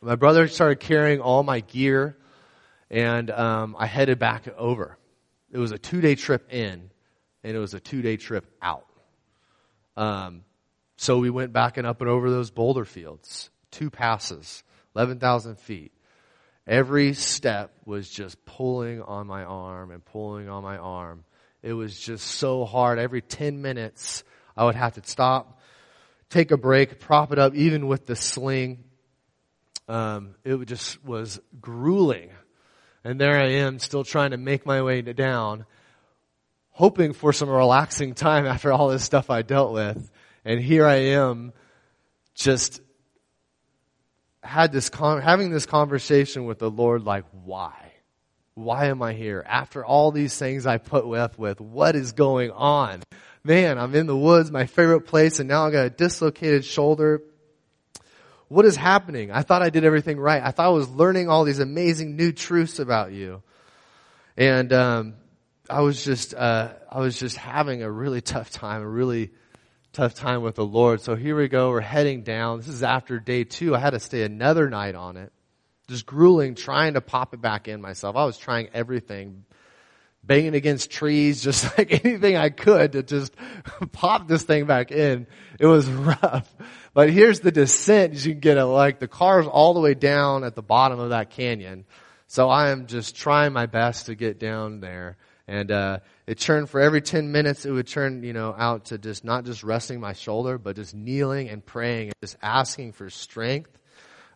My 0.00 0.16
brother 0.16 0.48
started 0.48 0.80
carrying 0.80 1.20
all 1.20 1.42
my 1.42 1.60
gear, 1.60 2.16
and 2.90 3.30
um, 3.30 3.76
I 3.78 3.86
headed 3.86 4.18
back 4.18 4.48
over. 4.56 4.98
It 5.50 5.58
was 5.58 5.72
a 5.72 5.78
two 5.78 6.00
day 6.00 6.14
trip 6.14 6.52
in, 6.52 6.90
and 7.42 7.56
it 7.56 7.58
was 7.58 7.74
a 7.74 7.80
two 7.80 8.02
day 8.02 8.16
trip 8.16 8.46
out. 8.60 8.86
Um, 9.96 10.44
so 10.96 11.18
we 11.18 11.30
went 11.30 11.52
back 11.52 11.76
and 11.76 11.86
up 11.86 12.00
and 12.00 12.10
over 12.10 12.30
those 12.30 12.50
boulder 12.50 12.84
fields, 12.84 13.50
two 13.70 13.90
passes, 13.90 14.62
11,000 14.96 15.58
feet. 15.58 15.92
Every 16.66 17.14
step 17.14 17.72
was 17.86 18.08
just 18.10 18.44
pulling 18.44 19.00
on 19.00 19.26
my 19.26 19.44
arm 19.44 19.90
and 19.90 20.04
pulling 20.04 20.48
on 20.48 20.62
my 20.62 20.76
arm. 20.76 21.24
It 21.62 21.72
was 21.72 21.98
just 21.98 22.26
so 22.26 22.64
hard. 22.64 22.98
Every 22.98 23.22
10 23.22 23.62
minutes, 23.62 24.22
I 24.56 24.64
would 24.64 24.74
have 24.74 24.94
to 24.94 25.02
stop, 25.04 25.60
take 26.30 26.50
a 26.50 26.56
break, 26.56 27.00
prop 27.00 27.32
it 27.32 27.38
up, 27.38 27.54
even 27.54 27.86
with 27.86 28.06
the 28.06 28.16
sling. 28.16 28.84
Um, 29.88 30.34
it 30.44 30.62
just 30.66 31.02
was 31.04 31.40
grueling. 31.60 32.30
And 33.04 33.20
there 33.20 33.38
I 33.38 33.48
am, 33.52 33.78
still 33.78 34.04
trying 34.04 34.32
to 34.32 34.36
make 34.36 34.66
my 34.66 34.82
way 34.82 35.02
down, 35.02 35.66
hoping 36.70 37.12
for 37.12 37.32
some 37.32 37.48
relaxing 37.48 38.14
time 38.14 38.46
after 38.54 38.72
all 38.72 38.88
this 38.88 39.04
stuff 39.04 39.30
I 39.30 39.42
dealt 39.42 39.72
with. 39.72 40.10
And 40.44 40.60
here 40.60 40.86
I 40.86 40.96
am, 41.12 41.52
just 42.34 42.80
had 44.42 44.72
this 44.72 44.88
con- 44.88 45.20
having 45.20 45.50
this 45.50 45.66
conversation 45.66 46.46
with 46.46 46.58
the 46.58 46.70
Lord, 46.70 47.04
like, 47.04 47.24
why? 47.44 47.92
Why 48.54 48.86
am 48.86 49.02
I 49.02 49.12
here? 49.12 49.44
After 49.46 49.84
all 49.84 50.10
these 50.10 50.36
things 50.36 50.66
I 50.66 50.78
put 50.78 51.06
with, 51.06 51.38
with 51.38 51.60
what 51.60 51.94
is 51.94 52.12
going 52.12 52.50
on? 52.50 53.02
Man, 53.44 53.78
I'm 53.78 53.94
in 53.94 54.06
the 54.06 54.16
woods, 54.16 54.50
my 54.50 54.66
favorite 54.66 55.02
place, 55.02 55.38
and 55.38 55.48
now 55.48 55.66
I 55.66 55.70
got 55.70 55.86
a 55.86 55.90
dislocated 55.90 56.64
shoulder. 56.64 57.22
What 58.48 58.64
is 58.64 58.76
happening? 58.76 59.30
I 59.30 59.42
thought 59.42 59.62
I 59.62 59.70
did 59.70 59.84
everything 59.84 60.18
right. 60.18 60.42
I 60.42 60.50
thought 60.50 60.66
I 60.66 60.70
was 60.70 60.88
learning 60.88 61.28
all 61.28 61.44
these 61.44 61.58
amazing 61.58 62.16
new 62.16 62.32
truths 62.32 62.78
about 62.78 63.12
you. 63.12 63.42
And, 64.36 64.72
um, 64.72 65.14
I 65.70 65.82
was 65.82 66.02
just, 66.02 66.32
uh, 66.34 66.70
I 66.90 67.00
was 67.00 67.18
just 67.18 67.36
having 67.36 67.82
a 67.82 67.90
really 67.90 68.22
tough 68.22 68.50
time, 68.50 68.80
a 68.80 68.88
really, 68.88 69.32
tough 69.92 70.14
time 70.14 70.42
with 70.42 70.54
the 70.54 70.64
Lord. 70.64 71.00
So 71.00 71.14
here 71.14 71.36
we 71.36 71.48
go. 71.48 71.70
We're 71.70 71.80
heading 71.80 72.22
down. 72.22 72.58
This 72.58 72.68
is 72.68 72.82
after 72.82 73.18
day 73.18 73.44
two. 73.44 73.74
I 73.74 73.78
had 73.78 73.90
to 73.90 74.00
stay 74.00 74.22
another 74.22 74.68
night 74.70 74.94
on 74.94 75.16
it. 75.16 75.32
Just 75.88 76.06
grueling, 76.06 76.54
trying 76.54 76.94
to 76.94 77.00
pop 77.00 77.34
it 77.34 77.40
back 77.40 77.66
in 77.66 77.80
myself. 77.80 78.14
I 78.14 78.24
was 78.24 78.38
trying 78.38 78.68
everything, 78.74 79.44
banging 80.22 80.54
against 80.54 80.90
trees, 80.90 81.42
just 81.42 81.76
like 81.76 82.04
anything 82.04 82.36
I 82.36 82.50
could 82.50 82.92
to 82.92 83.02
just 83.02 83.34
pop 83.92 84.28
this 84.28 84.42
thing 84.42 84.66
back 84.66 84.92
in. 84.92 85.26
It 85.58 85.66
was 85.66 85.86
rough. 85.90 86.54
But 86.98 87.10
here's 87.10 87.38
the 87.38 87.52
descent. 87.52 88.14
You 88.26 88.32
can 88.32 88.40
get 88.40 88.58
it 88.58 88.64
like 88.64 88.98
the 88.98 89.06
car's 89.06 89.46
all 89.46 89.72
the 89.72 89.78
way 89.78 89.94
down 89.94 90.42
at 90.42 90.56
the 90.56 90.62
bottom 90.62 90.98
of 90.98 91.10
that 91.10 91.30
canyon. 91.30 91.84
So 92.26 92.48
I 92.48 92.70
am 92.70 92.88
just 92.88 93.14
trying 93.14 93.52
my 93.52 93.66
best 93.66 94.06
to 94.06 94.16
get 94.16 94.40
down 94.40 94.80
there. 94.80 95.16
And, 95.46 95.70
uh, 95.70 96.00
it 96.26 96.40
turned 96.40 96.68
for 96.68 96.80
every 96.80 97.00
10 97.00 97.30
minutes, 97.30 97.64
it 97.64 97.70
would 97.70 97.86
turn, 97.86 98.24
you 98.24 98.32
know, 98.32 98.52
out 98.52 98.86
to 98.86 98.98
just 98.98 99.24
not 99.24 99.44
just 99.44 99.62
resting 99.62 100.00
my 100.00 100.12
shoulder, 100.12 100.58
but 100.58 100.74
just 100.74 100.92
kneeling 100.92 101.48
and 101.50 101.64
praying 101.64 102.08
and 102.08 102.14
just 102.20 102.36
asking 102.42 102.94
for 102.94 103.10
strength, 103.10 103.70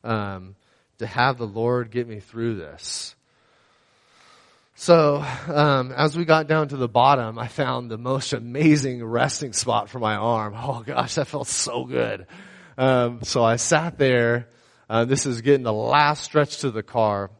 um, 0.05 0.55
to 0.99 1.07
have 1.09 1.39
the 1.39 1.49
Lord 1.49 1.91
get 1.91 2.07
me 2.07 2.21
through 2.21 2.55
this. 2.55 3.17
So, 4.77 5.17
um, 5.49 5.91
as 5.91 6.17
we 6.17 6.25
got 6.25 6.47
down 6.47 6.69
to 6.69 6.77
the 6.77 6.87
bottom, 6.87 7.41
I 7.41 7.49
found 7.49 7.91
the 7.91 7.99
most 7.99 8.33
amazing 8.33 9.05
resting 9.05 9.53
spot 9.53 9.89
for 9.89 9.99
my 9.99 10.15
arm. 10.15 10.55
Oh 10.57 10.85
gosh, 10.87 11.17
that 11.17 11.27
felt 11.27 11.49
so 11.49 11.85
good. 11.85 12.29
Um, 12.79 13.23
so 13.23 13.45
I 13.45 13.57
sat 13.57 13.99
there. 13.99 14.49
Uh, 14.89 15.05
this 15.05 15.27
is 15.27 15.41
getting 15.41 15.63
the 15.63 15.73
last 15.73 16.25
stretch 16.25 16.59
to 16.59 16.71
the 16.71 16.83
car, 16.83 17.31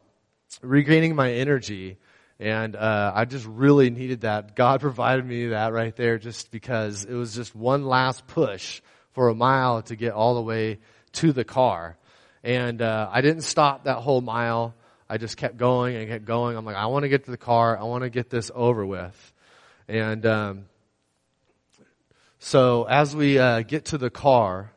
regaining 0.63 1.15
my 1.15 1.33
energy. 1.33 1.99
And 2.39 2.75
uh, 2.75 3.13
I 3.15 3.25
just 3.25 3.47
really 3.47 3.91
needed 3.91 4.23
that. 4.23 4.57
God 4.57 4.81
provided 4.83 5.25
me 5.25 5.49
that 5.49 5.73
right 5.73 5.95
there 5.95 6.19
just 6.19 6.51
because 6.51 7.05
it 7.05 7.15
was 7.15 7.35
just 7.35 7.55
one 7.55 7.85
last 7.85 8.27
push 8.27 8.81
for 9.13 9.29
a 9.29 9.35
mile 9.35 9.83
to 9.83 9.97
get 9.97 10.13
all 10.13 10.35
the 10.35 10.43
way 10.43 10.79
to 11.13 11.33
the 11.33 11.45
car. 11.45 11.97
And 12.43 12.83
uh, 12.83 13.09
I 13.11 13.21
didn't 13.21 13.43
stop 13.43 13.85
that 13.85 13.99
whole 13.99 14.21
mile. 14.21 14.75
I 15.09 15.19
just 15.19 15.37
kept 15.37 15.57
going 15.57 15.95
and 15.97 16.09
kept 16.09 16.25
going. 16.25 16.57
I'm 16.57 16.65
like, 16.65 16.77
I 16.77 16.87
want 16.87 17.05
to 17.05 17.09
get 17.09 17.27
to 17.27 17.31
the 17.31 17.37
car. 17.37 17.79
I 17.79 17.85
want 17.85 18.03
to 18.03 18.11
get 18.11 18.31
this 18.31 18.51
over 18.55 18.85
with. 18.85 19.33
And 19.87 20.25
um, 20.27 20.65
so 22.39 22.85
as 22.85 23.15
we 23.15 23.39
uh, 23.39 23.61
get 23.63 23.87
to 23.87 23.99
the 23.99 24.11
car, 24.11 24.72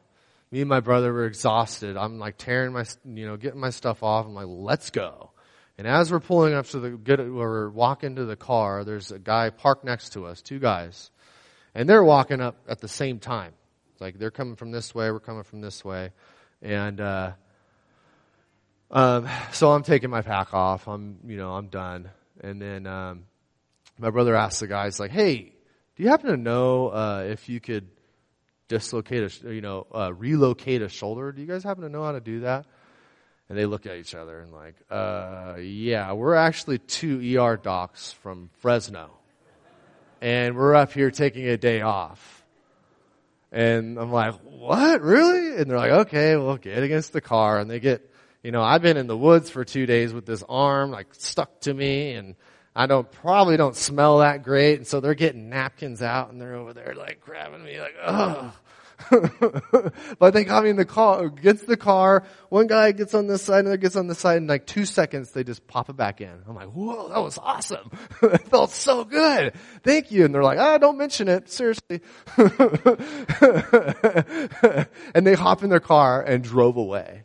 me 0.55 0.61
and 0.61 0.69
my 0.69 0.79
brother 0.79 1.11
were 1.11 1.25
exhausted. 1.25 1.97
I'm 1.97 2.17
like 2.17 2.37
tearing 2.37 2.71
my, 2.71 2.85
you 3.03 3.25
know, 3.27 3.35
getting 3.35 3.59
my 3.59 3.71
stuff 3.71 4.03
off. 4.03 4.25
I'm 4.25 4.33
like, 4.33 4.47
let's 4.47 4.89
go. 4.89 5.31
And 5.77 5.85
as 5.85 6.13
we're 6.13 6.21
pulling 6.21 6.53
up 6.53 6.67
to 6.67 6.79
the 6.79 6.91
get, 6.91 7.19
we're 7.19 7.69
walking 7.69 8.15
to 8.15 8.23
the 8.23 8.37
car, 8.37 8.85
there's 8.85 9.11
a 9.11 9.19
guy 9.19 9.49
parked 9.49 9.83
next 9.83 10.13
to 10.13 10.25
us, 10.25 10.41
two 10.41 10.59
guys, 10.59 11.11
and 11.73 11.89
they're 11.89 12.05
walking 12.05 12.39
up 12.39 12.55
at 12.69 12.79
the 12.79 12.87
same 12.87 13.19
time. 13.19 13.51
It's 13.91 13.99
like 13.99 14.17
they're 14.17 14.31
coming 14.31 14.55
from 14.55 14.71
this 14.71 14.95
way, 14.95 15.11
we're 15.11 15.19
coming 15.19 15.43
from 15.43 15.59
this 15.59 15.83
way, 15.83 16.11
and 16.61 17.01
uh, 17.01 17.31
um, 18.91 19.27
so 19.51 19.73
I'm 19.73 19.83
taking 19.83 20.09
my 20.09 20.21
pack 20.21 20.53
off. 20.53 20.87
I'm 20.87 21.17
you 21.27 21.35
know 21.35 21.51
I'm 21.51 21.67
done, 21.67 22.09
and 22.39 22.61
then 22.61 22.87
um, 22.87 23.25
my 23.99 24.09
brother 24.09 24.33
asks 24.37 24.61
the 24.61 24.67
guys 24.67 25.01
like, 25.01 25.11
"Hey, 25.11 25.51
do 25.97 26.03
you 26.03 26.07
happen 26.07 26.29
to 26.29 26.37
know 26.37 26.87
uh, 26.87 27.25
if 27.27 27.49
you 27.49 27.59
could 27.59 27.89
dislocate 28.67 29.43
a 29.43 29.53
you 29.53 29.61
know 29.61 29.87
uh, 29.93 30.13
relocate 30.13 30.81
a 30.81 30.89
shoulder? 30.89 31.31
Do 31.31 31.41
you 31.41 31.47
guys 31.47 31.63
happen 31.63 31.83
to 31.83 31.89
know 31.89 32.03
how 32.03 32.11
to 32.11 32.21
do 32.21 32.41
that?" 32.41 32.65
And 33.47 33.57
they 33.57 33.65
look 33.65 33.85
at 33.85 33.97
each 33.97 34.15
other 34.15 34.39
and 34.39 34.51
like, 34.51 34.75
uh, 34.89 35.57
yeah, 35.59 36.13
we're 36.13 36.33
actually 36.33 36.79
two 36.79 37.37
ER 37.37 37.57
docs 37.57 38.11
from 38.11 38.49
Fresno. 38.59 39.11
And 40.19 40.55
we're 40.55 40.73
up 40.73 40.91
here 40.93 41.11
taking 41.11 41.47
a 41.47 41.57
day 41.57 41.81
off. 41.81 42.43
And 43.51 43.99
I'm 43.99 44.11
like, 44.11 44.33
what? 44.41 45.01
Really? 45.01 45.57
And 45.57 45.69
they're 45.69 45.77
like, 45.77 45.91
okay, 45.91 46.35
well, 46.35 46.57
get 46.57 46.81
against 46.81 47.13
the 47.13 47.21
car. 47.21 47.59
And 47.59 47.69
they 47.69 47.79
get, 47.79 48.09
you 48.41 48.51
know, 48.51 48.63
I've 48.63 48.81
been 48.81 48.97
in 48.97 49.05
the 49.05 49.17
woods 49.17 49.51
for 49.51 49.63
two 49.63 49.85
days 49.85 50.11
with 50.11 50.25
this 50.25 50.43
arm 50.49 50.89
like 50.89 51.13
stuck 51.13 51.59
to 51.61 51.73
me 51.73 52.13
and 52.13 52.35
I 52.75 52.87
don't, 52.87 53.09
probably 53.09 53.57
don't 53.57 53.75
smell 53.75 54.19
that 54.19 54.43
great. 54.43 54.77
And 54.77 54.87
so 54.87 54.99
they're 54.99 55.15
getting 55.15 55.49
napkins 55.49 56.01
out 56.01 56.31
and 56.31 56.41
they're 56.41 56.55
over 56.55 56.73
there 56.73 56.93
like 56.95 57.21
grabbing 57.21 57.63
me 57.63 57.79
like, 57.79 57.95
oh, 58.05 58.53
but 60.19 60.33
they 60.33 60.43
got 60.43 60.63
me 60.63 60.69
in 60.69 60.75
the 60.75 60.85
car, 60.85 61.29
gets 61.29 61.63
the 61.63 61.77
car, 61.77 62.23
one 62.49 62.67
guy 62.67 62.91
gets 62.91 63.13
on 63.13 63.27
this 63.27 63.41
side, 63.41 63.59
another 63.59 63.77
gets 63.77 63.95
on 63.95 64.07
this 64.07 64.19
side, 64.19 64.37
in 64.37 64.47
like 64.47 64.65
two 64.65 64.85
seconds 64.85 65.31
they 65.31 65.43
just 65.43 65.67
pop 65.67 65.89
it 65.89 65.97
back 65.97 66.21
in. 66.21 66.31
I'm 66.47 66.55
like, 66.55 66.69
whoa, 66.69 67.09
that 67.09 67.19
was 67.19 67.37
awesome. 67.37 67.91
it 68.21 68.47
felt 68.47 68.71
so 68.71 69.03
good. 69.03 69.53
Thank 69.83 70.11
you. 70.11 70.25
And 70.25 70.33
they're 70.33 70.43
like, 70.43 70.59
ah, 70.59 70.77
don't 70.77 70.97
mention 70.97 71.27
it, 71.27 71.49
seriously. 71.49 72.01
and 75.13 75.27
they 75.27 75.33
hop 75.33 75.63
in 75.63 75.69
their 75.69 75.79
car 75.79 76.21
and 76.21 76.43
drove 76.43 76.77
away. 76.77 77.23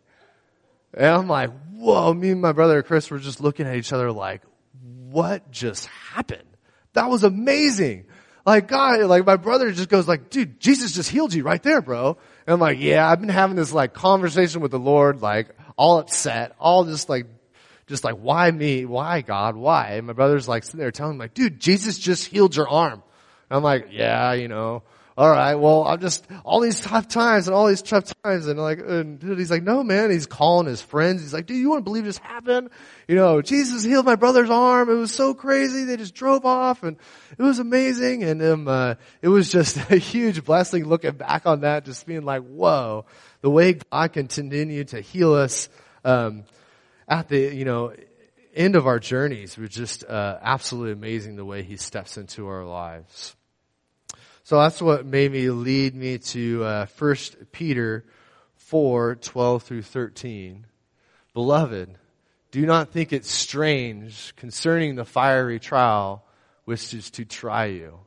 And 0.94 1.06
I'm 1.06 1.28
like, 1.28 1.50
whoa, 1.72 2.12
me 2.12 2.30
and 2.30 2.40
my 2.40 2.52
brother 2.52 2.82
Chris 2.82 3.10
were 3.10 3.18
just 3.18 3.40
looking 3.40 3.66
at 3.66 3.76
each 3.76 3.92
other 3.92 4.10
like, 4.10 4.42
what 5.10 5.50
just 5.50 5.86
happened? 5.86 6.42
That 6.92 7.08
was 7.08 7.24
amazing. 7.24 8.06
Like 8.46 8.68
God, 8.68 9.00
like 9.02 9.26
my 9.26 9.36
brother 9.36 9.70
just 9.70 9.88
goes 9.88 10.08
like, 10.08 10.30
dude, 10.30 10.60
Jesus 10.60 10.92
just 10.92 11.10
healed 11.10 11.34
you 11.34 11.42
right 11.42 11.62
there, 11.62 11.82
bro. 11.82 12.16
And 12.46 12.54
I'm 12.54 12.60
like, 12.60 12.78
yeah, 12.80 13.08
I've 13.08 13.20
been 13.20 13.28
having 13.28 13.56
this 13.56 13.72
like 13.72 13.94
conversation 13.94 14.60
with 14.60 14.70
the 14.70 14.78
Lord, 14.78 15.20
like 15.20 15.54
all 15.76 15.98
upset, 15.98 16.54
all 16.58 16.84
just 16.84 17.08
like, 17.08 17.26
just 17.86 18.04
like, 18.04 18.14
why 18.14 18.50
me? 18.50 18.84
Why 18.86 19.20
God? 19.20 19.56
Why? 19.56 19.92
And 19.94 20.06
my 20.06 20.12
brother's 20.12 20.48
like 20.48 20.64
sitting 20.64 20.80
there 20.80 20.90
telling 20.90 21.16
me 21.16 21.24
like, 21.24 21.34
dude, 21.34 21.60
Jesus 21.60 21.98
just 21.98 22.26
healed 22.26 22.56
your 22.56 22.68
arm. 22.68 23.02
And 23.50 23.56
I'm 23.56 23.62
like, 23.62 23.88
yeah, 23.90 24.32
you 24.32 24.48
know, 24.48 24.82
all 25.18 25.28
right, 25.28 25.54
well, 25.54 25.84
I'm 25.84 26.00
just, 26.00 26.26
all 26.44 26.60
these 26.60 26.80
tough 26.80 27.08
times 27.08 27.46
and 27.46 27.54
all 27.54 27.66
these 27.66 27.82
tough 27.82 28.12
times. 28.22 28.46
And 28.46 28.58
like, 28.58 28.78
and 28.78 29.18
dude, 29.18 29.38
he's 29.38 29.50
like, 29.50 29.62
no, 29.62 29.82
man. 29.82 30.10
He's 30.10 30.26
calling 30.26 30.66
his 30.66 30.80
friends. 30.80 31.20
He's 31.20 31.34
like, 31.34 31.46
dude, 31.46 31.58
you 31.58 31.68
want 31.68 31.80
to 31.80 31.84
believe 31.84 32.04
this 32.04 32.18
happened? 32.18 32.70
You 33.08 33.16
know, 33.16 33.42
Jesus 33.42 33.82
healed 33.82 34.06
my 34.06 34.14
brother's 34.14 34.50
arm. 34.50 34.88
It 34.88 34.94
was 34.94 35.12
so 35.12 35.34
crazy. 35.34 35.84
They 35.84 35.96
just 35.96 36.14
drove 36.14 36.46
off 36.46 36.82
and 36.82 36.96
it 37.36 37.42
was 37.42 37.58
amazing. 37.58 38.22
And, 38.22 38.42
um, 38.42 38.68
uh, 38.68 38.94
it 39.20 39.28
was 39.28 39.50
just 39.50 39.76
a 39.90 39.96
huge 39.96 40.44
blessing 40.44 40.86
looking 40.86 41.12
back 41.12 41.44
on 41.44 41.60
that, 41.60 41.84
just 41.84 42.06
being 42.06 42.24
like, 42.24 42.42
whoa, 42.42 43.04
the 43.40 43.50
way 43.50 43.74
God 43.74 44.12
can 44.12 44.28
continue 44.28 44.84
to 44.84 45.00
heal 45.00 45.34
us, 45.34 45.68
um, 46.04 46.44
at 47.08 47.28
the, 47.28 47.54
you 47.54 47.64
know, 47.64 47.92
end 48.54 48.76
of 48.76 48.86
our 48.86 48.98
journeys 48.98 49.58
was 49.58 49.70
just, 49.70 50.04
uh, 50.04 50.38
absolutely 50.40 50.92
amazing 50.92 51.36
the 51.36 51.44
way 51.44 51.62
he 51.62 51.76
steps 51.76 52.16
into 52.16 52.46
our 52.46 52.64
lives. 52.64 53.34
So 54.50 54.58
that's 54.58 54.82
what 54.82 55.06
made 55.06 55.30
me 55.30 55.48
lead 55.50 55.94
me 55.94 56.18
to 56.18 56.64
uh, 56.64 56.86
1 56.98 57.16
Peter 57.52 58.04
4, 58.56 59.14
12 59.14 59.62
through 59.62 59.82
13. 59.82 60.66
Beloved, 61.34 61.96
do 62.50 62.66
not 62.66 62.90
think 62.90 63.12
it 63.12 63.24
strange 63.24 64.34
concerning 64.34 64.96
the 64.96 65.04
fiery 65.04 65.60
trial 65.60 66.24
which 66.64 66.92
is 66.94 67.12
to 67.12 67.24
try 67.24 67.66
you, 67.66 68.00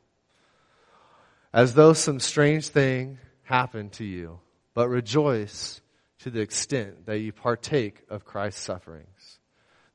as 1.54 1.76
though 1.76 1.94
some 1.94 2.20
strange 2.20 2.68
thing 2.68 3.20
happened 3.44 3.94
to 3.94 4.04
you, 4.04 4.41
but 4.74 4.89
rejoice 4.89 5.80
to 6.20 6.30
the 6.30 6.41
extent 6.41 7.06
that 7.06 7.20
you 7.20 7.32
partake 7.32 8.04
of 8.10 8.26
Christ's 8.26 8.60
sufferings, 8.60 9.39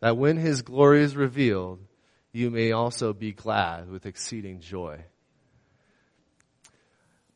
that 0.01 0.17
when 0.17 0.39
his 0.39 0.63
glory 0.63 1.03
is 1.03 1.15
revealed, 1.15 1.81
you 2.33 2.49
may 2.49 2.73
also 2.73 3.13
be 3.13 3.33
glad 3.33 3.91
with 3.91 4.07
exceeding 4.07 4.61
joy. 4.61 5.05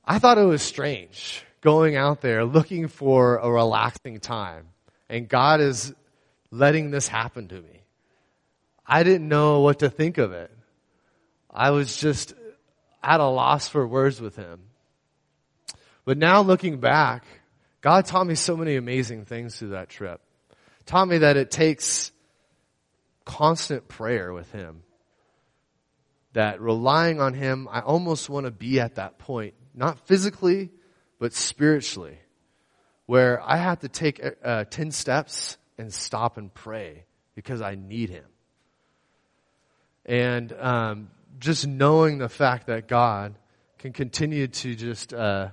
I 0.05 0.19
thought 0.19 0.39
it 0.39 0.45
was 0.45 0.63
strange 0.63 1.45
going 1.61 1.97
out 1.97 2.21
there 2.21 2.45
looking 2.45 2.89
for 2.89 3.37
a 3.39 3.51
relaxing 3.51 4.21
time. 4.21 4.67
And 5.09 5.29
God 5.29 5.61
is 5.61 5.95
letting 6.51 6.91
this 6.91 7.09
happen 7.09 7.49
to 7.49 7.61
me. 7.61 7.83
I 8.87 9.05
didn't 9.05 9.29
know 9.29 9.61
what 9.61 9.79
to 9.79 9.91
think 9.91 10.19
of 10.19 10.33
it. 10.33 10.51
I 11.51 11.71
was 11.71 11.97
just 11.97 12.35
at 13.03 13.21
a 13.21 13.27
loss 13.27 13.69
for 13.69 13.87
words 13.87 14.21
with 14.21 14.37
Him. 14.37 14.61
But 16.05 16.19
now 16.19 16.43
looking 16.43 16.79
back, 16.81 17.25
God 17.81 18.07
taught 18.07 18.27
me 18.27 18.35
so 18.35 18.57
many 18.57 18.77
amazing 18.77 19.25
things 19.25 19.57
through 19.57 19.71
that 19.71 19.89
trip. 19.89 20.21
Taught 20.85 21.09
me 21.09 21.19
that 21.19 21.37
it 21.37 21.51
takes 21.51 22.11
constant 23.25 23.87
prayer 23.87 24.33
with 24.33 24.51
Him. 24.51 24.83
That 26.33 26.61
relying 26.61 27.21
on 27.21 27.35
Him, 27.35 27.69
I 27.71 27.81
almost 27.81 28.29
want 28.29 28.47
to 28.47 28.51
be 28.51 28.81
at 28.81 28.97
that 28.97 29.19
point 29.19 29.55
not 29.75 30.07
physically, 30.07 30.71
but 31.19 31.33
spiritually, 31.33 32.19
where 33.07 33.43
I 33.43 33.57
have 33.57 33.81
to 33.81 33.89
take 33.89 34.21
uh, 34.45 34.65
10 34.65 34.91
steps 34.91 35.57
and 35.79 35.93
stop 35.93 36.37
and 36.37 36.53
pray 36.53 37.05
because 37.35 37.61
I 37.61 37.75
need 37.75 38.11
Him. 38.11 38.25
And 40.05 40.53
um, 40.53 41.11
just 41.39 41.67
knowing 41.67 42.19
the 42.19 42.29
fact 42.29 42.67
that 42.67 42.89
God 42.89 43.35
can 43.79 43.93
continue 43.93 44.47
to 44.47 44.75
just 44.75 45.13
uh, 45.13 45.49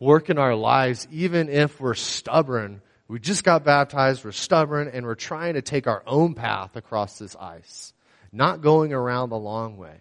work 0.00 0.30
in 0.30 0.38
our 0.38 0.54
lives, 0.54 1.06
even 1.10 1.48
if 1.48 1.80
we're 1.80 1.94
stubborn. 1.94 2.82
We 3.06 3.18
just 3.18 3.44
got 3.44 3.64
baptized, 3.64 4.24
we're 4.24 4.32
stubborn, 4.32 4.88
and 4.88 5.06
we're 5.06 5.14
trying 5.14 5.54
to 5.54 5.62
take 5.62 5.86
our 5.86 6.02
own 6.06 6.34
path 6.34 6.76
across 6.76 7.18
this 7.18 7.34
ice, 7.36 7.92
not 8.32 8.60
going 8.60 8.92
around 8.92 9.30
the 9.30 9.38
long 9.38 9.76
way. 9.76 10.00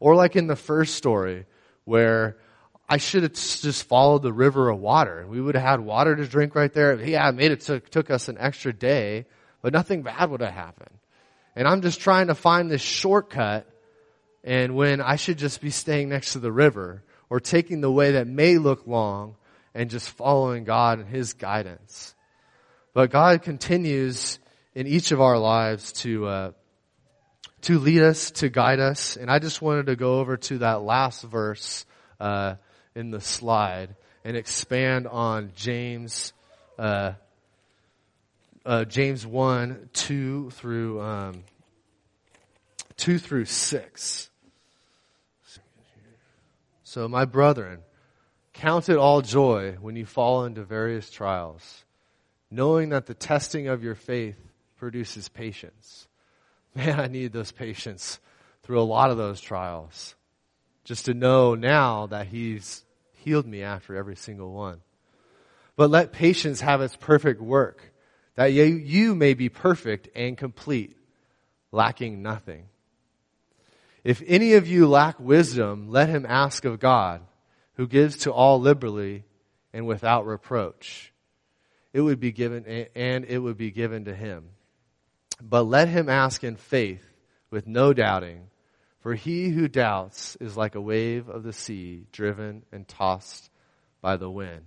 Or 0.00 0.14
like 0.14 0.36
in 0.36 0.46
the 0.46 0.56
first 0.56 0.96
story, 0.96 1.46
where 1.84 2.36
I 2.88 2.98
should 2.98 3.22
have 3.22 3.32
just 3.32 3.84
followed 3.84 4.22
the 4.22 4.32
river 4.32 4.68
of 4.68 4.78
water. 4.78 5.26
We 5.28 5.40
would 5.40 5.54
have 5.54 5.64
had 5.64 5.80
water 5.80 6.14
to 6.14 6.26
drink 6.26 6.54
right 6.54 6.72
there. 6.72 7.02
Yeah, 7.02 7.28
it 7.28 7.34
made 7.34 7.50
it 7.50 7.60
took, 7.62 7.88
took 7.88 8.10
us 8.10 8.28
an 8.28 8.36
extra 8.38 8.72
day, 8.72 9.26
but 9.62 9.72
nothing 9.72 10.02
bad 10.02 10.30
would 10.30 10.42
have 10.42 10.52
happened. 10.52 10.96
And 11.56 11.66
I'm 11.66 11.82
just 11.82 12.00
trying 12.00 12.26
to 12.26 12.34
find 12.34 12.70
this 12.70 12.82
shortcut 12.82 13.66
and 14.44 14.76
when 14.76 15.00
I 15.00 15.16
should 15.16 15.38
just 15.38 15.62
be 15.62 15.70
staying 15.70 16.10
next 16.10 16.34
to 16.34 16.38
the 16.38 16.52
river 16.52 17.02
or 17.30 17.40
taking 17.40 17.80
the 17.80 17.90
way 17.90 18.12
that 18.12 18.26
may 18.26 18.58
look 18.58 18.86
long 18.86 19.36
and 19.74 19.88
just 19.88 20.10
following 20.10 20.64
God 20.64 20.98
and 20.98 21.08
His 21.08 21.32
guidance. 21.32 22.14
But 22.92 23.10
God 23.10 23.42
continues 23.42 24.38
in 24.74 24.86
each 24.86 25.12
of 25.12 25.20
our 25.20 25.38
lives 25.38 25.92
to, 25.92 26.26
uh, 26.26 26.52
to 27.62 27.78
lead 27.78 28.02
us, 28.02 28.32
to 28.32 28.50
guide 28.50 28.80
us. 28.80 29.16
And 29.16 29.30
I 29.30 29.38
just 29.38 29.62
wanted 29.62 29.86
to 29.86 29.96
go 29.96 30.20
over 30.20 30.36
to 30.36 30.58
that 30.58 30.82
last 30.82 31.22
verse, 31.22 31.86
uh, 32.20 32.56
in 32.94 33.10
the 33.10 33.20
slide 33.20 33.96
and 34.24 34.36
expand 34.36 35.06
on 35.06 35.52
James, 35.54 36.32
uh, 36.78 37.12
uh, 38.64 38.84
James 38.84 39.26
1, 39.26 39.90
2 39.92 40.50
through, 40.50 41.00
um, 41.00 41.44
2 42.96 43.18
through 43.18 43.44
6. 43.44 44.30
So, 46.84 47.08
my 47.08 47.24
brethren, 47.24 47.80
count 48.52 48.88
it 48.88 48.96
all 48.96 49.20
joy 49.20 49.76
when 49.80 49.96
you 49.96 50.06
fall 50.06 50.44
into 50.44 50.62
various 50.62 51.10
trials, 51.10 51.84
knowing 52.50 52.90
that 52.90 53.06
the 53.06 53.14
testing 53.14 53.66
of 53.66 53.82
your 53.82 53.96
faith 53.96 54.38
produces 54.76 55.28
patience. 55.28 56.06
Man, 56.74 57.00
I 57.00 57.08
need 57.08 57.32
those 57.32 57.52
patience 57.52 58.20
through 58.62 58.80
a 58.80 58.82
lot 58.82 59.10
of 59.10 59.16
those 59.16 59.40
trials. 59.40 60.14
Just 60.84 61.06
to 61.06 61.14
know 61.14 61.54
now 61.54 62.06
that 62.06 62.28
He's 62.28 62.84
healed 63.12 63.46
me 63.46 63.62
after 63.62 63.96
every 63.96 64.16
single 64.16 64.52
one. 64.52 64.80
But 65.76 65.90
let 65.90 66.12
patience 66.12 66.60
have 66.60 66.80
its 66.80 66.94
perfect 66.94 67.40
work, 67.40 67.92
that 68.36 68.46
you, 68.52 69.14
may 69.14 69.34
be 69.34 69.48
perfect 69.48 70.08
and 70.14 70.36
complete, 70.36 70.96
lacking 71.72 72.22
nothing. 72.22 72.66
If 74.04 74.22
any 74.26 74.54
of 74.54 74.68
you 74.68 74.86
lack 74.86 75.18
wisdom, 75.18 75.90
let 75.90 76.08
him 76.08 76.26
ask 76.28 76.64
of 76.64 76.78
God, 76.78 77.22
who 77.74 77.88
gives 77.88 78.18
to 78.18 78.32
all 78.32 78.60
liberally 78.60 79.24
and 79.72 79.86
without 79.86 80.26
reproach. 80.26 81.12
It 81.92 82.02
would 82.02 82.20
be 82.20 82.30
given, 82.30 82.86
and 82.94 83.24
it 83.24 83.38
would 83.38 83.56
be 83.56 83.70
given 83.70 84.04
to 84.04 84.14
him. 84.14 84.50
But 85.40 85.62
let 85.62 85.88
him 85.88 86.08
ask 86.08 86.44
in 86.44 86.56
faith, 86.56 87.04
with 87.50 87.66
no 87.66 87.92
doubting. 87.92 88.48
For 89.04 89.14
he 89.14 89.50
who 89.50 89.68
doubts 89.68 90.34
is 90.40 90.56
like 90.56 90.76
a 90.76 90.80
wave 90.80 91.28
of 91.28 91.42
the 91.42 91.52
sea, 91.52 92.06
driven 92.10 92.62
and 92.72 92.88
tossed 92.88 93.50
by 94.00 94.16
the 94.16 94.30
wind. 94.30 94.62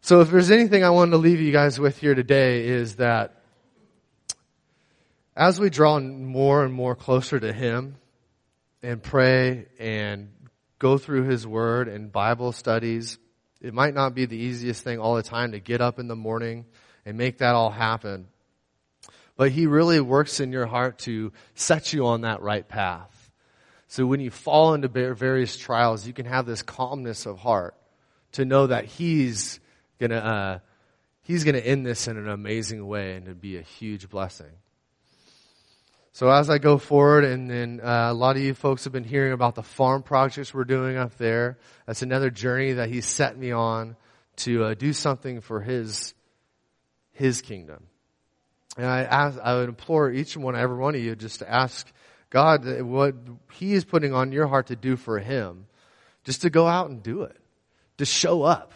So 0.00 0.20
if 0.20 0.30
there's 0.30 0.52
anything 0.52 0.84
I 0.84 0.90
wanted 0.90 1.10
to 1.10 1.16
leave 1.16 1.40
you 1.40 1.50
guys 1.50 1.80
with 1.80 1.98
here 1.98 2.14
today 2.14 2.68
is 2.68 2.96
that 2.96 3.42
as 5.34 5.58
we 5.58 5.70
draw 5.70 5.98
more 5.98 6.64
and 6.64 6.72
more 6.72 6.94
closer 6.94 7.40
to 7.40 7.52
him 7.52 7.96
and 8.80 9.02
pray 9.02 9.66
and 9.80 10.30
go 10.78 10.98
through 10.98 11.24
his 11.24 11.44
word 11.44 11.88
and 11.88 12.12
Bible 12.12 12.52
studies, 12.52 13.18
it 13.60 13.74
might 13.74 13.94
not 13.94 14.14
be 14.14 14.26
the 14.26 14.38
easiest 14.38 14.84
thing 14.84 15.00
all 15.00 15.16
the 15.16 15.24
time 15.24 15.50
to 15.50 15.58
get 15.58 15.80
up 15.80 15.98
in 15.98 16.06
the 16.06 16.14
morning 16.14 16.66
and 17.04 17.18
make 17.18 17.38
that 17.38 17.56
all 17.56 17.70
happen 17.70 18.28
but 19.42 19.50
He 19.50 19.66
really 19.66 19.98
works 19.98 20.38
in 20.38 20.52
your 20.52 20.66
heart 20.66 20.98
to 20.98 21.32
set 21.56 21.92
you 21.92 22.06
on 22.06 22.20
that 22.20 22.42
right 22.42 22.68
path. 22.68 23.28
So 23.88 24.06
when 24.06 24.20
you 24.20 24.30
fall 24.30 24.72
into 24.72 24.86
various 24.86 25.56
trials, 25.56 26.06
you 26.06 26.12
can 26.12 26.26
have 26.26 26.46
this 26.46 26.62
calmness 26.62 27.26
of 27.26 27.40
heart 27.40 27.74
to 28.34 28.44
know 28.44 28.68
that 28.68 28.84
He's 28.84 29.58
gonna, 29.98 30.14
uh, 30.14 30.58
He's 31.22 31.42
gonna 31.42 31.58
end 31.58 31.84
this 31.84 32.06
in 32.06 32.18
an 32.18 32.28
amazing 32.28 32.86
way 32.86 33.16
and 33.16 33.26
to 33.26 33.34
be 33.34 33.56
a 33.56 33.62
huge 33.62 34.08
blessing. 34.08 34.52
So 36.12 36.30
as 36.30 36.48
I 36.48 36.58
go 36.58 36.78
forward, 36.78 37.24
and 37.24 37.50
then 37.50 37.80
uh, 37.82 38.12
a 38.12 38.14
lot 38.14 38.36
of 38.36 38.42
you 38.42 38.54
folks 38.54 38.84
have 38.84 38.92
been 38.92 39.02
hearing 39.02 39.32
about 39.32 39.56
the 39.56 39.64
farm 39.64 40.04
projects 40.04 40.54
we're 40.54 40.62
doing 40.62 40.96
up 40.96 41.18
there. 41.18 41.58
That's 41.88 42.02
another 42.02 42.30
journey 42.30 42.74
that 42.74 42.90
He's 42.90 43.06
set 43.06 43.36
me 43.36 43.50
on 43.50 43.96
to 44.36 44.66
uh, 44.66 44.74
do 44.74 44.92
something 44.92 45.40
for 45.40 45.60
His 45.60 46.14
His 47.10 47.42
kingdom. 47.42 47.88
And 48.76 48.86
I 48.86 49.02
ask, 49.02 49.38
I 49.38 49.54
would 49.56 49.68
implore 49.68 50.10
each 50.10 50.34
and 50.34 50.44
one, 50.44 50.56
every 50.56 50.76
one 50.76 50.94
of 50.94 51.00
you, 51.00 51.14
just 51.14 51.40
to 51.40 51.50
ask 51.50 51.90
God 52.30 52.64
what 52.82 53.14
He 53.52 53.74
is 53.74 53.84
putting 53.84 54.14
on 54.14 54.32
your 54.32 54.46
heart 54.46 54.68
to 54.68 54.76
do 54.76 54.96
for 54.96 55.18
Him, 55.18 55.66
just 56.24 56.42
to 56.42 56.50
go 56.50 56.66
out 56.66 56.88
and 56.88 57.02
do 57.02 57.22
it, 57.22 57.36
to 57.98 58.06
show 58.06 58.42
up, 58.42 58.72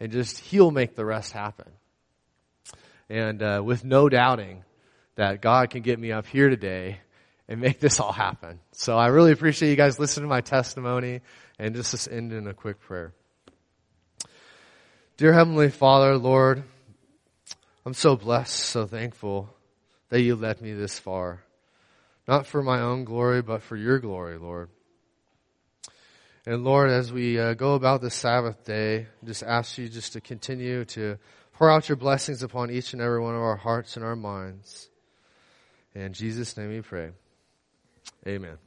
and 0.00 0.12
just 0.12 0.38
He'll 0.38 0.70
make 0.70 0.96
the 0.96 1.04
rest 1.04 1.32
happen. 1.32 1.70
And 3.10 3.42
uh, 3.42 3.62
with 3.62 3.84
no 3.84 4.08
doubting 4.08 4.64
that 5.16 5.42
God 5.42 5.70
can 5.70 5.82
get 5.82 5.98
me 5.98 6.10
up 6.10 6.26
here 6.26 6.48
today 6.48 6.98
and 7.48 7.60
make 7.60 7.78
this 7.78 8.00
all 8.00 8.12
happen. 8.12 8.60
So 8.72 8.96
I 8.96 9.08
really 9.08 9.32
appreciate 9.32 9.70
you 9.70 9.76
guys 9.76 9.98
listening 9.98 10.24
to 10.24 10.28
my 10.28 10.40
testimony 10.40 11.20
and 11.58 11.74
just 11.74 12.04
to 12.04 12.12
end 12.12 12.32
in 12.32 12.46
a 12.46 12.54
quick 12.54 12.80
prayer. 12.80 13.12
Dear 15.16 15.32
Heavenly 15.32 15.70
Father, 15.70 16.16
Lord, 16.16 16.64
I'm 17.86 17.94
so 17.94 18.16
blessed, 18.16 18.54
so 18.54 18.86
thankful 18.86 19.54
that 20.08 20.22
you 20.22 20.36
led 20.36 20.60
me 20.60 20.72
this 20.72 20.98
far. 20.98 21.42
Not 22.26 22.46
for 22.46 22.62
my 22.62 22.80
own 22.80 23.04
glory, 23.04 23.42
but 23.42 23.62
for 23.62 23.76
your 23.76 23.98
glory, 23.98 24.38
Lord. 24.38 24.70
And 26.46 26.64
Lord, 26.64 26.90
as 26.90 27.12
we 27.12 27.38
uh, 27.38 27.54
go 27.54 27.74
about 27.74 28.00
this 28.00 28.14
Sabbath 28.14 28.64
day, 28.64 29.06
just 29.24 29.42
ask 29.42 29.78
you 29.78 29.88
just 29.88 30.12
to 30.14 30.20
continue 30.20 30.84
to 30.86 31.18
pour 31.54 31.70
out 31.70 31.88
your 31.88 31.96
blessings 31.96 32.42
upon 32.42 32.70
each 32.70 32.92
and 32.92 33.00
every 33.00 33.20
one 33.20 33.34
of 33.34 33.42
our 33.42 33.56
hearts 33.56 33.96
and 33.96 34.04
our 34.04 34.16
minds. 34.16 34.88
In 35.94 36.12
Jesus' 36.12 36.56
name 36.56 36.70
we 36.70 36.80
pray. 36.80 37.10
Amen. 38.26 38.63